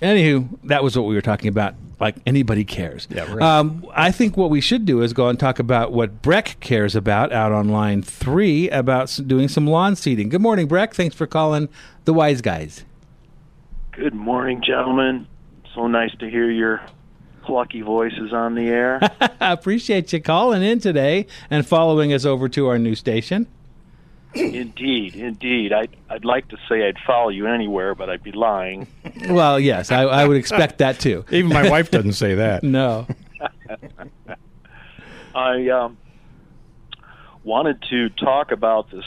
anywho, 0.00 0.48
that 0.64 0.82
was 0.82 0.96
what 0.96 1.06
we 1.06 1.14
were 1.14 1.22
talking 1.22 1.48
about. 1.48 1.74
Like 1.98 2.16
anybody 2.26 2.64
cares. 2.64 3.08
Yeah, 3.10 3.32
right. 3.32 3.40
Um, 3.40 3.86
I 3.94 4.12
think 4.12 4.36
what 4.36 4.50
we 4.50 4.60
should 4.60 4.84
do 4.84 5.00
is 5.00 5.14
go 5.14 5.28
and 5.28 5.40
talk 5.40 5.58
about 5.58 5.92
what 5.92 6.20
Breck 6.20 6.58
cares 6.60 6.94
about 6.94 7.32
out 7.32 7.52
on 7.52 7.70
line 7.70 8.02
three 8.02 8.68
about 8.68 9.18
doing 9.26 9.48
some 9.48 9.66
lawn 9.66 9.96
seeding. 9.96 10.28
Good 10.28 10.42
morning, 10.42 10.66
Breck. 10.66 10.94
Thanks 10.94 11.14
for 11.14 11.26
calling 11.26 11.70
the 12.04 12.12
Wise 12.12 12.42
Guys. 12.42 12.84
Good 13.92 14.14
morning, 14.14 14.62
gentlemen. 14.62 15.26
So 15.74 15.86
nice 15.86 16.14
to 16.18 16.28
hear 16.28 16.50
your 16.50 16.82
plucky 17.44 17.80
voices 17.80 18.32
on 18.32 18.54
the 18.54 18.68
air. 18.68 19.00
I 19.40 19.52
appreciate 19.52 20.12
you 20.12 20.20
calling 20.20 20.62
in 20.62 20.80
today 20.80 21.26
and 21.48 21.66
following 21.66 22.12
us 22.12 22.26
over 22.26 22.48
to 22.50 22.66
our 22.68 22.78
new 22.78 22.94
station. 22.94 23.46
indeed, 24.54 25.14
indeed. 25.14 25.72
I'd, 25.72 25.96
I'd 26.10 26.24
like 26.24 26.48
to 26.48 26.56
say 26.68 26.86
I'd 26.86 26.98
follow 27.06 27.30
you 27.30 27.46
anywhere, 27.46 27.94
but 27.94 28.10
I'd 28.10 28.22
be 28.22 28.32
lying. 28.32 28.86
Well, 29.28 29.58
yes, 29.58 29.90
I, 29.90 30.02
I 30.02 30.26
would 30.26 30.36
expect 30.36 30.78
that 30.78 31.00
too. 31.00 31.24
Even 31.30 31.50
my 31.50 31.68
wife 31.68 31.90
doesn't 31.90 32.12
say 32.12 32.34
that. 32.36 32.62
No. 32.76 33.06
I 35.34 35.68
um, 35.68 35.96
wanted 37.42 37.82
to 37.90 38.08
talk 38.10 38.52
about 38.52 38.90
this 38.90 39.04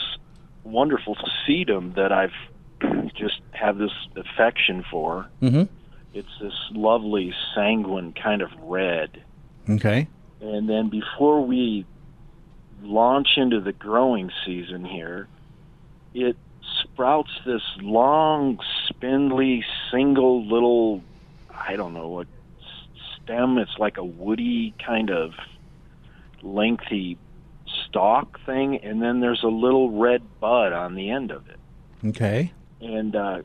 wonderful 0.64 1.16
sedum 1.46 1.94
that 1.94 2.12
I've 2.12 2.32
just 3.14 3.40
have 3.52 3.78
this 3.78 3.92
affection 4.16 4.84
for. 4.90 5.28
Mm-hmm. 5.40 5.72
It's 6.12 6.38
this 6.40 6.54
lovely 6.72 7.32
sanguine 7.54 8.12
kind 8.12 8.42
of 8.42 8.50
red. 8.62 9.22
Okay. 9.68 10.08
And 10.40 10.68
then 10.68 10.88
before 10.88 11.44
we 11.44 11.86
launch 12.82 13.36
into 13.36 13.60
the 13.60 13.72
growing 13.72 14.30
season 14.44 14.84
here, 14.84 15.28
it 16.14 16.36
sprouts 16.82 17.30
this 17.44 17.62
long, 17.80 18.58
spindly, 18.88 19.64
single 19.90 20.46
little, 20.46 21.02
I 21.54 21.76
don't 21.76 21.94
know 21.94 22.08
what 22.08 22.26
stem. 23.16 23.58
It's 23.58 23.78
like 23.78 23.96
a 23.96 24.04
woody 24.04 24.74
kind 24.84 25.10
of 25.10 25.32
lengthy 26.42 27.18
stalk 27.66 28.40
thing, 28.44 28.76
and 28.78 29.02
then 29.02 29.20
there's 29.20 29.42
a 29.42 29.48
little 29.48 29.90
red 29.90 30.22
bud 30.40 30.72
on 30.72 30.94
the 30.94 31.10
end 31.10 31.30
of 31.30 31.48
it. 31.48 31.58
Okay. 32.04 32.52
And 32.80 33.14
uh, 33.14 33.42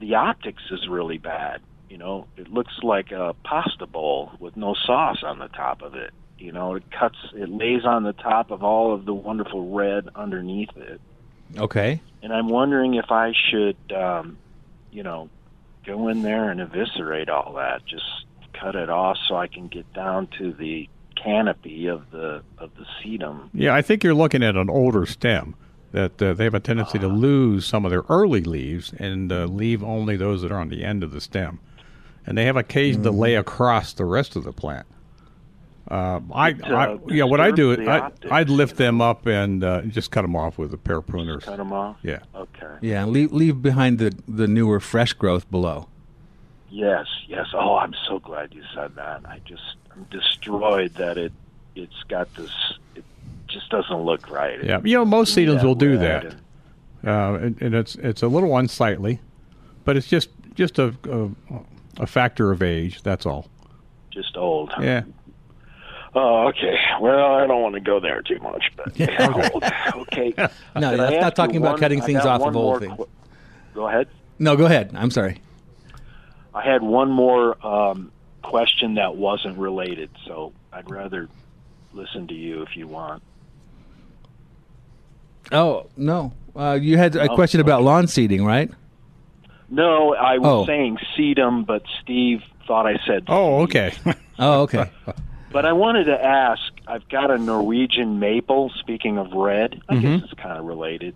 the 0.00 0.14
optics 0.14 0.62
is 0.70 0.88
really 0.88 1.18
bad. 1.18 1.60
You 1.88 1.98
know, 1.98 2.26
it 2.36 2.52
looks 2.52 2.74
like 2.82 3.12
a 3.12 3.34
pasta 3.44 3.86
bowl 3.86 4.32
with 4.40 4.56
no 4.56 4.74
sauce 4.74 5.22
on 5.22 5.38
the 5.38 5.48
top 5.48 5.82
of 5.82 5.94
it. 5.94 6.12
You 6.38 6.52
know, 6.52 6.74
it 6.74 6.84
cuts, 6.90 7.16
it 7.34 7.48
lays 7.48 7.84
on 7.84 8.02
the 8.02 8.12
top 8.12 8.50
of 8.50 8.62
all 8.62 8.92
of 8.92 9.04
the 9.04 9.14
wonderful 9.14 9.74
red 9.74 10.08
underneath 10.14 10.76
it. 10.76 11.00
Okay. 11.56 12.00
And 12.22 12.32
I'm 12.32 12.48
wondering 12.48 12.94
if 12.94 13.10
I 13.10 13.32
should, 13.50 13.76
um, 13.92 14.36
you 14.90 15.02
know, 15.02 15.30
go 15.86 16.08
in 16.08 16.22
there 16.22 16.50
and 16.50 16.60
eviscerate 16.60 17.28
all 17.28 17.54
that. 17.54 17.86
Just 17.86 18.26
cut 18.52 18.74
it 18.74 18.90
off 18.90 19.16
so 19.28 19.36
I 19.36 19.46
can 19.46 19.68
get 19.68 19.90
down 19.92 20.28
to 20.38 20.52
the 20.52 20.88
canopy 21.14 21.86
of 21.86 22.10
the 22.10 22.42
of 22.58 22.70
the 22.76 22.84
sedum. 23.00 23.48
Yeah, 23.54 23.74
I 23.74 23.82
think 23.82 24.04
you're 24.04 24.14
looking 24.14 24.42
at 24.42 24.56
an 24.56 24.68
older 24.68 25.06
stem 25.06 25.54
that 25.92 26.20
uh, 26.20 26.34
they 26.34 26.44
have 26.44 26.54
a 26.54 26.60
tendency 26.60 26.98
to 26.98 27.08
lose 27.08 27.64
some 27.64 27.84
of 27.84 27.90
their 27.90 28.04
early 28.08 28.42
leaves 28.42 28.92
and 28.98 29.32
uh, 29.32 29.44
leave 29.44 29.82
only 29.82 30.16
those 30.16 30.42
that 30.42 30.52
are 30.52 30.58
on 30.58 30.68
the 30.68 30.84
end 30.84 31.02
of 31.02 31.10
the 31.12 31.20
stem. 31.20 31.58
And 32.26 32.36
they 32.36 32.44
have 32.44 32.56
occasion 32.56 33.02
to 33.04 33.10
lay 33.10 33.36
across 33.36 33.92
the 33.92 34.04
rest 34.04 34.36
of 34.36 34.44
the 34.44 34.52
plant. 34.52 34.86
Uh, 35.88 36.20
I, 36.32 36.48
It, 36.50 36.64
uh, 36.64 36.74
I, 36.74 36.98
yeah, 37.08 37.24
what 37.24 37.40
I 37.40 37.52
do, 37.52 37.76
disturbs 37.76 37.86
the 37.86 37.92
I, 37.92 37.98
optics. 38.00 38.32
I'd 38.32 38.50
lift 38.50 38.76
them 38.76 39.00
up 39.00 39.26
and 39.26 39.62
uh, 39.62 39.82
just 39.82 40.10
cut 40.10 40.22
them 40.22 40.34
off 40.34 40.58
with 40.58 40.74
a 40.74 40.76
pair 40.76 40.96
of 40.96 41.06
pruners. 41.06 41.44
Cut 41.44 41.58
them 41.58 41.72
off. 41.72 41.96
Yeah. 42.02 42.20
Okay. 42.34 42.74
Yeah, 42.80 43.04
and 43.04 43.12
leave 43.12 43.32
leave 43.32 43.62
behind 43.62 43.98
the 43.98 44.12
the 44.26 44.48
newer 44.48 44.80
fresh 44.80 45.12
growth 45.12 45.48
below. 45.50 45.88
Yes, 46.70 47.06
yes. 47.28 47.46
Oh, 47.54 47.76
I'm 47.76 47.94
so 48.08 48.18
glad 48.18 48.52
you 48.52 48.62
said 48.74 48.96
that. 48.96 49.20
I 49.26 49.40
just 49.44 49.76
I'm 49.92 50.04
destroyed 50.10 50.94
that 50.94 51.18
it 51.18 51.32
it's 51.76 52.02
got 52.08 52.34
this. 52.34 52.50
It 52.96 53.04
just 53.46 53.70
doesn't 53.70 54.00
look 54.02 54.28
right. 54.28 54.62
Yeah, 54.64 54.80
you 54.82 54.96
know 54.96 55.04
most 55.04 55.34
seedlings 55.34 55.62
will 55.62 55.76
do 55.76 55.96
red 55.98 56.36
that, 57.04 57.08
uh, 57.08 57.34
and, 57.34 57.62
and 57.62 57.74
it's 57.76 57.94
it's 57.96 58.22
a 58.22 58.28
little 58.28 58.56
unsightly, 58.56 59.20
but 59.84 59.96
it's 59.96 60.08
just 60.08 60.30
just 60.54 60.80
a 60.80 60.94
a, 61.08 61.30
a 61.98 62.06
factor 62.06 62.50
of 62.50 62.60
age. 62.60 63.02
That's 63.02 63.24
all. 63.24 63.46
Just 64.10 64.36
old. 64.36 64.72
Yeah. 64.80 65.04
Oh, 66.18 66.48
okay. 66.48 66.74
Well, 66.98 67.34
I 67.34 67.46
don't 67.46 67.60
want 67.60 67.74
to 67.74 67.80
go 67.80 68.00
there 68.00 68.22
too 68.22 68.38
much, 68.38 68.64
but 68.74 68.88
okay. 69.96 70.32
No, 70.74 70.96
that's 70.96 71.20
not 71.20 71.36
talking 71.36 71.58
about 71.58 71.72
one- 71.72 71.78
cutting 71.80 72.00
things 72.00 72.24
off 72.24 72.40
of 72.40 72.56
old 72.56 72.80
things. 72.80 72.94
qu- 72.96 73.08
Go 73.74 73.86
ahead. 73.86 74.08
No, 74.38 74.56
go 74.56 74.64
ahead. 74.64 74.92
I'm 74.94 75.10
sorry. 75.10 75.42
I 76.54 76.62
had 76.62 76.82
one 76.82 77.10
more 77.10 77.54
um, 77.66 78.10
question 78.42 78.94
that 78.94 79.14
wasn't 79.16 79.58
related, 79.58 80.08
so 80.26 80.54
I'd 80.72 80.90
rather 80.90 81.28
listen 81.92 82.26
to 82.28 82.34
you 82.34 82.62
if 82.62 82.76
you 82.76 82.86
want. 82.88 83.22
Oh 85.52 85.86
no, 85.96 86.32
uh, 86.56 86.78
you 86.80 86.96
had 86.98 87.14
a 87.14 87.26
No, 87.26 87.34
question 87.34 87.60
about 87.60 87.82
lawn 87.82 88.06
seeding, 88.06 88.44
right? 88.44 88.70
No, 89.68 90.14
I 90.14 90.38
was 90.38 90.48
Oh. 90.48 90.66
saying 90.66 90.98
sedum, 91.16 91.66
but 91.66 91.82
Steve 92.02 92.42
thought 92.66 92.86
I 92.86 92.98
said. 93.06 93.24
Oh, 93.28 93.60
okay. 93.62 93.92
oh, 94.38 94.62
okay. 94.62 94.90
But 95.52 95.64
I 95.64 95.72
wanted 95.72 96.04
to 96.04 96.24
ask. 96.24 96.60
I've 96.86 97.08
got 97.08 97.30
a 97.30 97.38
Norwegian 97.38 98.18
maple. 98.18 98.70
Speaking 98.78 99.16
of 99.18 99.32
red, 99.32 99.80
I 99.88 99.94
Mhm. 99.96 100.00
guess 100.02 100.22
it's 100.24 100.34
kind 100.40 100.58
of 100.58 100.64
related. 100.64 101.14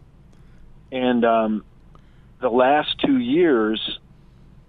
And 0.92 1.24
um, 1.24 1.64
the 2.40 2.48
last 2.50 2.98
two 3.00 3.18
years, 3.18 3.98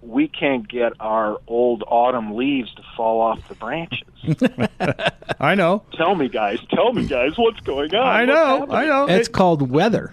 we 0.02 0.28
can't 0.28 0.68
get 0.68 0.92
our 1.00 1.38
old 1.46 1.84
autumn 1.86 2.34
leaves 2.36 2.72
to 2.74 2.82
fall 2.96 3.20
off 3.20 3.46
the 3.48 3.54
branches. 3.54 4.08
I 5.40 5.54
know. 5.54 5.82
tell 5.92 6.14
me, 6.16 6.28
guys. 6.28 6.58
Tell 6.70 6.92
me, 6.92 7.06
guys. 7.06 7.32
What's 7.36 7.60
going 7.60 7.94
on? 7.94 8.06
I 8.06 8.24
know. 8.24 8.66
I 8.68 8.84
know. 8.86 9.06
It's 9.08 9.28
called 9.28 9.70
weather. 9.70 10.12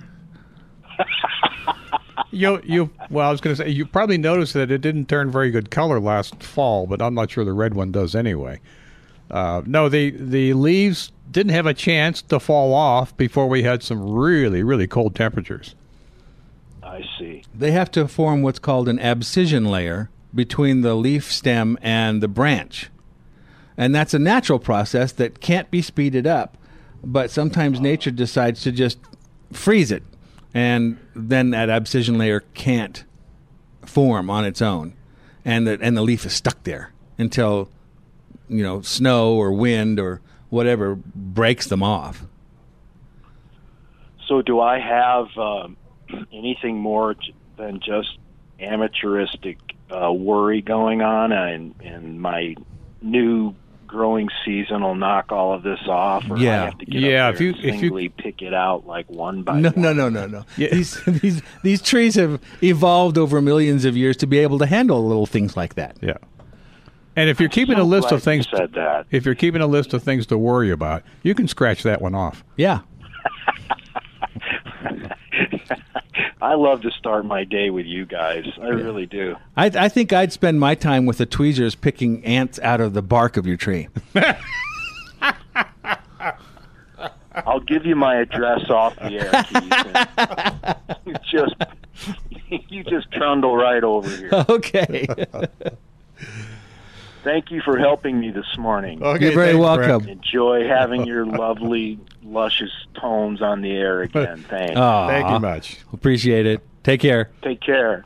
You 2.32 2.62
you 2.64 2.92
well, 3.10 3.28
I 3.28 3.32
was 3.32 3.42
going 3.42 3.56
to 3.56 3.64
say 3.64 3.70
you 3.70 3.88
probably 3.88 4.18
noticed 4.20 4.54
that 4.54 4.70
it 4.70 4.82
didn't 4.82 5.08
turn 5.10 5.32
very 5.32 5.50
good 5.50 5.72
color 5.72 6.00
last 6.00 6.44
fall, 6.44 6.86
but 6.86 7.02
I'm 7.02 7.16
not 7.16 7.32
sure 7.32 7.44
the 7.44 7.54
red 7.54 7.74
one 7.74 7.92
does 7.92 8.14
anyway. 8.14 8.60
Uh, 9.30 9.62
no, 9.66 9.90
the 9.90 10.12
the 10.12 10.54
leaves 10.54 11.12
didn't 11.30 11.52
have 11.52 11.66
a 11.66 11.74
chance 11.74 12.22
to 12.24 12.40
fall 12.40 12.74
off 12.74 13.16
before 13.16 13.48
we 13.48 13.64
had 13.64 13.84
some 13.84 14.02
really 14.12 14.64
really 14.64 14.88
cold 14.88 15.16
temperatures. 15.16 15.76
I 16.82 17.04
see. 17.18 17.44
They 17.54 17.72
have 17.72 17.92
to 17.92 18.08
form 18.08 18.42
what's 18.42 18.60
called 18.60 18.90
an 18.90 19.00
abscission 19.00 19.66
layer 19.66 20.10
between 20.34 20.82
the 20.82 20.96
leaf 20.96 21.32
stem 21.32 21.78
and 21.82 22.22
the 22.22 22.28
branch. 22.28 22.90
And 23.78 23.96
that's 23.96 24.14
a 24.14 24.20
natural 24.20 24.60
process 24.60 25.12
that 25.14 25.40
can't 25.40 25.70
be 25.72 25.82
speeded 25.82 26.28
up. 26.28 26.58
But 27.04 27.32
sometimes 27.32 27.80
nature 27.80 28.12
decides 28.12 28.62
to 28.64 28.72
just 28.72 28.98
freeze 29.54 29.92
it. 29.92 30.04
And 30.54 30.98
then 31.16 31.52
that 31.52 31.70
abscission 31.70 32.18
layer 32.18 32.42
can't 32.54 33.04
form 33.86 34.30
on 34.30 34.44
its 34.44 34.62
own. 34.62 34.94
And 35.46 35.66
the, 35.66 35.78
and 35.82 35.96
the 35.96 36.02
leaf 36.02 36.26
is 36.26 36.34
stuck 36.34 36.64
there 36.64 36.92
until, 37.18 37.70
you 38.50 38.64
know, 38.64 38.82
snow 38.82 39.34
or 39.36 39.52
wind 39.52 40.00
or 40.00 40.22
whatever 40.50 40.96
breaks 40.96 41.68
them 41.68 41.84
off. 41.84 42.24
So, 44.28 44.42
do 44.42 44.60
I 44.60 44.80
have 44.80 45.28
um, 45.38 45.78
anything 46.34 46.78
more 46.78 47.16
than 47.58 47.80
just 47.80 48.18
amateuristic 48.60 49.58
uh, 49.90 50.12
worry 50.12 50.62
going 50.62 51.02
on, 51.02 51.32
and, 51.32 51.74
and 51.84 52.22
my 52.22 52.56
new 53.02 53.56
growing 53.88 54.30
season 54.46 54.84
will 54.84 54.94
knock 54.94 55.32
all 55.32 55.52
of 55.54 55.64
this 55.64 55.80
off, 55.88 56.24
or 56.30 56.38
I 56.38 56.42
Yeah. 56.42 56.66
have 56.66 56.78
to 56.78 56.86
get 56.86 57.02
Yeah, 57.02 57.28
up 57.30 57.36
if 57.36 57.42
you- 57.42 57.50
and 57.54 57.58
if 57.58 57.66
you- 57.66 57.80
singly 57.80 58.10
pick 58.10 58.44
it 58.44 58.54
out 58.54 58.86
like 58.86 59.10
one 59.10 59.42
by 59.42 59.60
No, 59.60 59.70
one? 59.72 59.82
no, 59.82 59.94
no, 59.94 60.10
no, 60.10 60.28
no. 60.28 60.46
These, 60.58 61.04
these 61.06 61.42
these 61.64 61.82
trees 61.82 62.14
have 62.14 62.40
evolved 62.62 63.18
over 63.18 63.42
millions 63.42 63.86
of 63.86 63.98
years 63.98 64.16
to 64.18 64.28
be 64.28 64.38
able 64.38 64.60
to 64.60 64.68
handle 64.68 65.04
little 65.08 65.26
things 65.26 65.58
like 65.58 65.74
that. 65.74 65.98
Yeah. 66.02 66.18
And 67.20 67.30
if 67.30 67.38
you're 67.42 67.50
keeping 67.50 67.76
so 67.76 67.82
a 67.82 67.84
list 67.84 68.14
of 68.14 68.24
things, 68.24 68.48
said 68.50 68.72
that. 68.76 69.06
if 69.12 69.26
you're 69.26 69.36
keeping 69.36 69.60
a 69.60 69.68
list 69.68 69.94
of 69.94 70.02
things 70.02 70.26
to 70.28 70.38
worry 70.38 70.72
about, 70.72 71.04
you 71.22 71.36
can 71.36 71.50
scratch 71.50 71.84
that 71.84 72.02
one 72.02 72.16
off. 72.16 72.46
Yeah. 72.56 72.80
I 76.42 76.54
love 76.54 76.82
to 76.84 76.92
start 76.92 77.26
my 77.26 77.44
day 77.44 77.72
with 77.72 77.86
you 77.86 78.06
guys. 78.06 78.46
I 78.62 78.68
really 78.68 79.06
do. 79.06 79.36
I, 79.58 79.66
I 79.66 79.90
think 79.90 80.14
I'd 80.14 80.32
spend 80.32 80.62
my 80.62 80.76
time 80.76 81.06
with 81.06 81.18
the 81.18 81.26
tweezers 81.26 81.76
picking 81.76 82.24
ants 82.24 82.58
out 82.60 82.80
of 82.80 82.94
the 82.94 83.02
bark 83.02 83.36
of 83.36 83.46
your 83.46 83.58
tree. 83.58 83.90
I'll 87.34 87.60
give 87.60 87.86
you 87.86 87.98
my 87.98 88.16
address 88.16 88.70
off 88.70 88.96
the 88.96 89.20
air, 89.20 89.44
Keith. 89.44 90.96
you 91.06 91.16
just 91.30 91.56
you 92.70 92.86
just 92.86 93.12
trundle 93.12 93.58
right 93.58 93.84
over 93.84 94.10
here. 94.10 94.30
okay. 94.48 95.06
Thank 97.24 97.52
you 97.52 97.62
for 97.62 97.78
helping 97.78 98.20
me 98.20 98.32
this 98.32 98.58
morning. 98.58 99.04
Okay, 99.04 99.26
You're 99.26 99.34
very 99.34 99.56
welcome. 99.56 100.04
Brett. 100.04 100.18
Enjoy 100.18 100.68
having 100.68 101.06
your 101.06 101.26
lovely, 101.26 102.00
luscious 102.24 102.72
tones 103.00 103.42
on 103.42 103.62
the 103.62 103.72
air 103.72 104.02
again. 104.02 104.44
Thanks. 104.50 104.76
Thank 104.76 105.30
you 105.30 105.40
much. 105.40 105.80
Appreciate 105.92 106.46
it. 106.46 106.62
Take 106.84 107.02
care. 107.02 107.30
Take 107.42 107.62
care. 107.62 108.06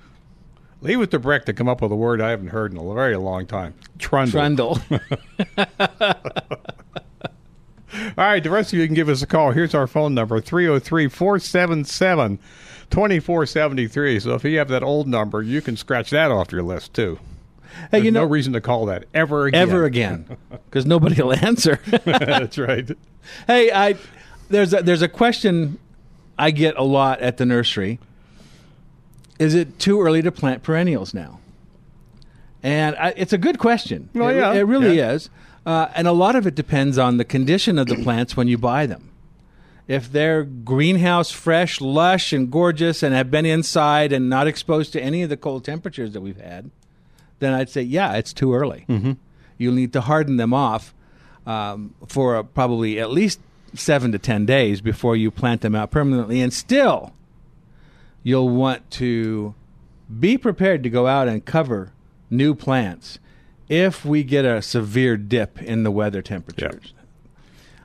Leave 0.81 0.99
it 0.99 1.11
to 1.11 1.19
Breck 1.19 1.45
to 1.45 1.53
come 1.53 1.69
up 1.69 1.81
with 1.81 1.91
a 1.91 1.95
word 1.95 2.21
I 2.21 2.31
haven't 2.31 2.47
heard 2.47 2.73
in 2.73 2.77
a 2.77 2.93
very 2.93 3.15
long 3.15 3.45
time. 3.45 3.73
Trundle. 3.99 4.31
Trundle. 4.31 4.79
All 8.17 8.25
right, 8.25 8.43
the 8.43 8.49
rest 8.49 8.73
of 8.73 8.79
you 8.79 8.85
can 8.85 8.95
give 8.95 9.09
us 9.09 9.21
a 9.21 9.27
call. 9.27 9.51
Here's 9.51 9.75
our 9.75 9.87
phone 9.87 10.13
number 10.13 10.41
303 10.41 11.07
477 11.07 12.39
2473. 12.89 14.19
So 14.19 14.33
if 14.33 14.43
you 14.43 14.57
have 14.57 14.67
that 14.69 14.83
old 14.83 15.07
number, 15.07 15.41
you 15.41 15.61
can 15.61 15.77
scratch 15.77 16.09
that 16.09 16.31
off 16.31 16.51
your 16.51 16.63
list 16.63 16.93
too. 16.93 17.19
Hey, 17.73 17.87
There's 17.91 18.05
you 18.05 18.11
know- 18.11 18.21
no 18.21 18.27
reason 18.29 18.53
to 18.53 18.61
call 18.61 18.85
that 18.87 19.05
ever 19.13 19.47
again. 19.47 19.61
Ever 19.61 19.85
again, 19.85 20.37
because 20.69 20.85
nobody 20.85 21.21
will 21.21 21.33
answer. 21.33 21.79
That's 22.05 22.57
right. 22.57 22.89
Hey, 23.47 23.71
I 23.71 23.95
there's 24.49 24.73
a, 24.73 24.81
there's 24.81 25.01
a 25.01 25.07
question 25.07 25.79
I 26.37 26.51
get 26.51 26.77
a 26.77 26.83
lot 26.83 27.21
at 27.21 27.37
the 27.37 27.45
nursery. 27.45 27.99
Is 29.39 29.55
it 29.55 29.79
too 29.79 30.01
early 30.01 30.21
to 30.21 30.31
plant 30.31 30.63
perennials 30.63 31.13
now? 31.13 31.39
And 32.61 32.95
I, 32.95 33.13
it's 33.17 33.33
a 33.33 33.37
good 33.37 33.59
question. 33.59 34.09
Well, 34.13 34.29
it, 34.29 34.35
yeah, 34.35 34.53
it 34.53 34.61
really 34.61 34.97
yeah. 34.97 35.11
is. 35.11 35.29
Uh, 35.65 35.87
and 35.95 36.07
a 36.07 36.11
lot 36.11 36.35
of 36.35 36.47
it 36.47 36.55
depends 36.55 36.97
on 36.97 37.17
the 37.17 37.25
condition 37.25 37.77
of 37.77 37.87
the 37.87 37.95
plants 38.03 38.37
when 38.37 38.47
you 38.47 38.57
buy 38.57 38.85
them. 38.85 39.09
If 39.87 40.11
they're 40.11 40.43
greenhouse 40.43 41.29
fresh, 41.29 41.81
lush, 41.81 42.31
and 42.31 42.49
gorgeous, 42.49 43.03
and 43.03 43.13
have 43.13 43.29
been 43.29 43.45
inside 43.45 44.13
and 44.13 44.29
not 44.29 44.47
exposed 44.47 44.93
to 44.93 45.01
any 45.01 45.23
of 45.23 45.29
the 45.29 45.35
cold 45.35 45.65
temperatures 45.65 46.13
that 46.13 46.21
we've 46.21 46.39
had, 46.39 46.71
then 47.39 47.53
I'd 47.53 47.69
say, 47.69 47.81
yeah, 47.81 48.13
it's 48.13 48.33
too 48.33 48.53
early. 48.53 48.85
Mhm. 48.87 49.17
You'll 49.57 49.73
need 49.75 49.93
to 49.93 50.01
harden 50.01 50.37
them 50.37 50.53
off 50.53 50.93
um, 51.45 51.93
for 52.07 52.35
uh, 52.37 52.43
probably 52.43 52.99
at 52.99 53.11
least 53.11 53.39
seven 53.73 54.11
to 54.11 54.19
ten 54.19 54.45
days 54.45 54.81
before 54.81 55.15
you 55.15 55.29
plant 55.31 55.61
them 55.61 55.75
out 55.75 55.91
permanently. 55.91 56.41
And 56.41 56.53
still, 56.53 57.13
you'll 58.23 58.49
want 58.49 58.89
to 58.91 59.53
be 60.19 60.37
prepared 60.37 60.83
to 60.83 60.89
go 60.89 61.07
out 61.07 61.27
and 61.27 61.43
cover 61.43 61.91
new 62.29 62.55
plants 62.55 63.19
if 63.69 64.05
we 64.05 64.23
get 64.23 64.45
a 64.45 64.61
severe 64.61 65.17
dip 65.17 65.61
in 65.61 65.83
the 65.83 65.91
weather 65.91 66.21
temperatures. 66.21 66.93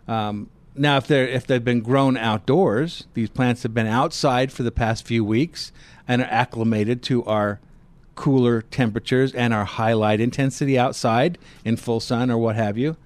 Um, 0.07 0.51
now, 0.74 0.96
if 0.96 1.07
they're 1.07 1.26
if 1.26 1.46
they've 1.46 1.64
been 1.64 1.80
grown 1.80 2.16
outdoors, 2.16 3.07
these 3.14 3.28
plants 3.30 3.62
have 3.64 3.74
been 3.74 3.86
outside 3.86 4.53
for 4.53 4.62
the 4.62 4.70
past 4.70 5.07
few 5.07 5.24
weeks 5.24 5.72
and 6.07 6.22
are 6.22 6.28
acclimated 6.30 7.03
to 7.05 7.24
our 7.24 7.61
cooler 8.19 8.62
temperatures 8.62 9.33
and 9.33 9.55
our 9.55 9.64
high 9.64 9.93
light 9.93 10.21
intensity 10.21 10.77
outside 10.77 11.39
in 11.64 11.77
full 11.77 12.01
sun 12.01 12.33
or 12.33 12.37
what 12.39 12.57
have 12.57 12.77
you. 12.77 12.97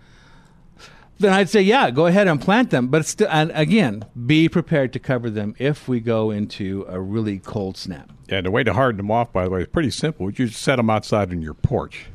Then 1.19 1.35
I'd 1.35 1.51
say, 1.51 1.61
yeah, 1.61 1.91
go 1.91 2.07
ahead 2.07 2.27
and 2.27 2.41
plant 2.41 2.71
them. 2.71 2.89
But 2.89 3.05
still, 3.05 3.29
and 3.31 3.53
again, 3.55 4.07
be 4.27 4.49
prepared 4.49 4.93
to 4.95 4.99
cover 4.99 5.29
them 5.29 5.55
if 5.59 5.87
we 5.87 6.01
go 6.01 6.31
into 6.31 6.87
a 6.89 6.99
really 6.99 7.39
cold 7.39 7.77
snap. 7.77 8.11
Yeah, 8.29 8.41
the 8.41 8.51
way 8.51 8.65
to 8.65 8.73
harden 8.73 8.97
them 8.97 9.11
off, 9.11 9.33
by 9.33 9.45
the 9.45 9.51
way, 9.51 9.61
is 9.61 9.69
pretty 9.69 9.91
simple. 9.91 10.27
You 10.31 10.47
just 10.49 10.63
set 10.63 10.77
them 10.77 10.89
outside 10.89 11.31
on 11.31 11.43
your 11.43 11.55
porch, 11.55 12.07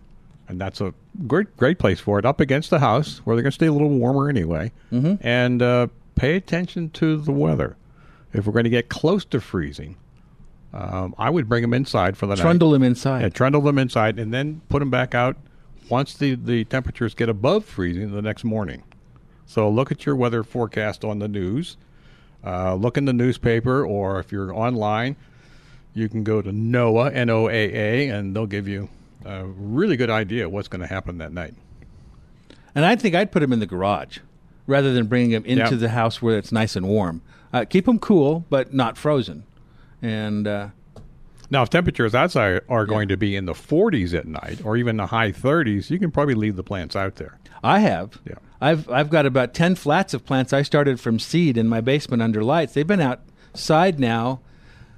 and 0.50 0.60
that's 0.60 0.82
a 0.82 0.94
great 1.28 1.56
great 1.56 1.78
place 1.78 2.00
for 2.00 2.18
it, 2.18 2.26
up 2.26 2.40
against 2.42 2.72
the 2.72 2.80
house 2.80 3.20
where 3.24 3.36
they're 3.36 3.44
going 3.44 3.52
to 3.52 3.56
stay 3.56 3.68
a 3.68 3.72
little 3.72 3.90
warmer 3.90 4.28
anyway. 4.28 4.72
Mhm. 4.92 5.20
And 5.22 5.62
uh, 5.62 5.88
pay 6.16 6.36
attention 6.36 6.90
to 6.92 7.18
the 7.18 7.32
weather. 7.32 7.78
If 8.34 8.46
we're 8.48 8.54
going 8.54 8.64
to 8.66 8.70
get 8.72 8.90
close 8.90 9.24
to 9.26 9.40
freezing, 9.40 9.96
um, 10.74 11.16
I 11.18 11.30
would 11.30 11.48
bring 11.50 11.62
them 11.62 11.74
inside 11.74 12.18
for 12.18 12.26
the 12.28 12.36
night. 12.36 12.42
Trundle 12.42 12.72
them 12.72 12.84
inside. 12.84 13.22
Yeah, 13.22 13.30
trundle 13.30 13.62
them 13.62 13.78
inside, 13.78 14.20
and 14.20 14.34
then 14.34 14.62
put 14.70 14.80
them 14.80 14.90
back 14.90 15.16
out 15.16 15.38
once 15.90 16.14
the, 16.16 16.36
the 16.36 16.66
temperatures 16.66 17.14
get 17.14 17.30
above 17.30 17.64
freezing 17.66 18.12
the 18.12 18.22
next 18.22 18.44
morning. 18.44 18.84
So 19.46 19.70
look 19.70 19.92
at 19.92 20.06
your 20.06 20.16
weather 20.16 20.44
forecast 20.44 21.06
on 21.06 21.20
the 21.20 21.28
news. 21.28 21.78
Uh, 22.46 22.76
look 22.76 22.98
in 22.98 23.06
the 23.06 23.14
newspaper, 23.14 23.86
or 23.86 24.20
if 24.20 24.32
you're 24.32 24.54
online, 24.54 25.16
you 25.94 26.08
can 26.10 26.24
go 26.24 26.42
to 26.42 26.52
NOAA, 26.52 27.16
N-O-A-A, 27.16 28.10
and 28.10 28.36
they'll 28.36 28.46
give 28.46 28.68
you 28.68 28.90
a 29.26 29.46
really 29.46 29.98
good 29.98 30.10
idea 30.10 30.46
of 30.46 30.52
what's 30.52 30.68
going 30.68 30.82
to 30.82 30.88
happen 30.88 31.18
that 31.18 31.32
night. 31.34 31.54
And 32.76 32.86
I 32.86 32.96
think 32.96 33.16
I'd 33.16 33.32
put 33.32 33.40
them 33.40 33.52
in 33.54 33.60
the 33.60 33.66
garage 33.66 34.20
rather 34.68 34.94
than 34.94 35.08
bringing 35.08 35.32
them 35.32 35.46
into 35.46 35.64
Yeah. 35.64 35.76
the 35.80 35.90
house 35.90 36.22
where 36.22 36.38
it's 36.38 36.52
nice 36.52 36.76
and 36.76 36.88
warm. 36.88 37.22
Uh, 37.52 37.66
keep 37.66 37.86
them 37.86 37.98
cool, 37.98 38.46
but 38.50 38.74
not 38.74 38.98
frozen. 38.98 39.44
And 40.02 40.48
uh, 40.48 40.70
Now, 41.50 41.64
if 41.64 41.70
temperatures 41.70 42.14
outside 42.14 42.62
are 42.70 42.86
going 42.86 43.08
to 43.08 43.18
be 43.18 43.36
in 43.36 43.46
the 43.46 43.54
40s 43.54 44.14
at 44.14 44.28
night, 44.28 44.64
or 44.64 44.78
even 44.78 44.98
the 44.98 45.08
high 45.08 45.32
30s, 45.32 45.90
you 45.90 46.00
can 46.00 46.12
probably 46.12 46.36
leave 46.36 46.56
the 46.56 46.64
plants 46.64 46.96
out 46.96 47.16
there. 47.16 47.38
I 47.64 47.80
have. 47.80 48.20
Yeah. 48.26 48.36
I've 48.60 48.90
I've 48.90 49.10
got 49.10 49.26
about 49.26 49.54
ten 49.54 49.76
flats 49.76 50.14
of 50.14 50.26
plants 50.26 50.52
I 50.52 50.64
started 50.64 51.00
from 51.00 51.20
seed 51.20 51.58
in 51.58 51.68
my 51.68 51.80
basement 51.82 52.22
under 52.24 52.44
lights. 52.44 52.74
They've 52.74 52.88
been 52.88 53.02
outside 53.02 54.00
now 54.00 54.40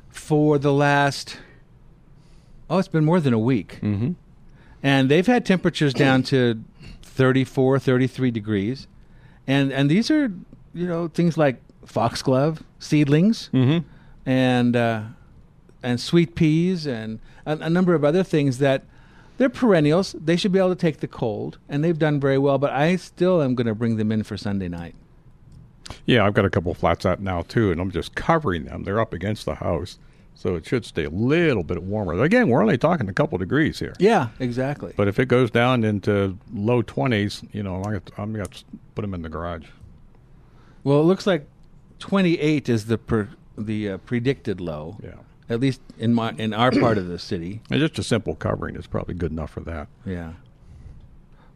for 0.10 0.58
the 0.58 0.72
last 0.72 1.38
oh, 2.70 2.78
it's 2.78 2.88
been 2.88 3.06
more 3.06 3.20
than 3.20 3.34
a 3.34 3.40
week. 3.40 3.80
Mm-hmm. 3.82 4.12
And 4.84 5.10
they've 5.12 5.28
had 5.28 5.46
temperatures 5.46 5.94
down 5.94 6.24
to 6.24 6.64
34, 7.02 7.80
33 7.80 8.32
degrees. 8.32 8.88
And 9.48 9.74
and 9.74 9.90
these 9.90 10.10
are, 10.12 10.32
you 10.74 10.88
know, 10.88 11.08
things 11.08 11.38
like 11.38 11.62
foxglove 11.86 12.64
seedlings 12.80 13.50
Mm-hmm. 13.52 13.88
And 14.30 14.76
uh, 14.76 15.02
and 15.82 16.00
sweet 16.00 16.36
peas 16.36 16.86
and 16.86 17.20
a, 17.48 17.54
a 17.58 17.70
number 17.70 17.96
of 17.96 18.06
other 18.06 18.24
things 18.24 18.60
that 18.60 18.84
they're 19.40 19.50
perennials. 19.50 20.16
They 20.20 20.36
should 20.36 20.52
be 20.52 20.60
able 20.60 20.70
to 20.70 20.76
take 20.76 20.98
the 20.98 21.08
cold, 21.08 21.58
and 21.68 21.84
they've 21.84 21.98
done 21.98 22.20
very 22.20 22.38
well. 22.38 22.60
But 22.60 22.72
I 22.72 22.96
still 22.98 23.42
am 23.42 23.56
going 23.56 23.66
to 23.66 23.74
bring 23.74 23.98
them 23.98 24.12
in 24.12 24.22
for 24.22 24.38
Sunday 24.38 24.68
night. 24.68 24.94
Yeah, 26.06 26.28
I've 26.28 26.36
got 26.36 26.46
a 26.46 26.50
couple 26.52 26.72
flats 26.76 27.08
out 27.08 27.20
now 27.20 27.42
too, 27.42 27.72
and 27.72 27.82
I'm 27.82 27.90
just 27.90 28.14
covering 28.14 28.66
them. 28.66 28.84
They're 28.84 29.00
up 29.00 29.14
against 29.14 29.46
the 29.46 29.56
house, 29.56 29.98
so 30.36 30.54
it 30.54 30.64
should 30.64 30.86
stay 30.86 31.06
a 31.06 31.10
little 31.10 31.64
bit 31.64 31.82
warmer. 31.82 32.22
Again, 32.22 32.50
we're 32.50 32.62
only 32.62 32.78
talking 32.78 33.10
a 33.10 33.14
couple 33.14 33.40
degrees 33.40 33.80
here. 33.80 33.96
Yeah, 33.98 34.28
exactly. 34.40 34.94
But 34.96 35.08
if 35.08 35.18
it 35.18 35.26
goes 35.28 35.50
down 35.50 35.84
into 35.84 36.38
low 36.54 36.84
20s, 36.84 37.48
you 37.52 37.64
know, 37.64 37.78
I'm 37.78 37.82
going 37.82 38.02
to 38.02 38.14
I'm 38.20 38.34
gonna 38.34 38.46
put 38.94 39.02
them 39.02 39.16
in 39.16 39.24
the 39.24 39.30
garage. 39.30 39.66
Well, 40.84 41.02
it 41.02 41.06
looks 41.06 41.26
like 41.26 41.48
28 41.98 42.70
is 42.70 42.86
the 42.86 43.00
per, 43.00 43.30
the 43.66 43.92
uh, 43.92 43.98
predicted 43.98 44.62
low. 44.62 44.98
Yeah. 45.04 45.16
At 45.50 45.60
least 45.60 45.82
in 45.98 46.14
my 46.14 46.32
in 46.38 46.54
our 46.54 46.72
part 46.72 46.98
of 46.98 47.08
the 47.08 47.20
city. 47.20 47.62
And 47.72 47.80
just 47.80 47.98
a 47.98 48.04
simple 48.04 48.36
covering 48.36 48.76
is 48.76 48.88
probably 48.88 49.16
good 49.16 49.32
enough 49.32 49.52
for 49.52 49.62
that. 49.62 49.88
Yeah. 50.06 50.34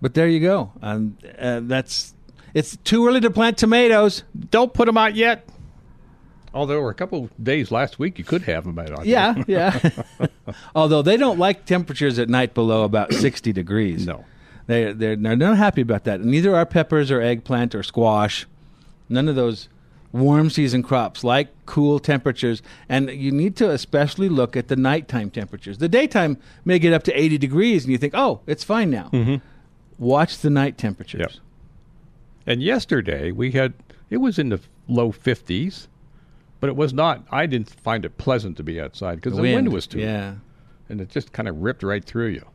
But 0.02 0.16
there 0.16 0.28
you 0.28 0.40
go. 0.40 0.72
And 0.82 1.16
uh, 1.40 1.62
that's 1.64 2.14
it's 2.54 2.78
too 2.78 3.08
early 3.08 3.22
to 3.22 3.30
plant 3.30 3.58
tomatoes. 3.58 4.24
Don't 4.52 4.74
put 4.74 4.86
them 4.86 4.98
out 4.98 5.16
yet. 5.16 5.48
Although 6.54 6.88
a 6.88 6.94
couple 6.94 7.30
days 7.42 7.72
last 7.72 7.98
week 7.98 8.20
you 8.20 8.24
could 8.24 8.44
have 8.44 8.64
them 8.66 8.78
out. 8.78 9.06
Yeah, 9.06 9.42
yeah. 9.48 9.80
Although 10.76 11.02
they 11.02 11.18
don't 11.18 11.40
like 11.40 11.66
temperatures 11.66 12.20
at 12.20 12.30
night 12.30 12.54
below 12.54 12.84
about 12.84 13.14
60 13.14 13.52
degrees. 13.54 14.06
No. 14.06 14.26
They, 14.68 14.94
they're, 14.94 15.16
they're 15.16 15.36
not 15.36 15.58
happy 15.58 15.82
about 15.82 16.04
that. 16.06 16.22
Neither 16.22 16.56
are 16.56 16.66
peppers 16.66 17.12
or 17.12 17.22
eggplant 17.22 17.76
or 17.76 17.84
squash. 17.84 18.46
None 19.10 19.28
of 19.28 19.36
those 19.36 19.68
warm 20.14 20.50
season 20.50 20.82
crops 20.84 21.24
like 21.24 21.50
cool 21.66 22.00
temperatures. 22.00 22.62
And 22.88 23.10
you 23.10 23.32
need 23.32 23.56
to 23.58 23.70
especially 23.72 24.30
look 24.30 24.56
at 24.56 24.70
the 24.70 24.76
nighttime 24.78 25.30
temperatures. 25.30 25.80
The 25.80 25.90
daytime 25.90 26.38
may 26.64 26.80
get 26.80 26.94
up 26.94 27.04
to 27.04 27.14
80 27.20 27.38
degrees 27.40 27.84
and 27.84 27.92
you 27.92 27.98
think, 27.98 28.14
oh, 28.16 28.40
it's 28.48 28.64
fine 28.64 28.90
now. 28.90 29.10
Mhm. 29.12 29.42
Watch 30.00 30.38
the 30.40 30.50
night 30.50 30.78
temperatures. 30.78 31.20
Yep. 31.20 31.32
And 32.46 32.64
yesterday 32.64 33.32
we 33.32 33.52
had 33.52 33.74
it 34.10 34.18
was 34.18 34.38
in 34.38 34.50
the 34.50 34.60
low 34.88 35.12
50s, 35.12 35.88
but 36.60 36.70
it 36.70 36.76
was 36.76 36.94
not. 36.94 37.26
I 37.32 37.46
didn't 37.48 37.70
find 37.70 38.06
it 38.06 38.18
pleasant 38.18 38.56
to 38.58 38.64
be 38.64 38.80
outside 38.80 39.16
because 39.16 39.32
The 39.34 39.38
the, 39.38 39.42
wind, 39.42 39.56
wind, 39.68 39.74
was 39.74 39.88
too. 39.88 40.00
yeah. 40.00 40.36
and 40.90 41.02
it 41.02 41.10
just 41.10 41.32
kind 41.32 41.48
of 41.48 41.62
ripped 41.64 41.82
right 41.84 42.04
through 42.04 42.28
you. 42.28 42.46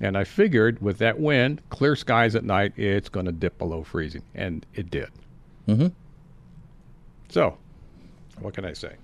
And 0.00 0.16
I 0.18 0.24
figured 0.24 0.80
with 0.82 0.98
that 0.98 1.18
wind, 1.18 1.60
clear 1.70 1.96
skies 1.96 2.34
at 2.36 2.44
night, 2.44 2.72
it's 2.76 3.08
going 3.08 3.26
to 3.26 3.32
dip 3.32 3.56
below 3.58 3.82
freezing, 3.82 4.22
and 4.34 4.64
it 4.74 4.90
did. 4.90 5.08
Mm-hmm. 5.66 5.86
So, 7.28 7.58
what 8.40 8.54
can 8.54 8.64
I 8.64 8.72
say? 8.72 8.94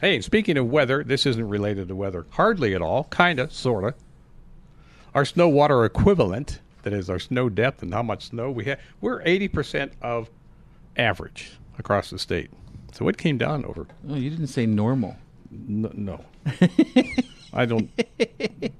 Hey, 0.00 0.20
speaking 0.20 0.56
of 0.56 0.70
weather, 0.70 1.02
this 1.02 1.26
isn't 1.26 1.48
related 1.48 1.88
to 1.88 1.96
weather 1.96 2.26
hardly 2.30 2.74
at 2.74 2.82
all, 2.82 3.04
kind 3.04 3.38
of, 3.38 3.52
sort 3.52 3.84
of. 3.84 3.94
Our 5.14 5.24
snow 5.24 5.48
water 5.48 5.84
equivalent, 5.84 6.60
that 6.82 6.92
is 6.92 7.10
our 7.10 7.18
snow 7.18 7.48
depth 7.48 7.82
and 7.82 7.92
how 7.92 8.02
much 8.02 8.26
snow 8.26 8.50
we 8.50 8.64
have, 8.66 8.78
we're 9.00 9.22
80% 9.22 9.92
of 10.00 10.30
average 10.96 11.52
across 11.78 12.10
the 12.10 12.18
state. 12.18 12.50
So 12.92 13.08
it 13.08 13.16
came 13.16 13.38
down 13.38 13.64
over. 13.64 13.86
Oh, 14.08 14.14
you 14.14 14.30
didn't 14.30 14.48
say 14.48 14.66
normal. 14.66 15.16
No. 15.50 16.24
I 17.52 17.64
don't 17.64 17.90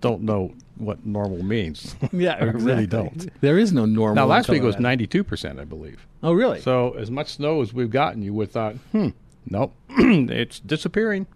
don't 0.00 0.22
know 0.22 0.52
what 0.76 1.04
normal 1.06 1.42
means. 1.42 1.96
Yeah, 2.12 2.36
I 2.40 2.44
really 2.44 2.86
don't. 2.86 3.28
There 3.40 3.58
is 3.58 3.72
no 3.72 3.84
normal. 3.84 4.14
Now, 4.16 4.26
last 4.26 4.48
week 4.48 4.62
it 4.62 4.66
was 4.66 4.78
ninety-two 4.78 5.24
percent, 5.24 5.58
I 5.58 5.64
believe. 5.64 6.06
Oh, 6.22 6.32
really? 6.32 6.60
So, 6.60 6.92
as 6.92 7.10
much 7.10 7.34
snow 7.34 7.62
as 7.62 7.72
we've 7.72 7.90
gotten, 7.90 8.22
you 8.22 8.34
would 8.34 8.50
thought, 8.50 8.74
hmm, 8.92 9.08
nope, 9.48 9.74
it's 9.88 10.60
disappearing. 10.60 11.26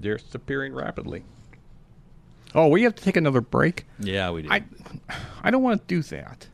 Disappearing 0.00 0.74
rapidly. 0.74 1.24
Oh, 2.54 2.68
we 2.68 2.82
have 2.82 2.94
to 2.94 3.02
take 3.02 3.16
another 3.16 3.40
break. 3.40 3.84
Yeah, 3.98 4.30
we 4.30 4.42
do. 4.42 4.48
I, 4.50 4.64
I 5.42 5.50
don't 5.50 5.62
want 5.62 5.80
to 5.80 5.86
do 5.94 6.02
that. 6.02 6.48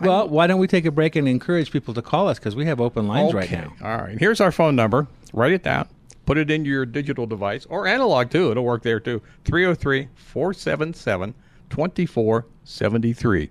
Well, 0.00 0.28
why 0.28 0.46
don't 0.46 0.60
we 0.60 0.66
take 0.66 0.84
a 0.84 0.90
break 0.90 1.16
and 1.16 1.26
encourage 1.26 1.70
people 1.70 1.94
to 1.94 2.02
call 2.02 2.28
us 2.28 2.38
because 2.38 2.54
we 2.54 2.66
have 2.66 2.80
open 2.80 3.06
lines 3.08 3.32
right 3.32 3.44
Okay. 3.50 3.56
now. 3.62 3.72
All 3.82 3.96
right. 4.02 4.18
Here's 4.18 4.40
our 4.40 4.52
phone 4.52 4.76
number. 4.76 5.06
Write 5.32 5.52
it 5.52 5.62
down. 5.62 5.88
Put 6.26 6.38
it 6.38 6.50
into 6.50 6.68
your 6.68 6.84
digital 6.84 7.26
device 7.26 7.66
or 7.66 7.86
analog 7.86 8.30
too. 8.30 8.50
It'll 8.50 8.64
work 8.64 8.82
there 8.82 9.00
too. 9.00 9.22
303 9.44 10.08
477 10.14 11.34
2473. 11.70 13.50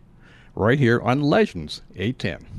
Right 0.53 0.79
here 0.79 1.01
on 1.01 1.21
Legends 1.21 1.81
810. 1.95 2.55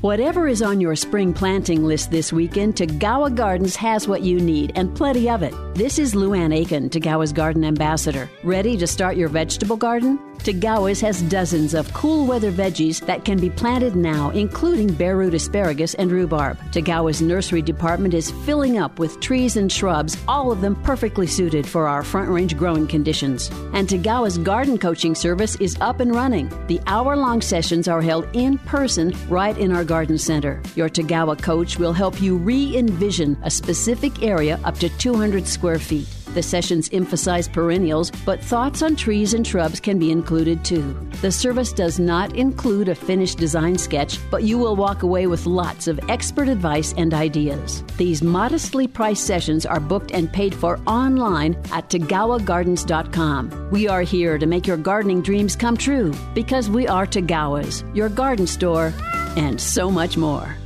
Whatever 0.00 0.48
is 0.48 0.62
on 0.62 0.80
your 0.80 0.96
spring 0.96 1.34
planting 1.34 1.84
list 1.84 2.10
this 2.10 2.32
weekend, 2.32 2.76
Tagawa 2.76 3.34
Gardens 3.34 3.76
has 3.76 4.08
what 4.08 4.22
you 4.22 4.40
need 4.40 4.72
and 4.76 4.94
plenty 4.96 5.28
of 5.28 5.42
it. 5.42 5.52
This 5.74 5.98
is 5.98 6.14
Luann 6.14 6.54
Aiken, 6.54 6.88
Tagawa's 6.88 7.32
garden 7.32 7.64
ambassador. 7.64 8.30
Ready 8.42 8.76
to 8.78 8.86
start 8.86 9.16
your 9.16 9.28
vegetable 9.28 9.76
garden? 9.76 10.18
Tagawa's 10.42 11.02
has 11.02 11.20
dozens 11.22 11.74
of 11.74 11.92
cool 11.92 12.24
weather 12.24 12.50
veggies 12.50 13.04
that 13.04 13.26
can 13.26 13.38
be 13.38 13.50
planted 13.50 13.94
now, 13.94 14.30
including 14.30 14.96
root 14.96 15.34
asparagus 15.34 15.92
and 15.94 16.10
rhubarb. 16.10 16.56
Tagawa's 16.72 17.20
nursery 17.20 17.60
department 17.60 18.14
is 18.14 18.30
filling 18.46 18.78
up 18.78 18.98
with 18.98 19.20
trees 19.20 19.58
and 19.58 19.70
shrubs, 19.70 20.16
all 20.26 20.50
of 20.50 20.62
them 20.62 20.76
perfectly 20.82 21.26
suited 21.26 21.66
for 21.66 21.86
our 21.86 22.02
front 22.02 22.30
range 22.30 22.56
growing 22.56 22.86
conditions. 22.86 23.50
And 23.74 23.86
Tagawa's 23.86 24.38
garden 24.38 24.78
coaching 24.78 25.14
service 25.14 25.56
is 25.56 25.76
up 25.82 26.00
and 26.00 26.14
running. 26.14 26.48
The 26.68 26.80
hour 26.86 27.16
long 27.16 27.42
sessions 27.42 27.86
are 27.86 28.00
held 28.00 28.26
in 28.32 28.56
person 28.58 29.14
right 29.28 29.56
in 29.58 29.72
our 29.72 29.84
garden 29.84 30.16
center. 30.16 30.62
Your 30.74 30.88
Tagawa 30.88 31.40
coach 31.40 31.78
will 31.78 31.92
help 31.92 32.22
you 32.22 32.36
re 32.36 32.76
envision 32.76 33.36
a 33.42 33.50
specific 33.50 34.22
area 34.22 34.58
up 34.64 34.78
to 34.78 34.88
200 34.88 35.46
square 35.46 35.78
feet. 35.78 36.08
The 36.34 36.42
sessions 36.42 36.88
emphasize 36.92 37.48
perennials, 37.48 38.10
but 38.24 38.40
thoughts 38.40 38.82
on 38.82 38.94
trees 38.94 39.34
and 39.34 39.46
shrubs 39.46 39.80
can 39.80 39.98
be 39.98 40.10
included 40.10 40.64
too. 40.64 40.94
The 41.20 41.32
service 41.32 41.72
does 41.72 41.98
not 41.98 42.36
include 42.36 42.88
a 42.88 42.94
finished 42.94 43.38
design 43.38 43.76
sketch, 43.76 44.18
but 44.30 44.44
you 44.44 44.56
will 44.58 44.76
walk 44.76 45.02
away 45.02 45.26
with 45.26 45.46
lots 45.46 45.88
of 45.88 45.98
expert 46.08 46.48
advice 46.48 46.94
and 46.96 47.12
ideas. 47.12 47.82
These 47.96 48.22
modestly 48.22 48.86
priced 48.86 49.26
sessions 49.26 49.66
are 49.66 49.80
booked 49.80 50.12
and 50.12 50.32
paid 50.32 50.54
for 50.54 50.78
online 50.86 51.56
at 51.72 51.88
tagawagardens.com. 51.88 53.70
We 53.70 53.88
are 53.88 54.02
here 54.02 54.38
to 54.38 54.46
make 54.46 54.66
your 54.66 54.76
gardening 54.76 55.22
dreams 55.22 55.56
come 55.56 55.76
true 55.76 56.14
because 56.34 56.70
we 56.70 56.86
are 56.86 57.06
Tagawa's, 57.06 57.84
your 57.92 58.08
garden 58.08 58.46
store, 58.46 58.92
and 59.36 59.60
so 59.60 59.90
much 59.90 60.16
more. 60.16 60.56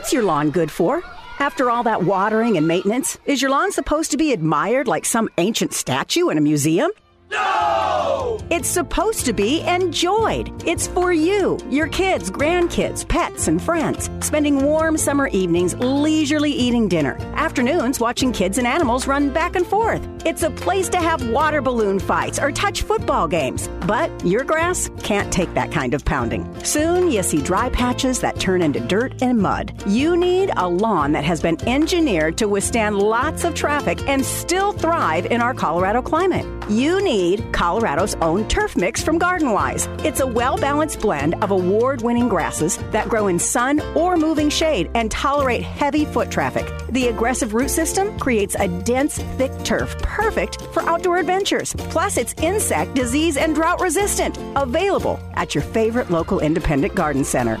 What's 0.00 0.14
your 0.14 0.22
lawn 0.22 0.50
good 0.50 0.70
for? 0.70 1.02
After 1.40 1.70
all 1.70 1.82
that 1.82 2.04
watering 2.04 2.56
and 2.56 2.66
maintenance, 2.66 3.18
is 3.26 3.42
your 3.42 3.50
lawn 3.50 3.70
supposed 3.70 4.12
to 4.12 4.16
be 4.16 4.32
admired 4.32 4.88
like 4.88 5.04
some 5.04 5.28
ancient 5.36 5.74
statue 5.74 6.30
in 6.30 6.38
a 6.38 6.40
museum? 6.40 6.90
No! 7.30 8.38
It's 8.50 8.68
supposed 8.68 9.26
to 9.26 9.32
be 9.32 9.60
enjoyed. 9.60 10.50
It's 10.66 10.88
for 10.88 11.12
you, 11.12 11.56
your 11.70 11.86
kids, 11.86 12.32
grandkids, 12.32 13.06
pets, 13.06 13.46
and 13.46 13.62
friends. 13.62 14.10
Spending 14.20 14.64
warm 14.64 14.96
summer 14.96 15.28
evenings 15.28 15.76
leisurely 15.76 16.50
eating 16.50 16.88
dinner, 16.88 17.16
afternoons 17.36 18.00
watching 18.00 18.32
kids 18.32 18.58
and 18.58 18.66
animals 18.66 19.06
run 19.06 19.30
back 19.30 19.54
and 19.54 19.64
forth. 19.64 20.04
It's 20.26 20.42
a 20.42 20.50
place 20.50 20.88
to 20.90 20.98
have 20.98 21.30
water 21.30 21.62
balloon 21.62 22.00
fights 22.00 22.40
or 22.40 22.50
touch 22.50 22.82
football 22.82 23.28
games. 23.28 23.68
But 23.86 24.10
your 24.26 24.42
grass 24.42 24.90
can't 25.02 25.32
take 25.32 25.54
that 25.54 25.70
kind 25.70 25.94
of 25.94 26.04
pounding. 26.04 26.42
Soon 26.64 27.10
you 27.10 27.22
see 27.22 27.40
dry 27.40 27.70
patches 27.70 28.18
that 28.20 28.40
turn 28.40 28.62
into 28.62 28.80
dirt 28.80 29.22
and 29.22 29.38
mud. 29.38 29.80
You 29.86 30.16
need 30.16 30.50
a 30.56 30.68
lawn 30.68 31.12
that 31.12 31.24
has 31.24 31.40
been 31.40 31.56
engineered 31.68 32.36
to 32.38 32.48
withstand 32.48 32.98
lots 32.98 33.44
of 33.44 33.54
traffic 33.54 34.06
and 34.08 34.24
still 34.24 34.72
thrive 34.72 35.26
in 35.26 35.40
our 35.40 35.54
Colorado 35.54 36.02
climate. 36.02 36.46
You 36.68 37.02
need 37.02 37.19
Colorado's 37.52 38.14
own 38.22 38.48
turf 38.48 38.76
mix 38.76 39.02
from 39.02 39.18
GardenWise. 39.18 39.86
It's 40.04 40.20
a 40.20 40.26
well 40.26 40.56
balanced 40.56 41.00
blend 41.00 41.34
of 41.42 41.50
award 41.50 42.00
winning 42.00 42.28
grasses 42.28 42.78
that 42.92 43.08
grow 43.10 43.26
in 43.26 43.38
sun 43.38 43.80
or 43.94 44.16
moving 44.16 44.48
shade 44.48 44.90
and 44.94 45.10
tolerate 45.10 45.62
heavy 45.62 46.06
foot 46.06 46.30
traffic. 46.30 46.66
The 46.88 47.08
aggressive 47.08 47.52
root 47.52 47.70
system 47.70 48.18
creates 48.18 48.56
a 48.58 48.68
dense, 48.68 49.18
thick 49.36 49.52
turf 49.64 49.98
perfect 49.98 50.62
for 50.72 50.82
outdoor 50.88 51.18
adventures. 51.18 51.74
Plus, 51.90 52.16
it's 52.16 52.34
insect, 52.40 52.94
disease, 52.94 53.36
and 53.36 53.54
drought 53.54 53.80
resistant. 53.80 54.38
Available 54.56 55.20
at 55.34 55.54
your 55.54 55.62
favorite 55.62 56.10
local 56.10 56.40
independent 56.40 56.94
garden 56.94 57.24
center. 57.24 57.58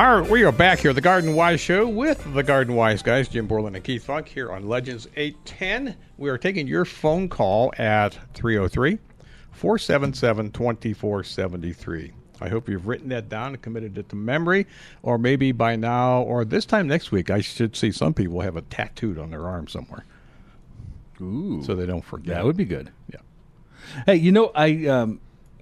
All 0.00 0.20
right, 0.20 0.30
we 0.30 0.44
are 0.44 0.50
back 0.50 0.78
here, 0.78 0.94
the 0.94 1.02
Garden 1.02 1.34
Wise 1.34 1.60
Show 1.60 1.86
with 1.86 2.32
the 2.32 2.42
Garden 2.42 2.74
Wise 2.74 3.02
guys, 3.02 3.28
Jim 3.28 3.46
Borland 3.46 3.76
and 3.76 3.84
Keith 3.84 4.02
Funk 4.02 4.28
here 4.28 4.50
on 4.50 4.66
Legends 4.66 5.06
810. 5.14 5.94
We 6.16 6.30
are 6.30 6.38
taking 6.38 6.66
your 6.66 6.86
phone 6.86 7.28
call 7.28 7.74
at 7.76 8.18
303 8.32 8.98
477 9.50 10.52
2473. 10.52 12.12
I 12.40 12.48
hope 12.48 12.70
you've 12.70 12.86
written 12.86 13.10
that 13.10 13.28
down 13.28 13.48
and 13.48 13.60
committed 13.60 13.98
it 13.98 14.08
to 14.08 14.16
memory, 14.16 14.66
or 15.02 15.18
maybe 15.18 15.52
by 15.52 15.76
now, 15.76 16.22
or 16.22 16.46
this 16.46 16.64
time 16.64 16.88
next 16.88 17.12
week, 17.12 17.28
I 17.28 17.42
should 17.42 17.76
see 17.76 17.92
some 17.92 18.14
people 18.14 18.40
have 18.40 18.56
it 18.56 18.70
tattooed 18.70 19.18
on 19.18 19.28
their 19.28 19.46
arm 19.46 19.68
somewhere. 19.68 20.06
Ooh. 21.20 21.62
So 21.62 21.74
they 21.74 21.84
don't 21.84 22.06
forget. 22.06 22.36
That 22.36 22.46
would 22.46 22.56
be 22.56 22.64
good. 22.64 22.90
Yeah. 23.12 23.20
Hey, 24.06 24.16
you 24.16 24.32
know, 24.32 24.50
I 24.54 24.86
um, 24.86 25.20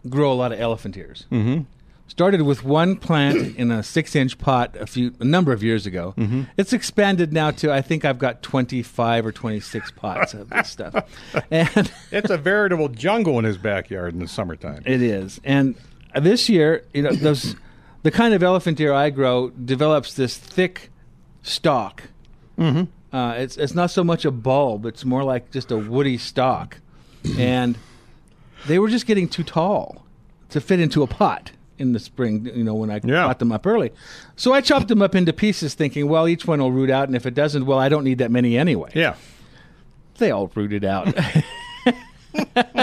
grow 0.08 0.30
a 0.30 0.34
lot 0.34 0.52
of 0.52 0.60
elephant 0.60 0.96
ears. 0.96 1.26
Mhm. 1.32 1.66
Started 2.08 2.42
with 2.42 2.64
one 2.64 2.96
plant 2.96 3.56
in 3.58 3.70
a 3.70 3.82
six-inch 3.82 4.38
pot 4.38 4.74
a 4.80 4.86
few 4.86 5.14
a 5.20 5.24
number 5.24 5.52
of 5.52 5.62
years 5.62 5.86
ago. 5.86 6.14
Mhm. 6.16 6.48
It's 6.56 6.72
expanded 6.72 7.32
now 7.32 7.50
to 7.52 7.72
I 7.72 7.80
think 7.82 8.04
I've 8.04 8.18
got 8.18 8.42
twenty-five 8.42 9.24
or 9.24 9.30
twenty-six 9.30 9.90
pots 9.92 10.34
of 10.34 10.48
this 10.50 10.68
stuff, 10.68 10.94
and 11.50 11.92
it's 12.10 12.30
a 12.30 12.38
veritable 12.38 12.88
jungle 12.88 13.38
in 13.38 13.44
his 13.44 13.58
backyard 13.58 14.14
in 14.14 14.20
the 14.20 14.26
summertime. 14.28 14.82
it 14.86 15.02
is. 15.02 15.40
And 15.44 15.76
this 16.20 16.48
year, 16.48 16.82
you 16.94 17.02
know, 17.02 17.12
those 17.12 17.54
the 18.02 18.10
kind 18.10 18.32
of 18.34 18.42
elephant 18.42 18.80
ear 18.80 18.92
I 18.94 19.10
grow 19.10 19.50
develops 19.50 20.14
this 20.14 20.36
thick 20.36 20.90
stalk. 21.42 22.04
Mm-hmm. 22.58 22.84
Uh, 23.14 23.32
it's 23.34 23.56
it's 23.58 23.74
not 23.74 23.90
so 23.90 24.02
much 24.02 24.24
a 24.24 24.30
bulb; 24.30 24.86
it's 24.86 25.04
more 25.04 25.24
like 25.24 25.50
just 25.50 25.70
a 25.70 25.76
woody 25.76 26.16
stalk, 26.18 26.78
and 27.38 27.76
they 28.66 28.78
were 28.78 28.88
just 28.88 29.06
getting 29.06 29.28
too 29.28 29.44
tall 29.44 30.04
to 30.48 30.60
fit 30.60 30.80
into 30.80 31.02
a 31.02 31.06
pot. 31.06 31.52
In 31.78 31.92
the 31.92 31.98
spring. 31.98 32.50
You 32.54 32.64
know, 32.64 32.74
when 32.74 32.90
I 32.90 32.98
got 32.98 33.38
them 33.38 33.52
up 33.52 33.66
early, 33.66 33.92
so 34.36 34.52
I 34.52 34.60
chopped 34.60 34.88
them 34.88 35.02
up 35.02 35.14
into 35.14 35.32
pieces, 35.32 35.74
thinking, 35.74 36.08
well, 36.08 36.28
each 36.28 36.46
one 36.46 36.60
will 36.60 36.72
root 36.72 36.90
out, 36.90 37.08
and 37.08 37.16
if 37.16 37.26
it 37.26 37.34
doesn't, 37.34 37.66
well, 37.66 37.78
I 37.78 37.88
don't 37.88 38.04
need 38.04 38.18
that 38.18 38.30
many 38.30 38.58
anyway. 38.58 38.90
Yeah, 38.94 39.16
they 40.18 40.30
all 40.30 40.50
rooted 40.54 40.84
out. 40.84 41.14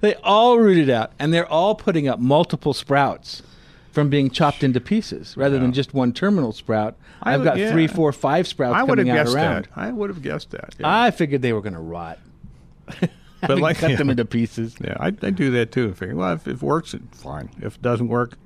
they 0.00 0.14
all 0.22 0.58
rooted 0.58 0.90
out, 0.90 1.12
and 1.18 1.32
they're 1.32 1.50
all 1.50 1.74
putting 1.74 2.08
up 2.08 2.18
multiple 2.18 2.74
sprouts 2.74 3.42
from 3.92 4.10
being 4.10 4.30
chopped 4.30 4.62
into 4.62 4.80
pieces 4.80 5.36
rather 5.36 5.58
than 5.58 5.72
just 5.72 5.92
one 5.92 6.12
terminal 6.12 6.52
sprout. 6.52 6.96
I 7.22 7.34
I've 7.34 7.42
got 7.42 7.56
yeah. 7.56 7.72
three, 7.72 7.88
four, 7.88 8.12
five 8.12 8.46
sprouts 8.46 8.76
I 8.76 8.86
coming 8.86 9.10
out 9.10 9.26
around. 9.26 9.64
that. 9.64 9.70
I 9.76 9.90
would 9.90 10.10
have 10.10 10.22
guessed 10.22 10.52
that. 10.52 10.76
I 10.84 11.10
figured 11.10 11.42
they 11.42 11.52
were 11.52 11.62
going 11.62 11.74
to 11.74 11.80
rot. 11.80 12.18
But 13.40 13.58
like 13.58 13.78
cut 13.78 13.90
yeah. 13.90 13.96
them 13.96 14.10
into 14.10 14.24
pieces. 14.24 14.76
Yeah, 14.82 14.96
I, 14.98 15.06
I 15.08 15.10
do 15.30 15.50
that 15.52 15.70
too. 15.72 15.94
Figure, 15.94 16.16
well, 16.16 16.32
if 16.32 16.48
it 16.48 16.60
works, 16.60 16.94
fine. 17.12 17.50
If 17.60 17.76
it 17.76 17.82
doesn't 17.82 18.08
work, 18.08 18.36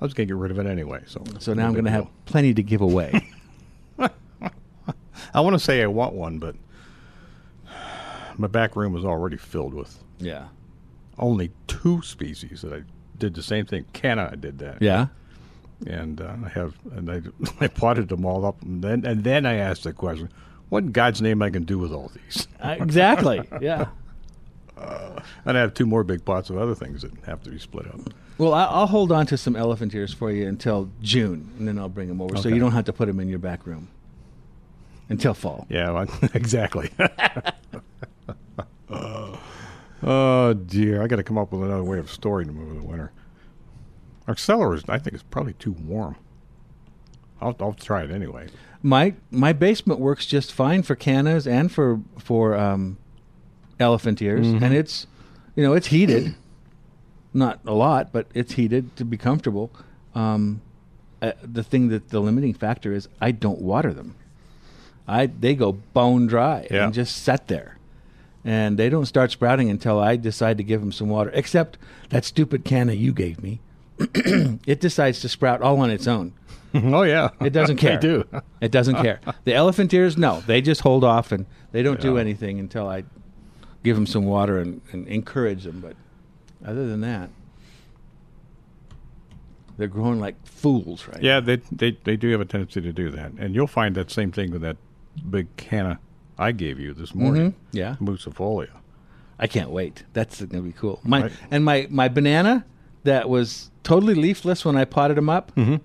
I 0.00 0.04
was 0.04 0.14
gonna 0.14 0.26
get 0.26 0.36
rid 0.36 0.50
of 0.50 0.58
it 0.58 0.66
anyway. 0.66 1.02
So, 1.06 1.22
So 1.40 1.54
now 1.54 1.66
I'm 1.66 1.72
going 1.72 1.84
to 1.86 1.90
have 1.90 2.06
plenty 2.24 2.54
to 2.54 2.62
give 2.62 2.80
away. 2.80 3.28
I 5.34 5.40
want 5.40 5.54
to 5.54 5.58
say 5.58 5.82
I 5.82 5.86
want 5.86 6.14
one, 6.14 6.38
but 6.38 6.56
my 8.38 8.46
back 8.46 8.76
room 8.76 8.92
was 8.92 9.04
already 9.04 9.36
filled 9.36 9.74
with 9.74 10.02
Yeah. 10.18 10.48
only 11.18 11.50
two 11.66 12.02
species 12.02 12.62
that 12.62 12.72
I 12.72 12.82
did 13.18 13.34
the 13.34 13.42
same 13.42 13.66
thing. 13.66 13.84
Canna, 13.92 14.28
I 14.32 14.36
did 14.36 14.58
that. 14.60 14.80
Yeah. 14.80 15.06
and 15.86 16.20
uh, 16.20 16.36
I 16.44 16.48
have 16.48 16.74
and 16.92 17.10
I 17.10 17.22
I 17.64 17.68
potted 17.68 18.08
them 18.08 18.24
all 18.24 18.44
up, 18.44 18.62
and 18.62 18.82
then 18.82 19.04
and 19.04 19.24
then 19.24 19.46
I 19.46 19.54
asked 19.54 19.84
the 19.84 19.92
question, 19.92 20.28
what 20.68 20.84
in 20.84 20.92
God's 20.92 21.20
name 21.20 21.42
am 21.42 21.42
I 21.42 21.50
to 21.50 21.60
do 21.60 21.78
with 21.78 21.92
all 21.92 22.10
these? 22.14 22.48
Uh, 22.60 22.76
exactly. 22.80 23.42
Yeah. 23.60 23.86
Uh, 24.76 25.20
and 25.44 25.56
I 25.56 25.60
have 25.60 25.74
two 25.74 25.86
more 25.86 26.02
big 26.04 26.24
pots 26.24 26.50
of 26.50 26.56
other 26.58 26.74
things 26.74 27.02
that 27.02 27.12
have 27.26 27.42
to 27.44 27.50
be 27.50 27.58
split 27.58 27.86
up. 27.86 28.00
Well, 28.38 28.54
I- 28.54 28.64
I'll 28.64 28.86
hold 28.86 29.12
on 29.12 29.26
to 29.26 29.36
some 29.36 29.54
elephant 29.54 29.94
ears 29.94 30.12
for 30.12 30.30
you 30.32 30.48
until 30.48 30.90
June, 31.02 31.50
and 31.58 31.68
then 31.68 31.78
I'll 31.78 31.88
bring 31.88 32.08
them 32.08 32.20
over, 32.20 32.36
so 32.36 32.48
you 32.48 32.58
don't 32.58 32.72
have 32.72 32.86
to 32.86 32.92
put 32.92 33.06
them 33.06 33.20
in 33.20 33.28
your 33.28 33.38
back 33.38 33.66
room 33.66 33.88
until 35.08 35.34
fall. 35.34 35.66
Yeah, 35.68 35.90
well, 35.92 36.08
exactly. 36.34 36.90
oh, 38.90 39.38
oh, 40.02 40.54
dear, 40.54 41.02
I 41.02 41.06
got 41.06 41.16
to 41.16 41.22
come 41.22 41.38
up 41.38 41.52
with 41.52 41.62
another 41.62 41.84
way 41.84 41.98
of 41.98 42.10
storing 42.10 42.46
them 42.48 42.60
over 42.60 42.74
the 42.74 42.82
winter. 42.86 43.12
Our 44.26 44.36
cellar 44.36 44.74
is, 44.74 44.84
I 44.88 44.98
think, 44.98 45.14
is 45.14 45.22
probably 45.22 45.54
too 45.54 45.72
warm. 45.72 46.16
I'll, 47.40 47.56
I'll 47.60 47.72
try 47.74 48.04
it 48.04 48.10
anyway. 48.10 48.48
My 48.84 49.14
my 49.30 49.52
basement 49.52 50.00
works 50.00 50.26
just 50.26 50.52
fine 50.52 50.82
for 50.82 50.94
cannas 50.96 51.46
and 51.46 51.70
for 51.70 52.00
for 52.18 52.56
um, 52.56 52.98
elephant 53.80 54.20
ears, 54.22 54.46
Mhm. 54.46 54.62
and 54.62 54.74
it's 54.74 55.06
you 55.56 55.62
know 55.62 55.72
it's 55.74 55.88
heated, 55.88 56.34
not 57.34 57.60
a 57.66 57.72
lot, 57.74 58.10
but 58.12 58.26
it's 58.34 58.52
heated 58.52 58.94
to 58.96 59.04
be 59.04 59.16
comfortable. 59.16 59.70
Um, 60.14 60.60
uh, 61.20 61.32
the 61.42 61.62
thing 61.62 61.88
that 61.88 62.08
the 62.10 62.20
limiting 62.20 62.54
factor 62.54 62.92
is 62.92 63.08
I 63.20 63.30
don't 63.32 63.60
water 63.60 63.92
them. 63.92 64.14
I 65.08 65.26
they 65.26 65.54
go 65.54 65.72
bone 65.94 66.26
dry 66.26 66.66
Yeah. 66.70 66.84
and 66.84 66.94
just 66.94 67.16
set 67.22 67.48
there, 67.48 67.78
and 68.44 68.76
they 68.78 68.88
don't 68.88 69.06
start 69.06 69.30
sprouting 69.30 69.68
until 69.70 69.98
I 69.98 70.16
decide 70.16 70.58
to 70.58 70.64
give 70.64 70.80
them 70.80 70.92
some 70.92 71.08
water. 71.08 71.30
Except 71.34 71.78
that 72.10 72.24
stupid 72.24 72.64
canna 72.64 72.92
you 72.92 73.12
gave 73.12 73.42
me, 73.42 73.60
it 73.98 74.80
decides 74.80 75.20
to 75.20 75.28
sprout 75.28 75.60
all 75.62 75.80
on 75.80 75.90
its 75.90 76.06
own. 76.06 76.32
oh 76.74 77.02
yeah, 77.02 77.28
It 77.40 77.50
doesn't 77.52 77.76
They 77.80 77.88
care. 77.88 78.00
do. 78.00 78.24
It 78.60 78.70
doesn't 78.70 78.96
care. 78.96 79.20
The 79.44 79.54
elephant 79.54 79.92
ears, 79.92 80.16
no, 80.16 80.40
they 80.46 80.60
just 80.60 80.80
hold 80.82 81.04
off 81.04 81.30
and 81.32 81.46
they 81.72 81.82
don't 81.82 82.00
do 82.00 82.16
anything 82.18 82.58
until 82.60 82.88
I 82.88 83.04
give 83.82 83.96
them 83.96 84.06
some 84.06 84.24
water 84.24 84.58
and, 84.58 84.80
and 84.92 85.06
encourage 85.08 85.64
them. 85.64 85.80
But 85.80 85.96
other 86.68 86.86
than 86.88 87.00
that, 87.02 87.30
they're 89.76 89.88
growing 89.88 90.20
like 90.20 90.34
fools, 90.46 91.06
right? 91.08 91.22
Yeah, 91.22 91.40
they, 91.40 91.56
they 91.70 91.92
they 92.04 92.16
do 92.16 92.30
have 92.30 92.40
a 92.40 92.44
tendency 92.44 92.80
to 92.80 92.92
do 92.92 93.10
that, 93.10 93.32
and 93.38 93.54
you'll 93.54 93.66
find 93.66 93.94
that 93.96 94.10
same 94.10 94.30
thing 94.32 94.50
with 94.52 94.62
that 94.62 94.76
big 95.30 95.54
canna 95.56 95.98
I 96.38 96.52
gave 96.52 96.78
you 96.78 96.92
this 96.94 97.14
morning. 97.14 97.52
Mhm. 97.52 97.54
Yeah. 97.72 97.96
Musifolia. 98.00 98.70
I 99.38 99.46
can't 99.46 99.70
wait. 99.70 100.04
That's 100.12 100.38
going 100.40 100.62
to 100.62 100.68
be 100.68 100.72
cool. 100.72 101.00
My 101.04 101.22
Right. 101.22 101.32
and 101.50 101.64
my 101.64 101.86
my 101.90 102.08
banana 102.08 102.64
that 103.04 103.28
was 103.28 103.70
totally 103.82 104.14
leafless 104.14 104.64
when 104.64 104.76
I 104.76 104.84
potted 104.84 105.16
them 105.16 105.28
up. 105.28 105.52
Mm-hmm. 105.56 105.76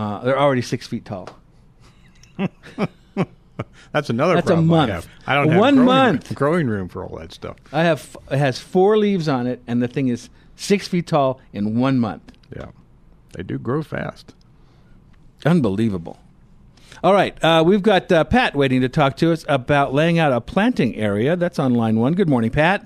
Uh, 0.00 0.24
they're 0.24 0.38
already 0.38 0.62
six 0.62 0.86
feet 0.86 1.04
tall. 1.04 1.28
That's 3.92 4.10
another 4.10 4.34
That's 4.34 4.50
a 4.50 4.56
month. 4.56 4.90
I 4.90 4.94
have. 4.94 5.08
I 5.26 5.34
don't 5.34 5.48
have 5.50 5.60
One 5.60 5.74
growing, 5.76 5.86
month. 5.86 6.34
growing 6.34 6.66
room 6.66 6.88
for 6.88 7.04
all 7.04 7.18
that 7.18 7.32
stuff. 7.32 7.56
I 7.72 7.82
have 7.84 8.16
it 8.30 8.38
has 8.38 8.58
four 8.58 8.96
leaves 8.98 9.28
on 9.28 9.46
it, 9.46 9.62
and 9.66 9.82
the 9.82 9.88
thing 9.88 10.08
is 10.08 10.28
six 10.56 10.88
feet 10.88 11.06
tall 11.06 11.40
in 11.52 11.78
one 11.78 11.98
month. 11.98 12.32
Yeah, 12.54 12.66
they 13.32 13.42
do 13.42 13.58
grow 13.58 13.82
fast. 13.82 14.34
Unbelievable. 15.44 16.18
All 17.02 17.12
right, 17.12 17.36
uh, 17.44 17.62
we've 17.66 17.82
got 17.82 18.10
uh, 18.10 18.24
Pat 18.24 18.54
waiting 18.56 18.80
to 18.80 18.88
talk 18.88 19.16
to 19.18 19.30
us 19.32 19.44
about 19.48 19.92
laying 19.92 20.18
out 20.18 20.32
a 20.32 20.40
planting 20.40 20.96
area. 20.96 21.36
That's 21.36 21.58
on 21.58 21.74
line 21.74 21.98
one. 21.98 22.14
Good 22.14 22.28
morning, 22.28 22.50
Pat. 22.50 22.84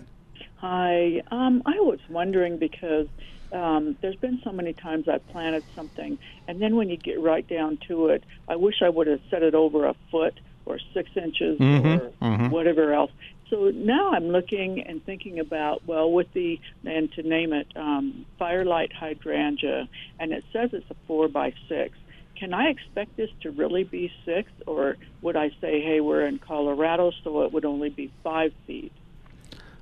Hi. 0.56 1.22
Um, 1.30 1.62
I 1.66 1.78
was 1.80 2.00
wondering 2.10 2.56
because 2.58 3.06
um, 3.52 3.96
there's 4.00 4.16
been 4.16 4.40
so 4.42 4.50
many 4.50 4.72
times 4.72 5.08
I've 5.08 5.26
planted 5.28 5.62
something, 5.76 6.18
and 6.48 6.60
then 6.60 6.74
when 6.74 6.88
you 6.88 6.96
get 6.96 7.20
right 7.20 7.46
down 7.46 7.78
to 7.88 8.08
it, 8.08 8.24
I 8.48 8.56
wish 8.56 8.82
I 8.82 8.88
would 8.88 9.06
have 9.06 9.20
set 9.30 9.42
it 9.42 9.54
over 9.54 9.86
a 9.86 9.94
foot 10.10 10.34
or 10.68 10.78
six 10.94 11.10
inches 11.16 11.58
Mhm, 11.58 11.84
or 11.84 12.12
mhm. 12.22 12.50
whatever 12.50 12.92
else. 12.92 13.10
So 13.50 13.70
now 13.74 14.12
I'm 14.12 14.28
looking 14.28 14.82
and 14.82 15.02
thinking 15.04 15.38
about 15.40 15.86
well, 15.86 16.12
with 16.12 16.32
the 16.34 16.60
and 16.84 17.10
to 17.12 17.22
name 17.22 17.52
it 17.52 17.66
um, 17.76 18.26
firelight 18.38 18.92
hydrangea, 18.92 19.88
and 20.20 20.32
it 20.32 20.44
says 20.52 20.70
it's 20.72 20.90
a 20.90 20.96
four 21.06 21.28
by 21.28 21.54
six. 21.68 21.96
Can 22.36 22.54
I 22.54 22.68
expect 22.68 23.16
this 23.16 23.30
to 23.40 23.50
really 23.50 23.82
be 23.84 24.12
six, 24.24 24.50
or 24.66 24.96
would 25.22 25.34
I 25.36 25.48
say, 25.60 25.80
hey, 25.80 26.00
we're 26.00 26.24
in 26.24 26.38
Colorado, 26.38 27.10
so 27.24 27.42
it 27.42 27.52
would 27.52 27.64
only 27.64 27.88
be 27.88 28.12
five 28.22 28.52
feet? 28.66 28.92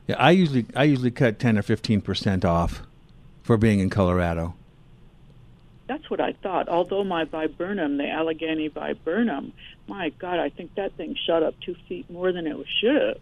Yeah, 0.06 0.16
I 0.18 0.30
usually 0.30 0.66
I 0.74 0.84
usually 0.84 1.10
cut 1.10 1.38
ten 1.38 1.58
or 1.58 1.62
fifteen 1.62 2.00
percent 2.00 2.44
off 2.44 2.82
for 3.42 3.56
being 3.56 3.80
in 3.80 3.90
Colorado. 3.90 4.54
That's 5.88 6.08
what 6.10 6.20
I 6.20 6.32
thought. 6.42 6.68
Although 6.68 7.04
my 7.04 7.24
viburnum, 7.24 7.96
the 7.96 8.08
Allegheny 8.08 8.68
viburnum, 8.68 9.52
my 9.86 10.10
God, 10.10 10.38
I 10.38 10.48
think 10.48 10.74
that 10.74 10.92
thing 10.94 11.16
shot 11.26 11.42
up 11.42 11.54
two 11.60 11.76
feet 11.88 12.10
more 12.10 12.32
than 12.32 12.46
it 12.46 12.56
should 12.80 12.96
have. 12.96 13.18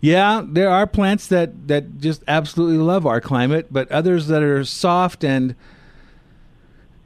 Yeah, 0.00 0.42
there 0.44 0.70
are 0.70 0.86
plants 0.86 1.28
that 1.28 1.68
that 1.68 1.98
just 1.98 2.24
absolutely 2.26 2.78
love 2.78 3.06
our 3.06 3.20
climate, 3.20 3.68
but 3.70 3.90
others 3.92 4.26
that 4.26 4.42
are 4.42 4.64
soft 4.64 5.22
and 5.24 5.54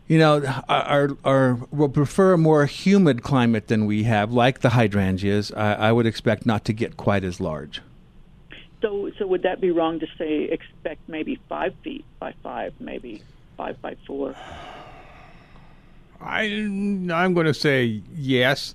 you 0.09 0.19
know 0.19 0.43
are 0.69 0.83
are, 0.83 1.17
are 1.25 1.55
will 1.71 1.89
prefer 1.89 2.33
a 2.33 2.39
more 2.39 2.65
humid 2.67 3.23
climate 3.23 3.69
than 3.69 3.87
we 3.87 4.05
have, 4.05 4.33
like 4.33 4.61
the 4.61 4.71
hydrangeas. 4.71 5.53
I, 5.53 5.75
I 5.75 5.93
would 5.93 6.07
expect 6.07 6.47
not 6.47 6.65
to 6.67 6.73
get 6.73 6.97
quite 6.97 7.25
as 7.25 7.41
large. 7.41 7.83
So, 8.81 9.11
so 9.17 9.27
would 9.29 9.43
that 9.43 9.61
be 9.61 9.71
wrong 9.71 10.01
to 10.01 10.07
say 10.19 10.45
expect 10.45 11.09
maybe 11.09 11.41
five 11.49 11.75
feet 11.85 12.05
by 12.19 12.35
five, 12.43 12.75
maybe 12.81 13.23
five 13.57 13.81
by 13.81 13.97
four? 14.07 14.35
I 16.21 16.43
I'm 16.45 17.35
going 17.35 17.47
to 17.47 17.55
say 17.55 18.03
yes. 18.13 18.75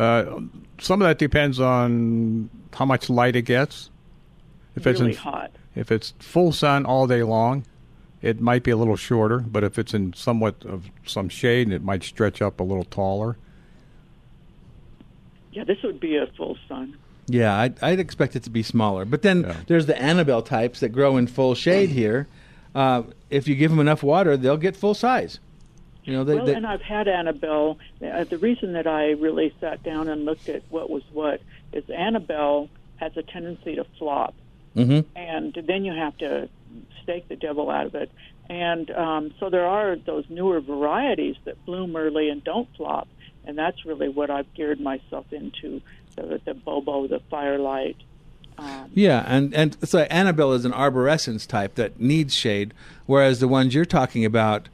Uh, 0.00 0.40
some 0.78 1.02
of 1.02 1.08
that 1.08 1.18
depends 1.18 1.60
on 1.60 2.48
how 2.72 2.84
much 2.86 3.10
light 3.10 3.36
it 3.36 3.42
gets. 3.42 3.90
If 4.76 4.86
it's 4.86 5.00
Really 5.00 5.12
in, 5.12 5.18
hot. 5.18 5.50
if 5.74 5.92
it's 5.92 6.14
full 6.18 6.52
sun 6.52 6.86
all 6.86 7.06
day 7.06 7.22
long, 7.22 7.64
it 8.22 8.40
might 8.40 8.62
be 8.62 8.70
a 8.70 8.76
little 8.76 8.96
shorter. 8.96 9.40
But 9.40 9.62
if 9.64 9.78
it's 9.78 9.92
in 9.92 10.12
somewhat 10.14 10.64
of 10.64 10.86
some 11.04 11.28
shade, 11.28 11.70
it 11.70 11.82
might 11.82 12.02
stretch 12.02 12.40
up 12.40 12.60
a 12.60 12.62
little 12.62 12.84
taller. 12.84 13.36
Yeah, 15.52 15.64
this 15.64 15.82
would 15.82 16.00
be 16.00 16.16
a 16.16 16.26
full 16.28 16.56
sun. 16.68 16.96
Yeah, 17.26 17.56
I'd, 17.58 17.82
I'd 17.82 18.00
expect 18.00 18.36
it 18.36 18.42
to 18.44 18.50
be 18.50 18.62
smaller. 18.62 19.04
But 19.04 19.22
then 19.22 19.54
there's 19.66 19.86
the 19.86 20.00
Annabelle 20.00 20.42
types 20.42 20.80
that 20.80 20.90
grow 20.90 21.16
in 21.16 21.26
full 21.26 21.54
shade 21.54 21.90
here. 21.90 22.26
Uh, 22.74 23.02
if 23.28 23.46
you 23.48 23.54
give 23.54 23.70
them 23.70 23.80
enough 23.80 24.02
water, 24.02 24.36
they'll 24.36 24.56
get 24.56 24.76
full 24.76 24.94
size. 24.94 25.40
You 26.04 26.14
know, 26.14 26.24
they, 26.24 26.34
well, 26.36 26.46
they, 26.46 26.54
and 26.54 26.66
I've 26.66 26.82
had 26.82 27.08
Annabelle. 27.08 27.78
Uh, 28.04 28.24
the 28.24 28.38
reason 28.38 28.72
that 28.72 28.86
I 28.86 29.10
really 29.12 29.54
sat 29.60 29.82
down 29.82 30.08
and 30.08 30.24
looked 30.24 30.48
at 30.48 30.62
what 30.70 30.88
was 30.90 31.02
what 31.12 31.40
is 31.72 31.88
Annabelle 31.90 32.68
has 32.96 33.16
a 33.16 33.22
tendency 33.22 33.76
to 33.76 33.84
flop, 33.98 34.34
Mhm. 34.76 35.04
and 35.16 35.54
then 35.66 35.84
you 35.84 35.92
have 35.92 36.16
to 36.18 36.48
stake 37.02 37.28
the 37.28 37.36
devil 37.36 37.70
out 37.70 37.86
of 37.86 37.94
it. 37.94 38.10
And 38.48 38.90
um, 38.90 39.32
so 39.38 39.48
there 39.50 39.66
are 39.66 39.96
those 39.96 40.24
newer 40.28 40.60
varieties 40.60 41.36
that 41.44 41.64
bloom 41.64 41.94
early 41.96 42.28
and 42.30 42.42
don't 42.42 42.68
flop, 42.76 43.06
and 43.44 43.56
that's 43.56 43.84
really 43.84 44.08
what 44.08 44.30
I've 44.30 44.52
geared 44.54 44.80
myself 44.80 45.32
into: 45.32 45.80
the, 46.16 46.40
the 46.44 46.54
Bobo, 46.54 47.06
the 47.06 47.20
Firelight. 47.30 47.96
Um, 48.58 48.90
Yeah, 48.94 49.24
and 49.26 49.54
and 49.54 49.76
so 49.88 50.00
Annabelle 50.00 50.52
is 50.52 50.64
an 50.64 50.72
arborescens 50.72 51.46
type 51.46 51.76
that 51.76 52.00
needs 52.00 52.34
shade, 52.34 52.74
whereas 53.06 53.38
the 53.40 53.48
ones 53.48 53.74
you're 53.74 53.84
talking 53.84 54.24
about 54.24 54.68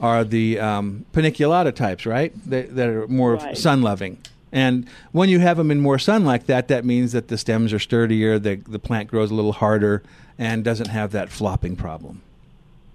are 0.00 0.24
the 0.24 0.58
um, 0.58 1.04
paniculata 1.12 1.74
types, 1.74 2.06
right? 2.06 2.32
That, 2.50 2.74
that 2.76 2.88
are 2.88 3.06
more 3.06 3.34
Right. 3.36 3.56
sun 3.56 3.82
loving. 3.82 4.18
And 4.52 4.88
when 5.12 5.28
you 5.28 5.38
have 5.38 5.58
them 5.58 5.70
in 5.70 5.80
more 5.80 5.98
sun 5.98 6.24
like 6.24 6.46
that, 6.46 6.66
that 6.68 6.84
means 6.84 7.12
that 7.12 7.28
the 7.28 7.38
stems 7.38 7.72
are 7.72 7.78
sturdier, 7.78 8.38
the 8.38 8.56
the 8.56 8.80
plant 8.80 9.08
grows 9.08 9.30
a 9.30 9.34
little 9.34 9.52
harder, 9.52 10.02
and 10.38 10.64
doesn't 10.64 10.88
have 10.88 11.12
that 11.12 11.28
flopping 11.30 11.76
problem. 11.76 12.22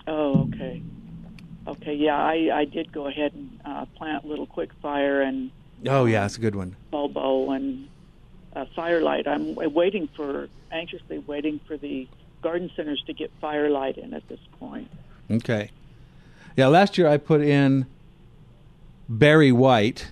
Oh, 0.08 0.42
Okay. 0.48 0.82
Okay. 1.68 1.94
Yeah, 1.96 2.18
I 2.18 2.50
I 2.54 2.66
did 2.66 2.92
go 2.92 3.08
ahead 3.08 3.34
and 3.34 3.60
uh, 3.66 3.86
plant 3.96 4.26
little 4.26 4.46
quick 4.46 4.72
fire 4.82 5.22
and 5.22 5.50
Oh 5.88 6.06
yeah, 6.06 6.26
it's 6.26 6.38
a 6.38 6.42
good 6.42 6.56
one. 6.56 6.76
Bobo 6.92 7.52
and 7.52 7.88
uh, 8.56 8.66
firelight. 8.76 9.28
I'm 9.28 9.56
waiting 9.56 10.08
for 10.16 10.50
anxiously 10.72 11.20
waiting 11.20 11.60
for 11.68 11.78
the 11.78 12.08
garden 12.42 12.70
centers 12.76 13.02
to 13.08 13.14
get 13.14 13.32
firelight 13.42 13.98
in 13.98 14.14
at 14.14 14.28
this 14.28 14.40
point. 14.60 14.90
Okay. 15.32 15.72
Yeah, 16.56 16.68
last 16.68 16.98
year 16.98 17.08
I 17.08 17.18
put 17.18 17.42
in 17.42 17.86
Berry 19.10 19.52
White, 19.52 20.12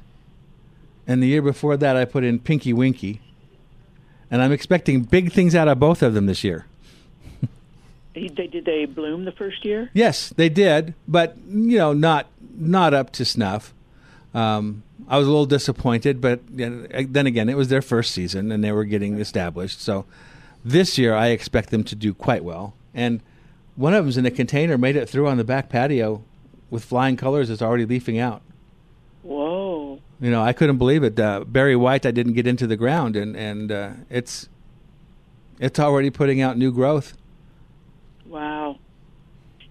and 1.07 1.23
the 1.23 1.27
year 1.27 1.41
before 1.41 1.77
that 1.77 1.95
I 1.95 2.05
put 2.05 2.23
in 2.23 2.39
Pinky 2.39 2.73
Winky, 2.73 3.21
and 4.29 4.41
I'm 4.41 4.51
expecting 4.51 5.03
big 5.03 5.31
things 5.31 5.55
out 5.55 5.67
of 5.67 5.79
both 5.79 6.01
of 6.01 6.13
them 6.13 6.25
this 6.25 6.43
year. 6.43 6.65
They, 8.13 8.27
they 8.27 8.45
did 8.45 8.65
they 8.65 8.85
bloom 8.85 9.25
the 9.25 9.31
first 9.31 9.65
year? 9.65 9.89
Yes, 9.91 10.29
they 10.29 10.47
did, 10.47 10.93
but 11.07 11.35
you 11.47 11.79
know, 11.79 11.93
not 11.93 12.27
not 12.55 12.93
up 12.93 13.11
to 13.13 13.25
snuff. 13.25 13.73
Um, 14.35 14.83
I 15.07 15.17
was 15.17 15.25
a 15.25 15.31
little 15.31 15.47
disappointed, 15.47 16.21
but 16.21 16.39
then 16.47 17.25
again, 17.25 17.49
it 17.49 17.57
was 17.57 17.69
their 17.69 17.81
first 17.81 18.11
season 18.11 18.51
and 18.51 18.63
they 18.63 18.71
were 18.71 18.83
getting 18.83 19.19
established. 19.19 19.81
So 19.81 20.05
this 20.63 20.99
year, 20.99 21.15
I 21.15 21.29
expect 21.29 21.71
them 21.71 21.83
to 21.85 21.95
do 21.95 22.13
quite 22.13 22.43
well. 22.43 22.75
And 22.93 23.21
one 23.75 23.95
of 23.95 24.05
them's 24.05 24.17
in 24.17 24.27
a 24.27 24.31
container, 24.31 24.77
made 24.77 24.95
it 24.95 25.09
through 25.09 25.27
on 25.27 25.37
the 25.37 25.43
back 25.43 25.69
patio 25.69 26.23
with 26.73 26.83
flying 26.83 27.15
colors. 27.15 27.49
It's 27.49 27.61
already 27.61 27.85
leafing 27.85 28.17
out. 28.19 28.41
Whoa. 29.21 29.99
You 30.19 30.31
know, 30.31 30.41
I 30.41 30.51
couldn't 30.53 30.77
believe 30.79 31.03
it. 31.03 31.17
Uh, 31.19 31.43
Berry 31.45 31.75
White, 31.75 32.05
I 32.05 32.11
didn't 32.11 32.33
get 32.33 32.47
into 32.47 32.67
the 32.67 32.75
ground, 32.75 33.15
and 33.15 33.35
and 33.37 33.71
uh, 33.71 33.91
it's 34.09 34.49
it's 35.59 35.79
already 35.79 36.09
putting 36.09 36.41
out 36.41 36.57
new 36.57 36.71
growth. 36.71 37.15
Wow. 38.27 38.79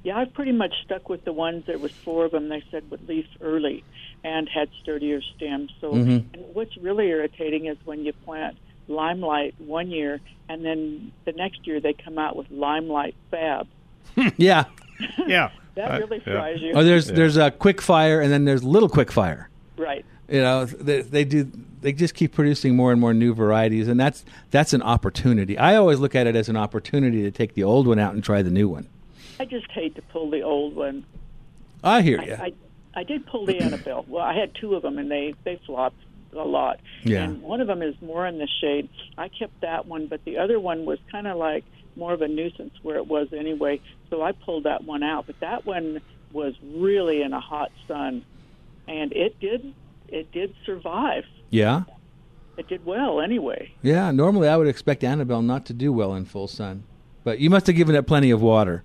Yeah, 0.04 0.16
I've 0.16 0.32
pretty 0.32 0.52
much 0.52 0.72
stuck 0.84 1.08
with 1.08 1.24
the 1.24 1.32
ones. 1.32 1.64
There 1.66 1.78
was 1.78 1.92
four 1.92 2.24
of 2.24 2.30
them. 2.32 2.48
They 2.48 2.62
said 2.70 2.90
would 2.90 3.06
leaf 3.08 3.26
early 3.40 3.84
and 4.24 4.48
had 4.48 4.68
sturdier 4.82 5.20
stems. 5.36 5.70
So, 5.80 5.92
Mhm. 5.92 6.24
and 6.34 6.44
what's 6.54 6.76
really 6.76 7.08
irritating 7.08 7.66
is 7.66 7.76
when 7.84 8.04
you 8.04 8.12
plant 8.24 8.56
limelight 8.88 9.54
one 9.58 9.90
year 9.90 10.20
and 10.48 10.64
then 10.64 11.12
the 11.24 11.32
next 11.32 11.66
year 11.66 11.80
they 11.80 11.92
come 11.92 12.18
out 12.18 12.36
with 12.36 12.50
limelight 12.50 13.14
fab. 13.30 13.66
yeah. 14.36 14.64
Yeah. 15.26 15.50
That 15.74 16.00
really 16.00 16.20
fries 16.20 16.60
you. 16.60 16.72
Oh, 16.74 16.84
there's 16.84 17.06
there's 17.06 17.36
a 17.36 17.50
quick 17.50 17.80
fire, 17.80 18.20
and 18.20 18.32
then 18.32 18.44
there's 18.44 18.62
little 18.62 18.88
quick 18.88 19.10
fire. 19.10 19.48
right. 19.76 20.04
You 20.28 20.40
know, 20.40 20.64
they, 20.64 21.02
they 21.02 21.24
do. 21.24 21.50
They 21.82 21.92
just 21.92 22.14
keep 22.14 22.32
producing 22.32 22.74
more 22.74 22.90
and 22.92 23.00
more 23.00 23.12
new 23.12 23.34
varieties, 23.34 23.86
and 23.88 24.00
that's 24.00 24.24
that's 24.50 24.72
an 24.72 24.80
opportunity. 24.80 25.58
I 25.58 25.76
always 25.76 25.98
look 25.98 26.14
at 26.14 26.26
it 26.26 26.36
as 26.36 26.48
an 26.48 26.56
opportunity 26.56 27.22
to 27.22 27.30
take 27.30 27.54
the 27.54 27.64
old 27.64 27.86
one 27.86 27.98
out 27.98 28.14
and 28.14 28.24
try 28.24 28.40
the 28.40 28.50
new 28.50 28.68
one. 28.68 28.88
I 29.38 29.44
just 29.44 29.70
hate 29.72 29.94
to 29.96 30.02
pull 30.02 30.30
the 30.30 30.42
old 30.42 30.74
one. 30.74 31.04
I 31.84 32.00
hear 32.00 32.20
I, 32.20 32.24
you. 32.24 32.34
I, 32.34 32.52
I 32.94 33.02
did 33.02 33.26
pull 33.26 33.44
the 33.44 33.58
Annabelle. 33.58 34.04
Well, 34.08 34.24
I 34.24 34.34
had 34.34 34.54
two 34.54 34.74
of 34.74 34.82
them, 34.82 34.96
and 34.96 35.10
they 35.10 35.34
they 35.44 35.60
flopped 35.66 36.00
a 36.32 36.44
lot. 36.44 36.80
Yeah. 37.02 37.24
And 37.24 37.42
one 37.42 37.60
of 37.60 37.66
them 37.66 37.82
is 37.82 37.94
more 38.00 38.26
in 38.26 38.38
the 38.38 38.48
shade. 38.60 38.88
I 39.18 39.28
kept 39.28 39.60
that 39.60 39.86
one, 39.86 40.06
but 40.06 40.24
the 40.24 40.38
other 40.38 40.58
one 40.58 40.86
was 40.86 40.98
kind 41.10 41.26
of 41.26 41.36
like 41.36 41.64
more 41.96 42.12
of 42.12 42.22
a 42.22 42.28
nuisance 42.28 42.74
where 42.82 42.96
it 42.96 43.06
was 43.06 43.28
anyway. 43.32 43.80
So 44.10 44.22
I 44.22 44.32
pulled 44.32 44.64
that 44.64 44.84
one 44.84 45.02
out. 45.02 45.26
But 45.26 45.40
that 45.40 45.64
one 45.66 46.00
was 46.32 46.54
really 46.62 47.22
in 47.22 47.32
a 47.32 47.40
hot 47.40 47.70
sun, 47.86 48.24
and 48.88 49.12
it 49.12 49.38
did 49.40 49.74
it 50.08 50.30
did 50.32 50.54
survive. 50.66 51.24
Yeah, 51.50 51.82
It 52.56 52.68
did 52.68 52.84
well 52.86 53.20
anyway. 53.20 53.72
yeah. 53.82 54.10
Normally, 54.10 54.48
I 54.48 54.56
would 54.56 54.68
expect 54.68 55.04
Annabelle 55.04 55.42
not 55.42 55.66
to 55.66 55.72
do 55.74 55.92
well 55.92 56.14
in 56.14 56.24
full 56.24 56.48
sun, 56.48 56.84
but 57.24 57.38
you 57.38 57.50
must 57.50 57.66
have 57.66 57.76
given 57.76 57.94
it 57.94 58.06
plenty 58.06 58.30
of 58.30 58.40
water. 58.42 58.84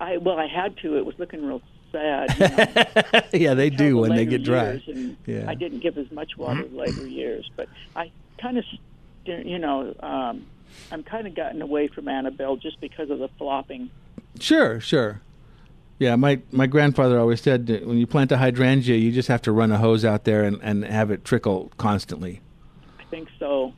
I 0.00 0.18
well, 0.18 0.38
I 0.38 0.46
had 0.46 0.76
to. 0.78 0.96
It 0.98 1.06
was 1.06 1.18
looking 1.18 1.44
real 1.46 1.62
sad. 1.92 2.34
You 2.38 2.48
know? 2.48 3.20
yeah, 3.32 3.54
they 3.54 3.70
do 3.70 3.98
when 3.98 4.14
they 4.14 4.26
get 4.26 4.42
dry. 4.42 4.82
Yeah. 5.26 5.44
I 5.48 5.54
didn't 5.54 5.80
give 5.80 5.96
as 5.96 6.10
much 6.10 6.36
water 6.36 6.64
later 6.72 7.06
years, 7.06 7.50
but 7.56 7.68
I 7.96 8.10
kind 8.38 8.58
of, 8.58 8.64
you 9.26 9.58
know, 9.58 9.94
um, 10.00 10.46
I'm 10.90 11.02
kind 11.02 11.26
of 11.26 11.34
gotten 11.34 11.62
away 11.62 11.88
from 11.88 12.08
Annabelle 12.08 12.56
just 12.56 12.80
because 12.80 13.10
of 13.10 13.18
the 13.18 13.28
flopping. 13.38 13.90
Sure, 14.40 14.80
sure. 14.80 15.20
Yeah, 15.98 16.16
my 16.16 16.40
my 16.50 16.66
grandfather 16.66 17.18
always 17.18 17.40
said 17.40 17.66
that 17.68 17.86
when 17.86 17.98
you 17.98 18.06
plant 18.06 18.32
a 18.32 18.38
hydrangea, 18.38 18.96
you 18.96 19.12
just 19.12 19.28
have 19.28 19.42
to 19.42 19.52
run 19.52 19.70
a 19.70 19.78
hose 19.78 20.04
out 20.04 20.24
there 20.24 20.42
and, 20.42 20.58
and 20.62 20.84
have 20.84 21.10
it 21.10 21.24
trickle 21.24 21.70
constantly. 21.76 22.40
I 22.98 23.04
think 23.04 23.28
so. 23.38 23.72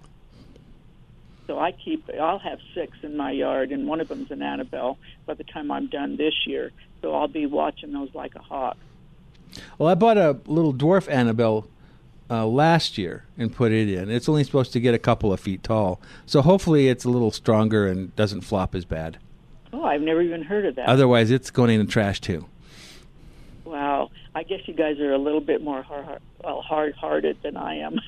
So 1.47 1.59
I 1.59 1.73
keep. 1.73 2.09
I'll 2.21 2.39
have 2.39 2.59
six 2.75 2.97
in 3.03 3.17
my 3.17 3.31
yard, 3.31 3.71
and 3.71 3.87
one 3.87 4.01
of 4.01 4.09
them's 4.09 4.31
an 4.31 4.43
Annabelle. 4.43 4.99
By 5.27 5.35
the 5.35 5.45
time 5.45 5.71
I'm 5.71 5.89
done 5.89 6.17
this 6.17 6.35
year, 6.47 6.73
so 7.03 7.15
I'll 7.15 7.29
be 7.29 7.47
watching 7.47 7.93
those 7.93 8.15
like 8.15 8.35
a 8.35 8.43
hawk. 8.43 8.77
Well, 9.79 9.89
I 9.89 9.95
bought 9.95 10.19
a 10.19 10.39
little 10.47 10.75
dwarf 10.75 11.09
Annabelle 11.11 11.69
uh, 12.31 12.47
last 12.47 12.99
year 12.99 13.25
and 13.39 13.55
put 13.55 13.73
it 13.73 13.89
in. 13.89 14.11
It's 14.11 14.29
only 14.29 14.45
supposed 14.45 14.73
to 14.73 14.81
get 14.81 14.95
a 14.95 14.99
couple 14.99 15.33
of 15.33 15.41
feet 15.41 15.63
tall, 15.63 16.01
so 16.25 16.43
hopefully 16.43 16.89
it's 16.89 17.05
a 17.05 17.11
little 17.11 17.31
stronger 17.31 17.87
and 17.87 18.15
doesn't 18.17 18.43
flop 18.43 18.75
as 18.75 18.85
bad. 18.85 19.19
Oh, 19.73 19.85
I've 19.85 20.01
never 20.01 20.23
even 20.23 20.43
heard 20.43 20.65
of 20.67 20.77
that. 20.77 20.89
Otherwise, 20.89 21.31
it's 21.31 21.51
going 21.51 21.71
in 21.71 21.85
the 21.85 21.91
trash 21.91 22.21
too. 22.21 22.47
Wow. 23.65 24.11
I 24.35 24.43
guess 24.43 24.61
you 24.67 24.75
guys 24.75 25.01
are 25.01 25.13
a 25.13 25.19
little 25.19 25.41
bit 25.41 25.63
more 25.63 25.83
hard, 25.83 26.21
well, 26.45 26.61
hard-hearted 26.63 27.39
than 27.43 27.57
I 27.57 27.77
am. 27.77 28.01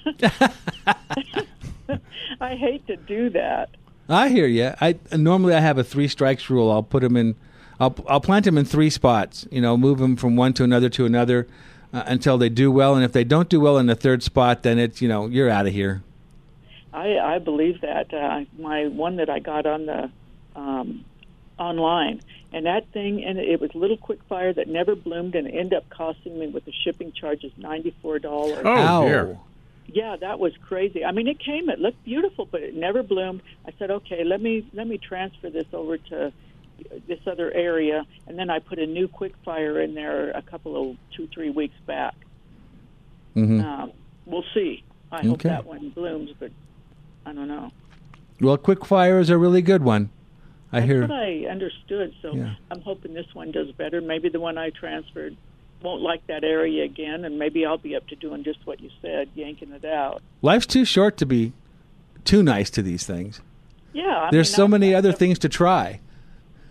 I 2.41 2.55
hate 2.55 2.87
to 2.87 2.97
do 2.97 3.31
that. 3.31 3.71
I 4.09 4.29
hear 4.29 4.47
you. 4.47 4.73
I 4.81 4.97
normally 5.13 5.55
I 5.55 5.61
have 5.61 5.79
a 5.79 5.85
three 5.85 6.09
strikes 6.09 6.49
rule. 6.49 6.71
I'll 6.71 6.83
put 6.83 7.03
them 7.03 7.17
in. 7.17 7.35
I'll 7.81 7.95
I'll 8.09 8.21
plant 8.21 8.45
them 8.45 8.57
in 8.57 8.65
three 8.65 8.91
spots. 8.91 9.47
You 9.51 9.61
know, 9.61 9.77
move 9.77 9.99
them 9.99 10.17
from 10.17 10.37
one 10.37 10.53
to 10.55 10.65
another 10.65 10.89
to 10.91 11.05
another 11.07 11.47
uh, 11.93 12.03
until 12.07 12.39
they 12.39 12.49
do 12.49 12.71
well. 12.71 12.95
And 12.95 13.05
if 13.05 13.13
they 13.13 13.25
don't 13.25 13.49
do 13.49 13.61
well 13.61 13.79
in 13.79 13.87
the 13.87 13.95
third 13.95 14.23
spot, 14.23 14.63
then 14.63 14.79
it's 14.79 15.01
you 15.01 15.09
know 15.09 15.27
you're 15.27 15.51
out 15.51 15.67
of 15.67 15.73
here. 15.73 16.03
I 16.93 17.19
I 17.19 17.39
believe 17.39 17.81
that. 17.83 18.13
Uh, 18.13 18.45
my 18.59 18.87
one 18.87 19.17
that 19.17 19.31
I 19.31 19.39
got 19.39 19.67
on 19.67 19.87
the 19.87 20.11
um, 20.57 21.05
online, 21.59 22.21
and 22.53 22.67
that 22.67 22.89
thing, 22.93 23.25
and 23.25 23.39
it 23.39 23.61
was 23.61 23.75
little 23.75 23.97
quick 23.97 24.21
fire 24.29 24.53
that 24.53 24.69
never 24.69 24.95
bloomed, 24.95 25.35
and 25.35 25.47
it 25.47 25.55
ended 25.55 25.75
up 25.75 25.89
costing 25.91 26.39
me 26.39 26.47
with 26.47 26.65
the 26.65 26.73
shipping 26.73 27.13
charges 27.13 27.53
ninety 27.57 27.95
four 28.03 28.19
dollars. 28.19 28.63
Oh, 28.65 28.77
Ow. 28.77 29.03
dear. 29.03 29.39
Yeah, 29.91 30.17
that 30.17 30.39
was 30.39 30.53
crazy. 30.69 31.03
I 31.03 31.13
mean, 31.13 31.29
it 31.29 31.39
came, 31.39 31.71
it 31.71 31.79
looked 31.79 32.05
beautiful, 32.05 32.45
but 32.45 32.63
it 32.63 32.75
never 32.75 33.03
bloomed. 33.03 33.41
I 33.67 33.73
said, 33.79 33.91
okay, 33.91 34.23
let 34.23 34.43
me 34.43 34.67
let 34.75 34.87
me 34.87 34.99
transfer 34.99 35.49
this 35.49 35.67
over 35.73 35.97
to 35.97 36.33
this 37.07 37.21
other 37.27 37.53
area, 37.53 38.07
and 38.27 38.39
then 38.39 38.51
I 38.51 38.59
put 38.59 38.79
a 38.79 38.87
new 38.87 39.09
quick 39.09 39.35
fire 39.45 39.81
in 39.81 39.95
there 39.95 40.31
a 40.31 40.43
couple 40.43 40.91
of 40.91 40.97
two 41.17 41.27
three 41.29 41.51
weeks 41.51 41.75
back. 41.87 42.15
Mm-hmm. 43.37 43.61
Um, 43.61 43.93
we'll 44.27 44.45
see. 44.55 44.85
I 45.11 45.25
hope 45.27 45.43
that 45.43 45.65
one 45.65 45.91
blooms, 45.91 46.31
but 46.39 46.51
I 47.25 47.33
don't 47.33 47.49
know. 47.49 47.71
Well, 48.41 48.57
quick 48.57 48.85
fire 48.85 49.19
is 49.21 49.31
a 49.31 49.39
really 49.39 49.63
good 49.63 49.83
one. 49.83 50.11
I 50.71 50.81
That's 50.81 50.91
hear. 50.93 51.01
what 51.03 51.13
I 51.13 51.47
understood. 51.51 52.15
So 52.21 52.35
Yeah. 52.35 52.55
I'm 52.71 52.81
hoping 52.83 53.15
this 53.15 53.27
one 53.35 53.51
does 53.53 53.71
better. 53.73 54.01
Maybe 54.03 54.29
the 54.29 54.39
one 54.41 54.59
I 54.59 54.71
transferred 54.71 55.37
won't 55.83 56.03
like 56.03 56.27
that 56.27 56.45
area 56.45 56.85
again, 56.85 57.25
and 57.25 57.39
maybe 57.39 57.65
I'll 57.65 57.79
be 57.79 57.97
up 57.97 58.07
to 58.09 58.17
doing 58.17 58.45
just 58.45 58.59
what 58.67 58.81
you 58.81 58.91
said, 59.01 59.29
yanking 59.35 59.73
it 59.73 59.85
out. 59.85 60.23
Life's 60.43 60.67
too 60.67 60.85
short 60.85 61.17
to 61.19 61.27
be 61.27 61.53
too 62.25 62.43
nice 62.43 62.69
to 62.71 62.83
these 62.83 63.07
things. 63.07 63.41
Yeah, 63.95 64.05
I 64.05 64.29
There's 64.31 64.51
mean, 64.51 64.57
so 64.57 64.63
I'm- 64.65 64.71
many 64.73 64.95
other 64.95 65.13
things 65.13 65.39
to 65.41 65.49
try. 65.49 66.01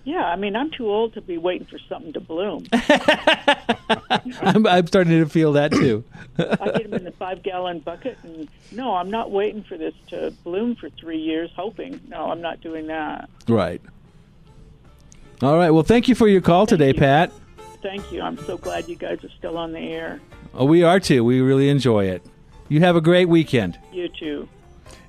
Yeah, 0.07 0.23
I 0.23 0.37
mean, 0.37 0.55
I'm 0.55 0.71
too 0.71 0.89
old 0.89 1.15
to 1.15 1.21
be 1.21 1.37
waiting 1.37 1.67
for 1.67 1.77
something 1.89 2.13
to 2.13 2.21
bloom. 2.21 2.65
I'm, 2.71 4.65
I'm 4.65 4.87
starting 4.87 5.21
to 5.21 5.25
feel 5.25 5.51
that 5.51 5.73
too. 5.73 6.05
I 6.39 6.43
get 6.77 6.83
them 6.83 6.93
in 6.93 7.03
the 7.03 7.11
five 7.11 7.43
gallon 7.43 7.79
bucket, 7.79 8.17
and 8.23 8.47
no, 8.71 8.95
I'm 8.95 9.11
not 9.11 9.31
waiting 9.31 9.63
for 9.63 9.77
this 9.77 9.93
to 10.11 10.31
bloom 10.45 10.77
for 10.77 10.89
three 10.91 11.17
years, 11.17 11.51
hoping. 11.57 11.99
No, 12.07 12.31
I'm 12.31 12.39
not 12.39 12.61
doing 12.61 12.87
that. 12.87 13.29
right. 13.49 13.81
All 15.41 15.57
right. 15.57 15.71
Well, 15.71 15.83
thank 15.83 16.07
you 16.07 16.15
for 16.15 16.29
your 16.29 16.39
call 16.39 16.65
today, 16.65 16.93
Pat. 16.93 17.33
Thank 17.81 18.09
you. 18.09 18.21
I'm 18.21 18.37
so 18.45 18.57
glad 18.57 18.87
you 18.87 18.95
guys 18.95 19.21
are 19.25 19.31
still 19.37 19.57
on 19.57 19.73
the 19.73 19.79
air. 19.79 20.21
Oh, 20.53 20.63
we 20.63 20.83
are 20.83 21.01
too. 21.01 21.25
We 21.25 21.41
really 21.41 21.67
enjoy 21.67 22.05
it. 22.05 22.25
You 22.69 22.79
have 22.79 22.95
a 22.95 23.01
great 23.01 23.27
weekend. 23.27 23.77
You 23.91 24.07
too. 24.07 24.47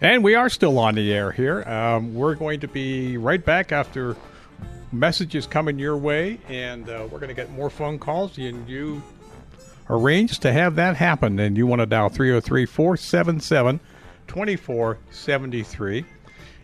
And 0.01 0.25
we 0.25 0.35
are 0.35 0.49
still 0.49 0.77
on 0.77 0.97
the 0.97 1.13
air 1.13 1.31
here. 1.31 1.63
Um, 1.69 2.15
we're 2.17 2.35
going 2.35 2.59
to 2.61 2.69
be 2.69 3.17
right 3.17 3.45
back 3.45 3.71
after 3.71 4.17
messages 4.93 5.47
coming 5.47 5.79
your 5.79 5.97
way, 5.97 6.39
and 6.49 6.89
uh, 6.89 7.07
we're 7.11 7.19
going 7.19 7.29
to 7.29 7.35
get 7.35 7.51
more 7.51 7.71
phone 7.71 7.99
calls. 7.99 8.39
And 8.39 8.69
you 8.69 9.03
arranged 9.91 10.43
to 10.43 10.53
have 10.53 10.77
that 10.77 10.97
happen, 10.97 11.39
and 11.39 11.57
you 11.57 11.67
want 11.67 11.81
to 11.81 11.87
dial 11.87 12.09
303 12.09 12.67
477 12.67 13.81
2473. 14.27 16.05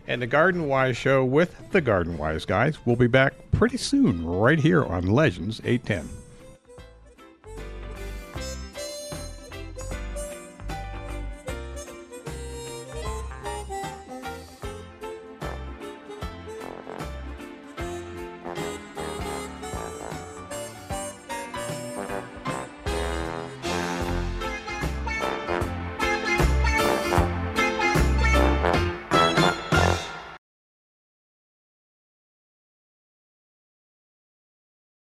And 0.07 0.21
the 0.21 0.27
Garden 0.27 0.67
Wise 0.67 0.97
Show 0.97 1.25
with 1.25 1.71
the 1.71 1.81
Garden 1.81 2.17
Wise 2.17 2.45
guys 2.45 2.85
will 2.85 2.95
be 2.95 3.07
back 3.07 3.33
pretty 3.51 3.77
soon, 3.77 4.25
right 4.25 4.59
here 4.59 4.83
on 4.83 5.07
Legends 5.07 5.61
810. 5.63 6.24